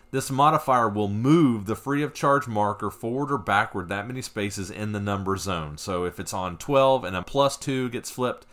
[0.10, 4.72] This modifier will move the free of charge marker forward or backward that many spaces
[4.72, 5.78] in the number zone.
[5.78, 8.46] So if it's on 12 and a plus 2 gets flipped,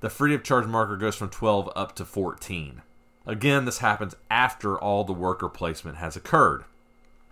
[0.00, 2.82] the free of charge marker goes from 12 up to 14.
[3.26, 6.64] Again, this happens after all the worker placement has occurred.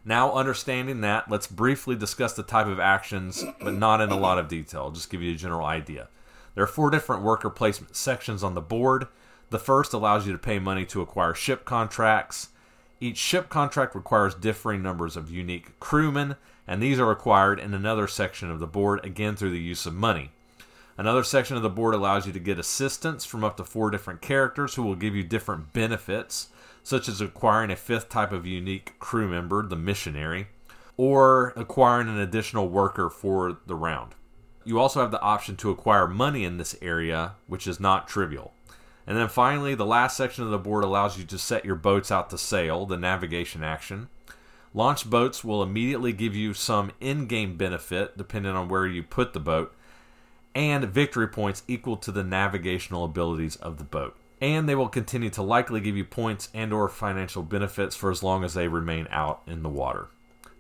[0.04, 4.38] Now, understanding that, let's briefly discuss the type of actions, but not in a lot
[4.38, 4.82] of detail.
[4.82, 6.08] I'll just give you a general idea.
[6.54, 9.08] There are four different worker placement sections on the board.
[9.50, 12.50] The first allows you to pay money to acquire ship contracts.
[13.00, 16.36] Each ship contract requires differing numbers of unique crewmen,
[16.66, 19.94] and these are acquired in another section of the board, again through the use of
[19.94, 20.30] money.
[20.98, 24.22] Another section of the board allows you to get assistance from up to four different
[24.22, 26.48] characters who will give you different benefits,
[26.82, 30.46] such as acquiring a fifth type of unique crew member, the missionary,
[30.96, 34.14] or acquiring an additional worker for the round.
[34.64, 38.54] You also have the option to acquire money in this area, which is not trivial.
[39.06, 42.10] And then finally, the last section of the board allows you to set your boats
[42.10, 44.08] out to sail, the navigation action.
[44.74, 49.34] Launch boats will immediately give you some in game benefit depending on where you put
[49.34, 49.74] the boat,
[50.56, 54.16] and victory points equal to the navigational abilities of the boat.
[54.40, 58.22] And they will continue to likely give you points and or financial benefits for as
[58.22, 60.08] long as they remain out in the water.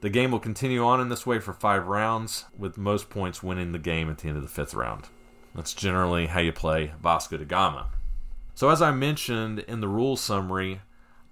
[0.02, 3.72] The game will continue on in this way for 5 rounds with most points winning
[3.72, 5.08] the game at the end of the 5th round.
[5.54, 7.88] That's generally how you play Vasco da Gama.
[8.54, 10.82] So as I mentioned in the rules summary,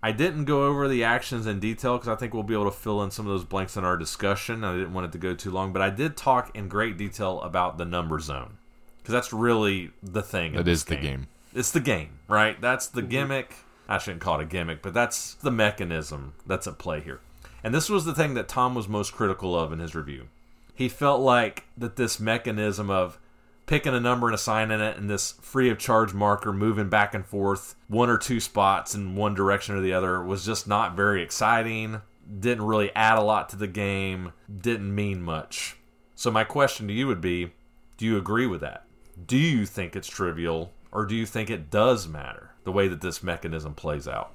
[0.04, 2.76] I didn't go over the actions in detail because I think we'll be able to
[2.76, 4.62] fill in some of those blanks in our discussion.
[4.62, 7.40] I didn't want it to go too long, but I did talk in great detail
[7.40, 8.58] about the number zone
[8.98, 10.48] because that's really the thing.
[10.48, 11.28] in That this is the game.
[11.54, 12.60] It's the game, right?
[12.60, 13.08] That's the mhm.
[13.08, 13.54] gimmick.
[13.88, 17.20] I shouldn't call it a gimmick, but that's the mechanism that's at play here.
[17.62, 20.28] And this was the thing that Tom was most critical of in his review.
[20.74, 23.18] He felt like that this mechanism of
[23.66, 27.24] picking a number and assigning it and this free of charge marker moving back and
[27.24, 31.22] forth one or two spots in one direction or the other was just not very
[31.22, 32.00] exciting.
[32.40, 34.32] Didn't really add a lot to the game.
[34.54, 35.76] Didn't mean much.
[36.14, 37.52] So my question to you would be
[37.96, 38.84] do you agree with that?
[39.26, 43.00] Do you think it's trivial or do you think it does matter the way that
[43.00, 44.32] this mechanism plays out?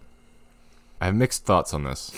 [1.02, 2.12] I have mixed thoughts on this.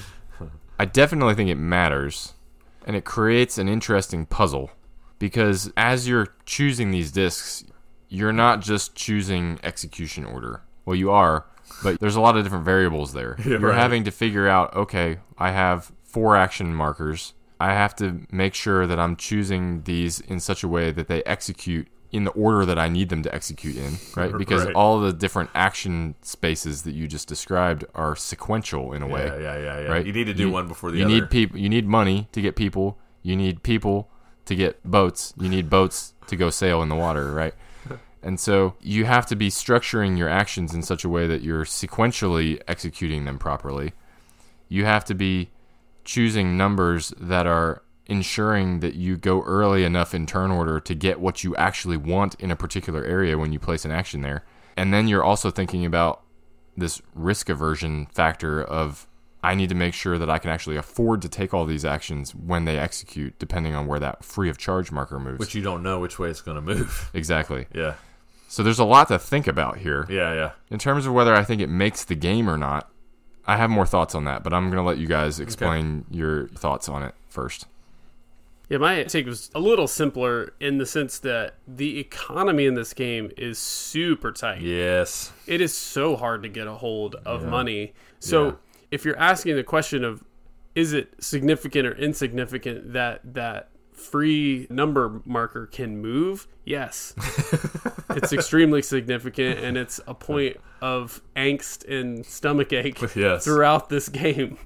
[0.78, 2.34] I definitely think it matters,
[2.86, 4.70] and it creates an interesting puzzle
[5.20, 7.62] because as you're choosing these discs,
[8.08, 10.62] you're not just choosing execution order.
[10.84, 11.46] Well, you are,
[11.84, 13.36] but there's a lot of different variables there.
[13.44, 13.76] you're right.
[13.76, 17.34] having to figure out okay, I have four action markers.
[17.60, 21.22] I have to make sure that I'm choosing these in such a way that they
[21.24, 24.36] execute in the order that I need them to execute in, right?
[24.36, 24.74] Because Right.
[24.74, 29.26] all the different action spaces that you just described are sequential in a way.
[29.26, 29.88] yeah yeah yeah, yeah.
[29.88, 30.06] Right?
[30.06, 31.58] you need to do one before the you other You need people.
[31.58, 32.98] You need money to get people.
[33.22, 34.10] You need people
[34.46, 35.32] to get boats.
[35.38, 37.54] You need boats to go sail in the water, right?
[38.22, 41.64] And so you have to be structuring your actions in such a way that you're
[41.64, 43.94] sequentially executing them properly.
[44.68, 45.48] You have to be
[46.04, 51.20] choosing numbers that are ensuring that you go early enough in turn order to get
[51.20, 54.44] what you actually want in a particular area when you place an action there.
[54.76, 56.22] And then you're also thinking about
[56.76, 59.06] this risk aversion factor of
[59.42, 62.34] I need to make sure that I can actually afford to take all these actions
[62.34, 65.38] when they execute, depending on where that free of charge marker moves.
[65.38, 67.66] which you don't know which way it's going to move exactly.
[67.74, 67.94] yeah
[68.48, 70.06] So there's a lot to think about here.
[70.10, 72.90] yeah yeah In terms of whether I think it makes the game or not,
[73.46, 76.48] I have more thoughts on that, but I'm going to let you guys explain your
[76.48, 77.66] thoughts on it first.
[78.68, 82.92] Yeah, my take was a little simpler in the sense that the economy in this
[82.94, 84.60] game is super tight.
[84.60, 87.94] yes It is so hard to get a hold of money.
[88.20, 88.52] So Yeah.
[88.90, 90.24] If you're asking the question of
[90.74, 96.46] is it significant or insignificant that that free number marker can move?
[96.64, 97.14] Yes.
[98.10, 103.44] it's extremely significant and it's a point of angst and stomach ache Yes.
[103.44, 104.58] throughout this game.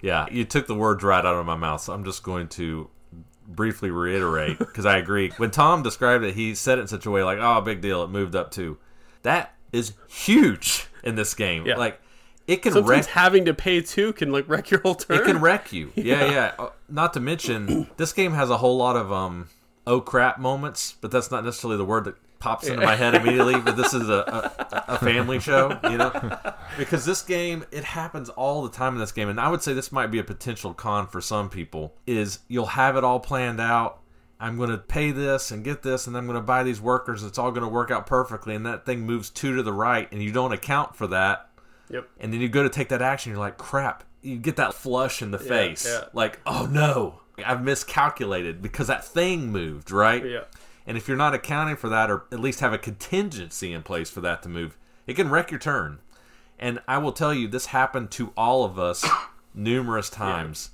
[0.00, 2.88] Yeah, you took the words right out of my mouth, so I'm just going to
[3.48, 5.30] briefly reiterate because I agree.
[5.38, 8.04] When Tom described it, he said it in such a way like, "Oh, big deal,
[8.04, 8.78] it moved up too."
[9.22, 11.66] That is huge in this game.
[11.66, 11.76] Yeah.
[11.76, 12.00] Like
[12.48, 15.18] it can Sometimes wreck having to pay two can like wreck your whole turn.
[15.18, 15.92] it can wreck you.
[15.96, 16.52] Yeah, yeah.
[16.58, 19.48] Uh, Not to mention this game has a whole lot of um
[19.86, 23.60] oh crap moments, but that's not necessarily the word that pops into my head immediately.
[23.60, 26.40] But this is a, a, a family show, you know,
[26.78, 29.74] because this game it happens all the time in this game, and I would say
[29.74, 31.94] this might be a potential con for some people.
[32.06, 34.00] Is you'll have it all planned out.
[34.40, 37.24] I'm going to pay this and get this, and I'm going to buy these workers.
[37.24, 40.08] It's all going to work out perfectly, and that thing moves two to the right,
[40.12, 41.47] and you don't account for that
[41.90, 42.08] Yep.
[42.20, 45.22] and then you go to take that action you're like crap you get that flush
[45.22, 46.04] in the face yeah.
[46.12, 50.44] like oh no i've miscalculated because that thing moved right Yeah.
[50.86, 54.10] and if you're not accounting for that or at least have a contingency in place
[54.10, 56.00] for that to move it can wreck your turn
[56.58, 59.06] And I will tell you, this happened to all of us
[59.54, 60.70] numerous times.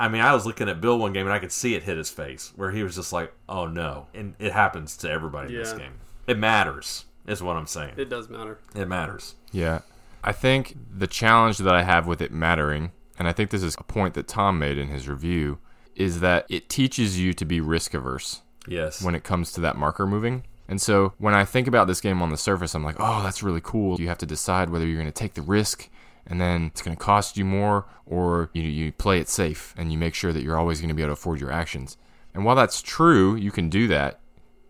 [0.00, 1.96] I mean, I was looking at Bill one game and I could see it hit
[1.96, 5.60] his face, where he was just like, "Oh no!" And it happens to everybody in
[5.60, 6.00] this game.
[6.26, 7.94] It matters, is what I'm saying.
[7.96, 8.58] It does matter.
[8.74, 9.36] It matters.
[9.52, 9.80] Yeah.
[10.24, 13.76] I think the challenge that I have with it mattering, and I think this is
[13.78, 15.58] a point that Tom made in his review,
[15.94, 19.02] is that it teaches you to be risk averse Yes.
[19.02, 20.44] when it comes to that marker moving.
[20.68, 23.42] And so when I think about this game on the surface, I'm like, oh, that's
[23.42, 24.00] really cool.
[24.00, 25.88] You have to decide whether you're going to take the risk
[26.26, 29.92] and then it's going to cost you more, or you, you play it safe and
[29.92, 31.96] you make sure that you're always going to be able to afford your actions.
[32.34, 34.18] And while that's true, you can do that.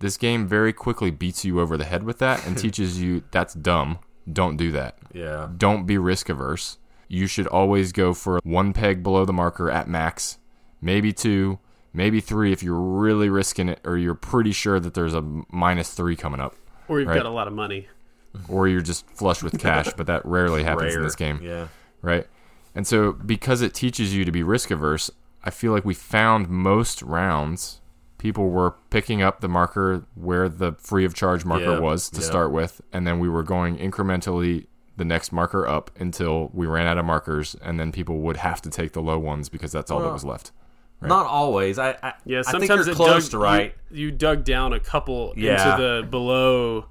[0.00, 3.54] This game very quickly beats you over the head with that and teaches you that's
[3.54, 3.98] dumb.
[4.30, 4.96] Don't do that.
[5.12, 5.48] yeah.
[5.56, 6.78] Don't be risk averse.
[7.08, 10.38] You should always go for one peg below the marker at max,
[10.80, 11.60] maybe two,
[11.92, 15.90] maybe three if you're really risking it or you're pretty sure that there's a minus
[15.92, 16.56] three coming up,
[16.88, 17.16] Or you've Right.
[17.16, 17.86] got a lot of money.
[18.48, 21.68] or you're just flush with cash, but that rarely happens in this game, Yeah.
[22.02, 22.26] right?
[22.74, 25.10] And so because it teaches you to be risk averse,
[25.44, 27.80] I feel like we found most rounds
[28.26, 32.20] people were picking up the marker where the free of charge marker Yeah, was to
[32.20, 32.26] yeah.
[32.26, 34.66] start with, and then we were going incrementally
[34.96, 38.60] the next marker up until we ran out of markers, and then people would have
[38.62, 40.50] to take the low ones because that's all that was left.
[41.00, 41.78] Not always.
[41.78, 43.74] I, I Yeah, I sometimes think you're it close dug, right.
[43.92, 45.74] You, you dug down a couple Yeah.
[45.74, 46.86] into the below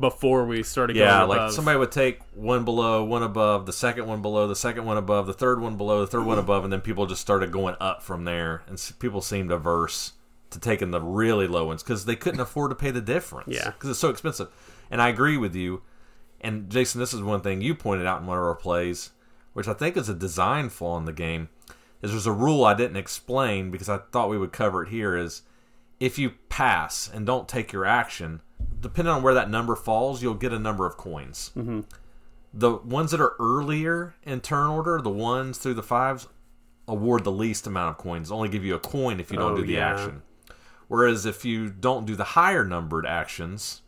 [0.00, 1.52] before we started Yeah, like above.
[1.52, 5.28] somebody would take one below, one above, the second one below, the second one above,
[5.28, 8.02] the third one below, the third one above, and then people just started going up
[8.02, 8.62] from there.
[8.66, 10.14] And people seemed averse
[10.52, 13.48] to taking the really low ones because they couldn't afford to pay the difference.
[13.54, 13.70] Yeah.
[13.70, 14.48] because it's so expensive.
[14.90, 15.82] And I agree with you.
[16.40, 19.10] And Jason, this is one thing you pointed out in one of our plays,
[19.52, 21.48] which I think is a design flaw in the game.
[22.02, 25.16] Is there's a rule I didn't explain because I thought we would cover it here.
[25.16, 25.42] Is
[26.00, 28.40] if you pass and don't take your action,
[28.80, 31.52] depending on where that number falls, you'll get a number of coins.
[31.56, 31.80] Mm-hmm.
[32.52, 36.26] The ones that are earlier in turn order, the ones through the fives,
[36.88, 38.32] award the least amount of coins.
[38.32, 39.92] Only give you a coin if you don't Oh, do the yeah.
[39.94, 40.22] action.
[40.92, 43.80] Whereas if you don't do the higher numbered actions,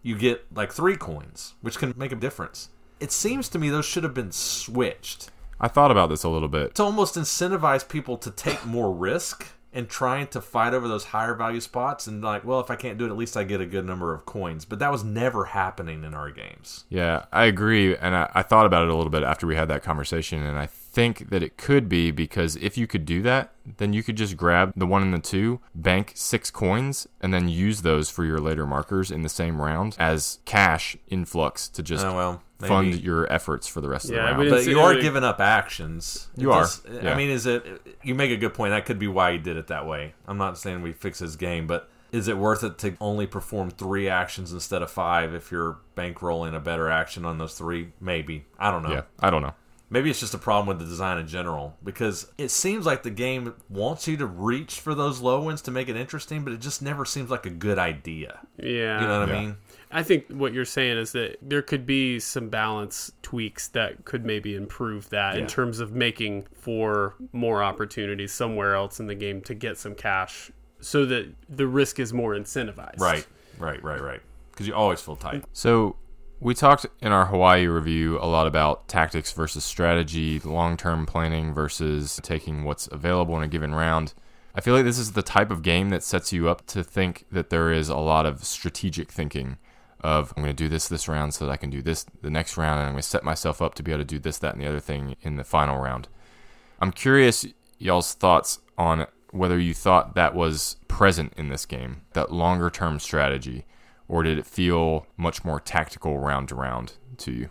[0.00, 2.68] you get like three coins, which can make a difference.
[3.00, 5.32] It seems to me those should have been switched
[5.62, 6.74] I thought about this a little bit.
[6.74, 11.34] to almost incentivize people to take more risk and trying to fight over those higher
[11.34, 13.66] value spots and like well if i can't do it at least i get a
[13.66, 17.96] good number of coins but that was never happening in our games Yeah, I agree.
[17.96, 20.42] And I, I thought about it a little bit after we had that conversation.
[20.42, 24.02] And I think that it could be because if you could do that, then you
[24.02, 28.10] could just grab the one and the two, bank six coins, and then use those
[28.10, 32.42] for your later markers in the same round as cash influx to just oh well
[32.68, 34.64] fund your efforts for the rest Yeah, of I the would round.
[34.66, 37.12] but you are giving up actions It You are, does- yeah.
[37.12, 37.64] i mean is it
[38.02, 40.38] you make a good point that could be why he did it that way i'm
[40.38, 44.08] not saying we fix his game but is it worth it to only perform three
[44.08, 48.70] actions instead of five if you're bankrolling a better action on those three maybe i
[48.70, 49.54] don't know yeah, I don't know.
[49.90, 53.10] Maybe it's just a problem with the design in general because it seems like the
[53.10, 56.60] game wants you to reach for those low ones to make it interesting, but it
[56.62, 58.40] just never seems like a good idea.
[58.56, 59.02] yeah.
[59.02, 59.56] You know what I mean?
[59.92, 64.24] I think what you're saying is that there could be some balance tweaks that could
[64.24, 65.42] maybe improve that Yeah.
[65.42, 69.94] in terms of making for more opportunities somewhere else in the game to get some
[69.94, 70.50] cash
[70.80, 72.98] so that the risk is more incentivized.
[73.00, 73.26] Right,
[73.58, 74.20] right, right, right.
[74.50, 75.44] Because you always feel tight.
[75.52, 75.96] So
[76.40, 82.18] we talked in our Hawaii review a lot about tactics versus strategy, long-term planning versus
[82.22, 84.14] taking what's available in a given round.
[84.54, 87.26] I feel like this is the type of game that sets you up to think
[87.30, 89.56] that there is a lot of strategic thinking
[90.02, 92.30] of I'm going to do this this round so that I can do this the
[92.30, 94.38] next round and I'm going to set myself up to be able to do this
[94.38, 96.08] that and the other thing in the final round.
[96.80, 97.46] I'm curious
[97.78, 102.98] y'all's thoughts on whether you thought that was present in this game, that longer term
[102.98, 103.64] strategy,
[104.08, 107.50] or did it feel much more tactical round to round to you?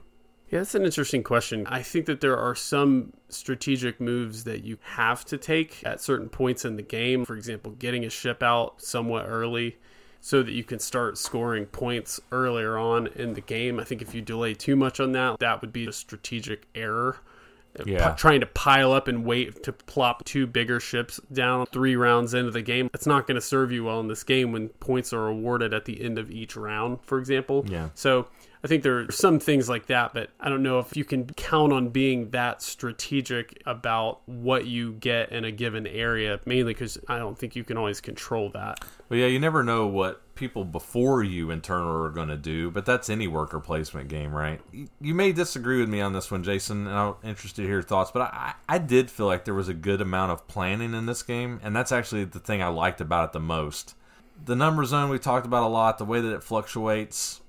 [0.50, 1.66] Yeah, that's an interesting question.
[1.68, 6.28] I think that there are some strategic moves that you have to take at certain
[6.28, 7.24] points in the game.
[7.24, 9.78] For example, getting a ship out somewhat early
[10.22, 13.80] so that you can start scoring points earlier on in the game.
[13.80, 17.18] I think if you delay too much on that, that would be a strategic error.
[17.80, 18.12] Uh, yeah.
[18.12, 22.34] P- trying to pile up and wait to plop two bigger ships down three rounds
[22.34, 22.90] into the game.
[22.94, 25.86] It's not going to serve you well in this game when points are awarded at
[25.86, 27.66] the end of each round, for example.
[27.68, 27.90] Yeah.
[27.96, 28.28] So
[28.64, 31.26] I think there are some things like that, but I don't know if you can
[31.26, 36.98] count on being that strategic about what you get in a given area, mainly because
[37.08, 38.86] I don't think you can always control that.
[39.10, 42.70] But yeah, you never know what people before you in turn are going to do,
[42.70, 44.62] but that's any worker placement game, right?
[44.72, 47.78] You- You may disagree with me on this one, Jason, and I'm interested to hear
[47.78, 50.94] your thoughts, but I, I did feel like there was a good amount of planning
[50.94, 53.96] in this game, and that's actually the thing I liked about it the most.
[54.46, 57.42] The number zone we talked about a lot, the way that it fluctuates.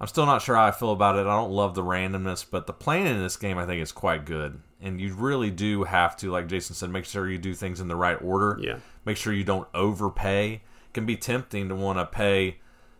[0.00, 1.26] I'm still not sure how I feel about it.
[1.26, 4.24] I don't love the randomness, but the planning in this game I think is quite
[4.24, 4.60] good.
[4.80, 7.88] And you really do have to, like Jason said, make sure you do things in
[7.88, 8.58] the right order.
[8.60, 8.78] Yeah.
[9.04, 10.52] Make sure you don't overpay.
[10.52, 12.58] It can be tempting to want to pay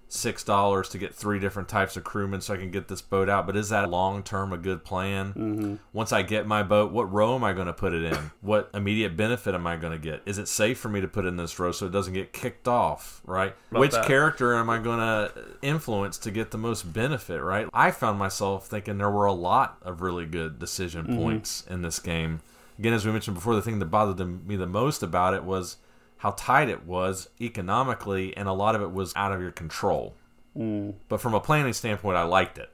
[0.09, 3.29] six dollars to get three different types of crewmen so I can get this boat
[3.29, 3.47] out.
[3.47, 5.29] But is that long term a good plan?
[5.29, 5.75] Mm-hmm.
[5.93, 8.31] Once I get my boat, what row am I going to put it in?
[8.41, 10.23] what immediate benefit am I going to get?
[10.27, 12.67] Is it safe for me to put in this row so it doesn't get kicked
[12.67, 13.21] off?
[13.25, 13.55] Right?
[13.71, 14.07] Which that?
[14.07, 15.33] character am I going to
[15.63, 17.43] influence to get the most benefit?
[17.43, 17.69] Right?
[17.73, 21.99] I found myself thinking there were a lot of really good decision points in this
[21.99, 22.41] game.
[22.79, 25.79] Again, as we mentioned before, the thing that bothered me the most about it was
[26.19, 30.15] how tight it was economically, and a lot of it was out of your control.
[30.57, 30.95] Mm.
[31.09, 32.71] But from a planning standpoint, I liked it.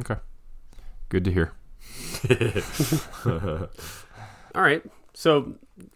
[0.00, 0.16] Okay.
[1.08, 1.52] Good to hear.
[4.54, 4.82] All right.
[5.14, 5.54] So,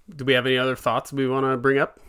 [0.08, 2.00] do we have any other thoughts we want to bring up?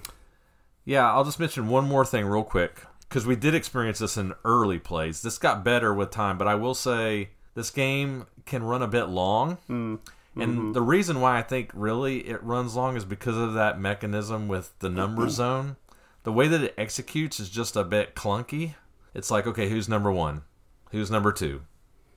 [0.85, 4.33] Yeah, I'll just mention one more thing real quick because we did experience this in
[4.45, 5.21] early plays.
[5.21, 9.05] This got better with time, but I will say this game can run a bit
[9.05, 9.57] long.
[9.69, 9.99] Mm.
[10.35, 10.71] And mm-hmm.
[10.71, 14.77] the reason why I think really it runs long is because of that mechanism with
[14.79, 15.31] the number mm-hmm.
[15.31, 15.75] zone.
[16.23, 18.75] The way that it executes is just a bit clunky.
[19.13, 20.43] It's like, okay, who's number one?
[20.91, 21.63] Who's number two?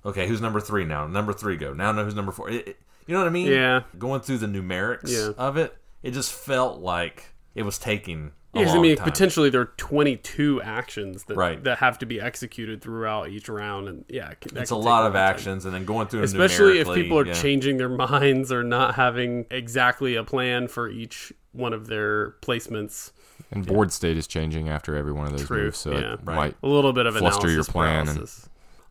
[0.05, 1.07] Okay, who's number three now?
[1.07, 1.73] Number three go.
[1.73, 2.51] Now know who's number four.
[2.51, 3.49] It, it- you know what I mean?
[3.49, 3.83] Yeah.
[3.99, 5.33] Going through the numerics Yeah.
[5.37, 9.05] of it, it just felt like it was taking Yeah, 'cause, I mean, time.
[9.05, 11.63] potentially there are 22 actions that Right.
[11.65, 15.07] that have to be executed throughout each round, and yeah, that it's a lot long
[15.09, 15.23] of time.
[15.31, 17.33] actions, and then going through them especially if people are yeah.
[17.35, 23.13] changing their minds or not having exactly a plan for each one of their placements.
[23.51, 26.15] And board state is changing after every one of those True, moves, so yeah.
[26.15, 26.37] it Right.
[26.37, 28.31] might A little bit of Fluster your analysis plan and-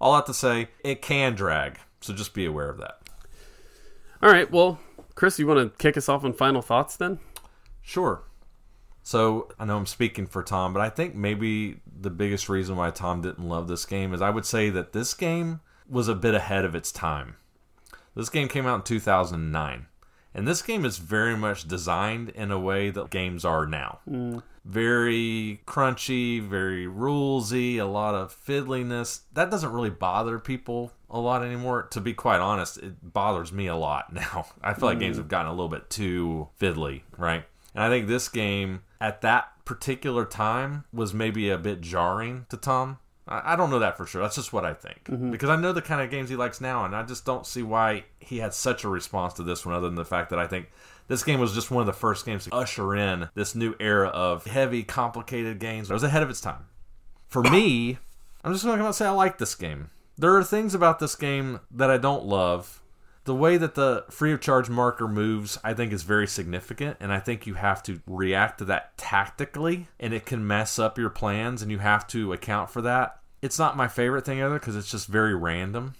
[0.02, 3.00] All I have to say, it can drag, so just be aware of that.
[4.22, 4.80] All right, well,
[5.16, 7.20] Chris, you want to kick us off on final thoughts then?
[7.82, 8.24] Sure.
[9.04, 12.90] So I know I'm speaking for Tom, but I think maybe the biggest reason why
[12.90, 15.60] Tom didn't love this game is I would say that this game
[15.90, 17.36] was a bit ahead of its time.
[18.16, 19.88] This game came out in 2009,
[20.34, 24.00] and this game is very much designed in a way that games are now.
[24.10, 24.42] Mm.
[24.64, 29.22] Very crunchy, very rulesy, a lot of fiddliness.
[29.34, 31.88] That doesn't really bother people a lot anymore.
[31.92, 34.46] To be quite honest, it bothers me a lot now.
[34.62, 35.20] I feel like games mm.
[35.20, 37.44] have gotten a little bit too fiddly, right?
[37.74, 42.58] And I think this game at that particular time was maybe a bit jarring to
[42.58, 43.00] Tom.
[43.28, 44.22] I I don't know that for sure.
[44.22, 45.06] That's just what I think.
[45.06, 45.32] Mm-hmm.
[45.32, 47.64] Because I know the kind of games he likes now, and I just don't see
[47.64, 50.48] why he had such a response to this one, other than the fact that I
[50.48, 50.70] think
[51.08, 54.10] this game was just one of the first games to usher in this new era
[54.10, 55.90] of heavy, complicated games.
[55.90, 56.66] It was ahead of its time.
[57.28, 57.98] For me,
[58.44, 59.90] I'm just going to come out and say I like this game.
[60.18, 62.82] There are things about this game that I don't love.
[63.26, 67.14] The way that the free of charge marker moves, I think, is very significant, and
[67.14, 71.10] I think you have to react to that tactically, and it can mess up your
[71.10, 73.20] plans, and you have to account for that.
[73.42, 75.96] It's not my favorite thing either because it's just very random.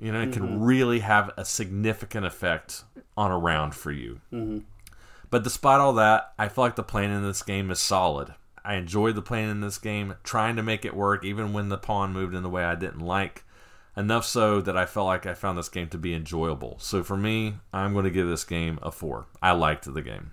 [0.00, 0.62] You know, it can mm-hmm.
[0.62, 2.84] really have a significant effect
[3.16, 4.20] on a round for you.
[4.32, 4.60] Mm-hmm.
[5.30, 8.34] But despite all that, I feel like the plan in this game is solid.
[8.64, 11.78] I enjoyed the plan in this game, trying to make it work, even when the
[11.78, 13.44] pawn moved in the way I didn't like.
[13.96, 16.78] Enough so that I felt like I found this game to be enjoyable.
[16.78, 19.26] So for me, I'm going to give this game a four.
[19.42, 20.30] I liked the game.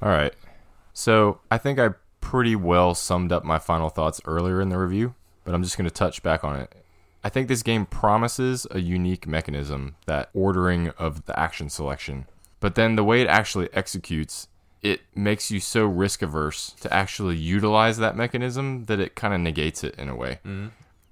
[0.00, 0.34] All right.
[0.92, 1.90] So I think I
[2.20, 5.88] pretty well summed up my final thoughts earlier in the review, but I'm just going
[5.88, 6.72] to touch back on it.
[7.24, 12.26] I think this game promises a unique mechanism, that ordering of the action selection.
[12.60, 14.46] But then the way it actually executes,
[14.82, 19.40] it makes you so risk averse to actually utilize that mechanism that it kind of
[19.40, 20.38] negates it in a way.
[20.44, 20.68] Mm-hmm.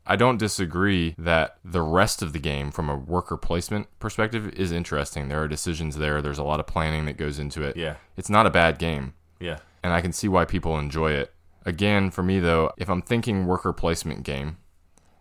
[0.06, 4.70] I don't disagree that the rest of the game, from a worker placement perspective, is
[4.70, 5.28] interesting.
[5.28, 7.76] There are decisions there, there's a lot of planning that goes into it.
[7.76, 7.96] Yeah.
[8.16, 9.58] It's not a bad game Yeah.
[9.82, 11.32] and I can see why people enjoy it.
[11.64, 14.58] Again, for me though, if I'm thinking worker placement game,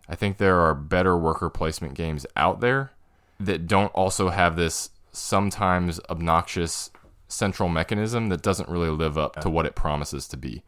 [0.08, 2.92] I think there are better worker placement games out there
[3.40, 6.90] that don't also have this sometimes obnoxious
[7.28, 10.62] central mechanism that doesn't really live up to what it promises to be.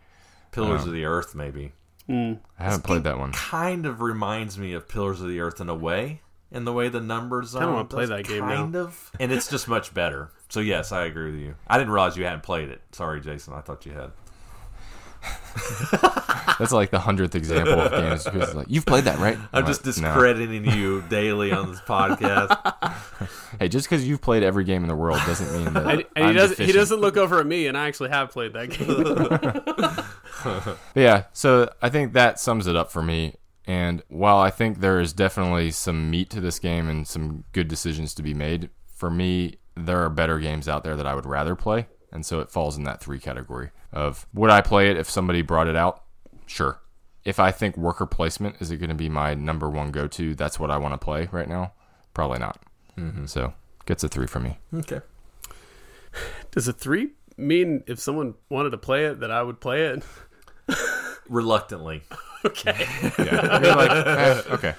[0.51, 1.73] Pillars um, of the Earth, maybe.
[2.09, 2.39] Mm.
[2.59, 3.33] I haven't played that one.
[3.33, 6.89] Kind of reminds me of Pillars of the Earth in a way, in the way
[6.89, 7.61] the numbers are.
[7.61, 8.57] kinda wanna play that game now.
[8.57, 9.11] Kind of.
[9.21, 10.31] And it's just much better.
[10.49, 11.55] So, yes, I agree with you.
[11.67, 12.81] I didn't realize you hadn't played it.
[12.93, 13.53] Sorry, Jason.
[13.53, 14.11] I thought you had.
[16.59, 18.25] That's like the hundredth example of games.
[18.25, 19.37] Chris is like, You've played that, right?
[19.53, 22.57] I'm just like, "No." discrediting you daily on this podcast.
[23.59, 25.87] Hey, just because you've played every game in the world doesn't mean that.
[25.87, 26.65] And, and he I'm doesn't.
[26.65, 30.05] He doesn't look over at me, and I actually have played that game.
[30.45, 33.35] But yeah, so I think that sums it up for me.
[33.67, 37.69] And while I think there is definitely some meat to this game and some good
[37.69, 41.27] decisions to be made, for me, there are better games out there that I would
[41.27, 41.87] rather play.
[42.11, 45.43] And so it falls in that three category of would I play it if somebody
[45.43, 46.03] brought it out?
[46.47, 46.81] Sure.
[47.25, 50.35] if I think worker placement is it going to be my number one go to,
[50.35, 51.73] that's what I want to play right now.
[52.15, 52.63] Probably not.
[52.97, 53.27] Mm-hmm.
[53.27, 53.53] So
[53.85, 54.59] gets a three for me.
[54.73, 55.01] Okay.
[56.51, 60.03] Does a three mean if someone wanted to play it that I would play it?
[61.29, 62.03] Reluctantly.
[62.45, 62.87] okay.
[63.19, 63.61] Yeah.
[63.63, 64.75] You're like, eh, okay.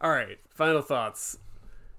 [0.00, 0.38] All right.
[0.54, 1.38] Final thoughts.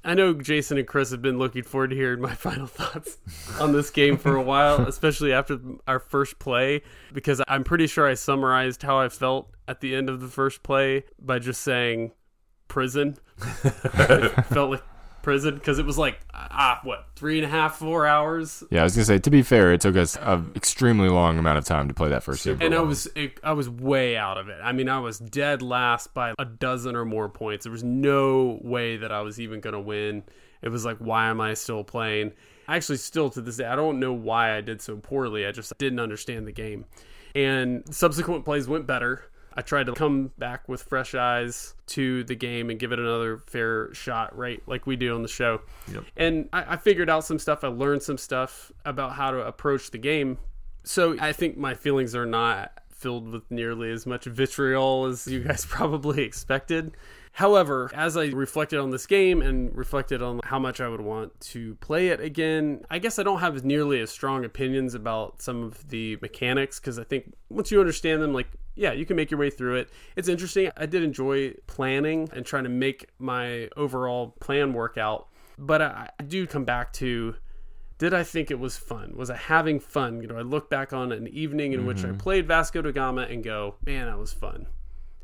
[0.03, 3.17] I know Jason and Chris have been looking forward to hearing my final thoughts
[3.59, 6.81] on this game for a while, especially after our first play,
[7.13, 10.63] because I'm pretty sure I summarized how I felt at the end of the first
[10.63, 12.13] play by just saying
[12.67, 13.17] prison.
[13.63, 14.83] it felt like
[15.21, 18.63] prison because it was like, ah, what, three and a half, four hours?
[18.69, 19.19] Yeah, I was gonna say.
[19.19, 22.23] To be fair, it took us an extremely long amount of time to play that
[22.23, 22.57] first game.
[22.61, 23.07] and I was
[23.43, 24.59] I was way out of it.
[24.63, 27.63] I mean, I was dead last by a dozen or more points.
[27.65, 30.23] There was no way that I was even going to win.
[30.61, 32.33] It was like, why am I still playing?
[32.67, 35.45] Actually, still to this day, I don't know why I did so poorly.
[35.45, 36.85] I just didn't understand the game.
[37.33, 39.23] And subsequent plays went better.
[39.53, 43.37] I tried to come back with fresh eyes to the game and give it another
[43.37, 44.61] fair shot, right?
[44.65, 45.61] Like we do on the show.
[45.91, 46.03] Yep.
[46.15, 47.63] And I, I figured out some stuff.
[47.63, 50.37] I learned some stuff about how to approach the game.
[50.83, 55.43] So I think my feelings are not filled with nearly as much vitriol as you
[55.43, 56.95] guys probably expected.
[57.33, 61.39] However, as I reflected on this game and reflected on how much I would want
[61.41, 65.63] to play it again, I guess I don't have nearly as strong opinions about some
[65.63, 69.31] of the mechanics because I think once you understand them, like, yeah, you can make
[69.31, 69.89] your way through it.
[70.15, 70.71] It's interesting.
[70.75, 75.27] I did enjoy planning and trying to make my overall plan work out.
[75.57, 77.35] But I, I do come back to
[77.97, 79.13] did I think it was fun?
[79.15, 80.21] Was I having fun?
[80.21, 82.17] You know, I look back on an evening in which I mm-hmm.
[82.17, 84.65] played Vasco da Gama and go, man, that was fun.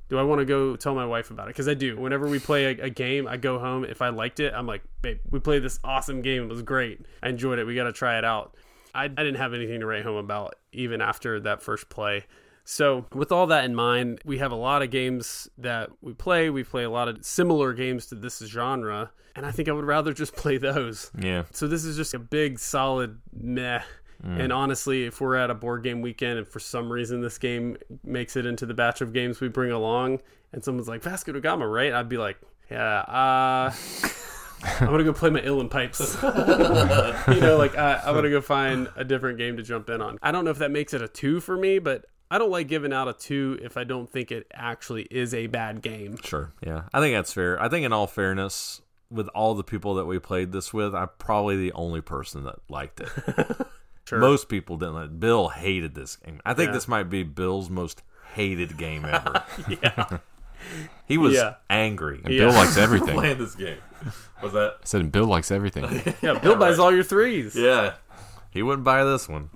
[0.09, 1.49] Do I want to go tell my wife about it?
[1.49, 1.97] Because I do.
[1.97, 3.83] Whenever we play a, a, game, I go home.
[3.83, 6.43] If I liked it, I'm like, babe, we played this awesome game.
[6.43, 7.01] It was great.
[7.21, 7.65] I enjoyed it.
[7.65, 8.55] We got to try it out.
[8.95, 12.25] I, I didn't have anything to write home about even after that first play.
[12.69, 16.49] So, with all that in mind, we have a lot of games that we play.
[16.49, 19.85] We play a lot of similar games to this genre, and I think I would
[19.85, 21.09] rather just play those.
[21.17, 21.43] Yeah.
[21.51, 23.83] So, this is just a big, solid meh.
[24.25, 24.39] Mm.
[24.39, 27.77] And honestly, if we're at a board game weekend and for some reason this game
[28.03, 30.21] makes it into the batch of games we bring along,
[30.53, 31.93] and someone's like, Vasco da Gama, right?
[31.93, 32.37] I'd be like,
[32.69, 33.73] yeah, uh.
[34.79, 35.99] I'm gonna go play my Uilleann pipes.
[37.35, 40.17] you know, like I, I'm gonna go find a different game to jump in on.
[40.23, 42.67] I don't know if that makes it a two for me, but I don't like
[42.67, 46.17] giving out a two if I don't think it actually is a bad game.
[46.23, 46.51] Sure.
[46.65, 46.83] Yeah.
[46.93, 47.61] I think that's fair.
[47.61, 51.09] I think, in all fairness, with all the people that we played this with, I'm
[51.19, 53.09] probably the only person that liked it.
[54.07, 54.19] Sure.
[54.19, 54.93] Most people didn't.
[54.95, 56.39] Like, Bill hated this game.
[56.45, 56.73] I think Yeah.
[56.73, 58.01] this might be Bill's most
[58.33, 59.43] hated game ever.
[59.83, 60.19] yeah.
[61.05, 61.55] he was Yeah.
[61.69, 62.45] angry And Yeah.
[62.45, 63.09] Bill likes everything.
[63.09, 63.77] I playing this game.
[64.41, 64.75] Was that?
[64.81, 65.83] I said Bill likes everything.
[66.21, 66.39] Yeah.
[66.39, 67.53] Bill buys all your threes.
[67.55, 67.95] Yeah.
[68.51, 69.49] He wouldn't buy this one.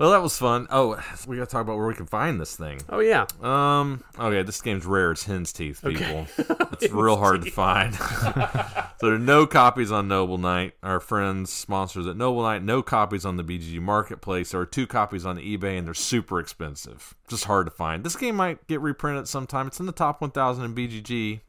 [0.00, 0.66] Well, that was fun.
[0.70, 2.80] Oh, we got to talk about where we can find this thing.
[2.88, 3.26] Oh yeah.
[3.42, 4.02] Um.
[4.18, 5.12] Okay, this game's rare.
[5.12, 6.26] It's hen's teeth, people.
[6.82, 7.94] It's real hard to find.
[7.94, 10.72] so there are no copies on Noble Knight.
[10.82, 14.52] Our friends, sponsors at Noble Knight, no copies on the BGG Marketplace.
[14.52, 17.14] There are two copies on eBay, and they're super expensive.
[17.28, 18.02] Just hard to find.
[18.02, 19.66] This game might get reprinted sometime.
[19.66, 21.40] It's in the top 1,000 in BGG,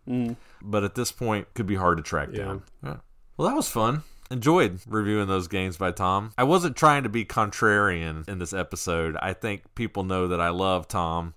[0.62, 2.64] but at this point, could be hard to track down.
[2.84, 2.98] Yeah.
[3.38, 4.04] Well, that was fun.
[4.32, 6.32] Enjoyed reviewing those games by Tom.
[6.38, 9.18] I wasn't trying to be contrarian in this episode.
[9.22, 11.34] I think people know that I love Tom.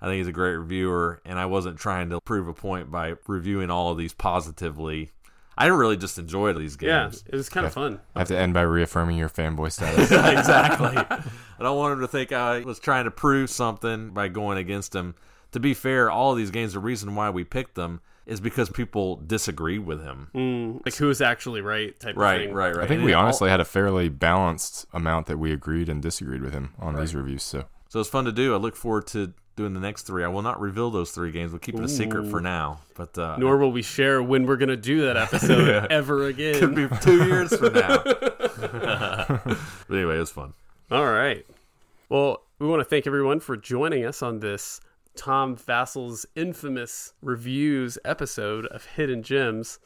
[0.00, 3.14] I think he's a great reviewer, and I wasn't trying to prove a point by
[3.28, 5.12] reviewing all of these positively.
[5.56, 6.88] I really just enjoyed these games.
[6.88, 7.02] Yeah.
[7.04, 7.24] games.
[7.28, 8.00] It was kind of fun.
[8.16, 10.10] I have to end by reaffirming your fanboy status.
[10.10, 10.96] exactly.
[10.96, 14.92] I don't want him to think I was trying to prove something by going against
[14.92, 15.14] him.
[15.52, 18.00] To be fair, all of these games, the reason why we picked them
[18.32, 20.28] is because people disagreed with him.
[20.34, 22.54] Mm, like who is actually right type of Right, thing.
[22.54, 22.84] right, right.
[22.84, 25.88] I think And we it all- honestly had a fairly balanced amount that we agreed
[25.88, 27.42] and disagreed with him on these reviews.
[27.42, 28.54] So So it's fun to do.
[28.54, 30.24] I look forward to doing the next three.
[30.24, 31.52] I will not reveal those three games.
[31.52, 32.80] We'll keep it a secret for now.
[32.94, 36.58] But uh, Nor will we share when we're gonna do that episode ever again.
[36.58, 38.02] could be two years from now.
[38.02, 39.56] but
[39.90, 40.54] anyway, it was fun.
[40.90, 41.44] All right.
[42.08, 44.80] Well, we want to thank everyone for joining us on this
[45.16, 49.78] Tom Vasel's infamous reviews episode of Hidden Gems.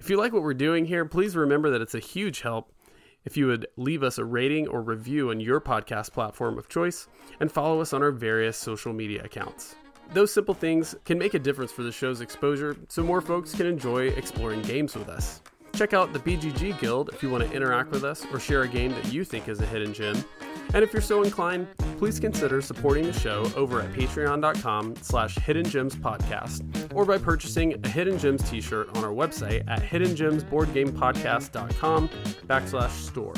[0.00, 2.72] If you like what we're doing here, please remember that it's a huge help
[3.24, 7.06] if you would leave us a rating or review on your podcast platform of choice
[7.40, 9.76] and follow us on our various social media accounts.
[10.12, 13.66] Those simple things can make a difference for the show's exposure so more folks can
[13.66, 15.40] enjoy exploring games with us.
[15.82, 18.68] Check out the BGG Guild if you want to interact with us or share a
[18.68, 20.24] game that you think is a hidden gem.
[20.74, 21.66] And if you're so inclined,
[21.98, 26.62] please consider supporting the show over at patreon.com slash hidden gems podcast
[26.94, 32.08] or by purchasing a hidden gems t-shirt on our website at hiddengemsboardgamepodcast.com
[32.46, 33.34] backslash store.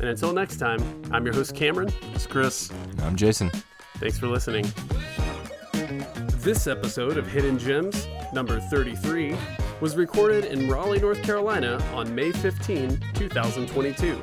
[0.00, 0.80] And until next time,
[1.12, 1.92] I'm your host Cameron.
[2.12, 2.72] It's Chris.
[3.02, 3.52] I'm Jason.
[3.98, 4.66] Thanks for listening.
[6.38, 9.36] This episode of Hidden Gems, number 33,
[9.82, 14.22] was recorded in Raleigh, North Carolina on May 15, 2022.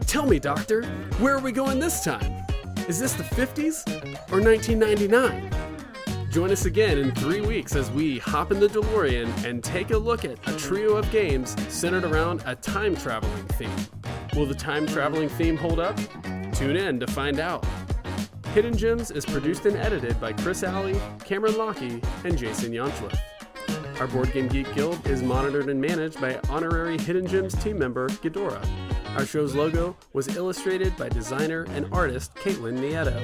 [0.00, 0.84] Tell me, Doctor,
[1.20, 2.44] where are we going this time?
[2.88, 3.86] Is this the 50s
[4.32, 6.28] or 1999?
[6.28, 9.96] Join us again in three weeks as we hop in the DeLorean and take a
[9.96, 13.70] look at a trio of games centered around a time traveling theme.
[14.34, 15.96] Will the time traveling theme hold up?
[16.52, 17.64] Tune in to find out.
[18.54, 23.33] Hidden Gems is produced and edited by Chris Alley, Cameron Lockey, and Jason Yanchuleff.
[24.00, 28.08] Our Board Game Geek Guild is monitored and managed by honorary Hidden Gems team member
[28.08, 28.66] Ghidorah.
[29.16, 33.22] Our show's logo was illustrated by designer and artist Katelyn Nieto.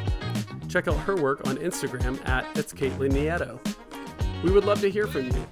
[0.69, 3.59] Check out her work on Instagram at It's Katelyn Nieto.
[4.45, 5.47] We would love to hear from you.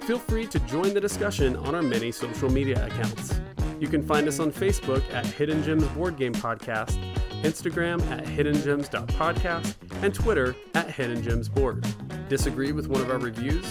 [0.00, 3.40] Feel free to join the discussion on our many social media accounts.
[3.78, 6.98] You can find us on Facebook at Hidden Gems Board Game Podcast
[7.42, 11.86] Instagram at hiddengems.podcast, and Twitter at Hidden Gems Board.
[12.28, 13.64] Disagree with one of our reviews?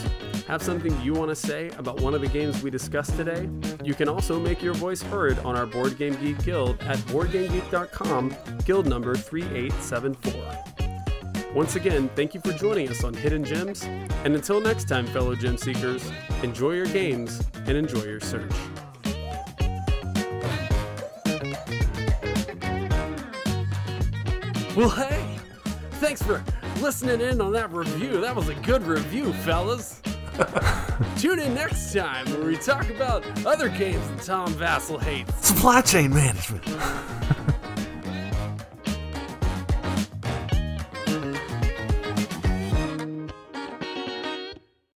[0.48, 3.50] Have something you want to say about one of the games we discussed today?
[3.84, 8.34] You can also make your voice heard on our Board Game Geek Guild at BoardGameGeek.com,
[8.64, 11.54] guild number 3874.
[11.54, 13.84] Once again, thank you for joining us on Hidden Gems,
[14.24, 16.10] and until next time, fellow gem seekers,
[16.42, 18.50] enjoy your games and enjoy your search.
[24.78, 25.40] Well, hey,
[26.00, 26.42] thanks for
[26.80, 28.22] listening in on that review.
[28.22, 30.02] That was a good review, fellas.
[31.18, 35.48] Tune in next time where we talk about other games that Tom Vasel hates.
[35.48, 36.64] Supply chain management.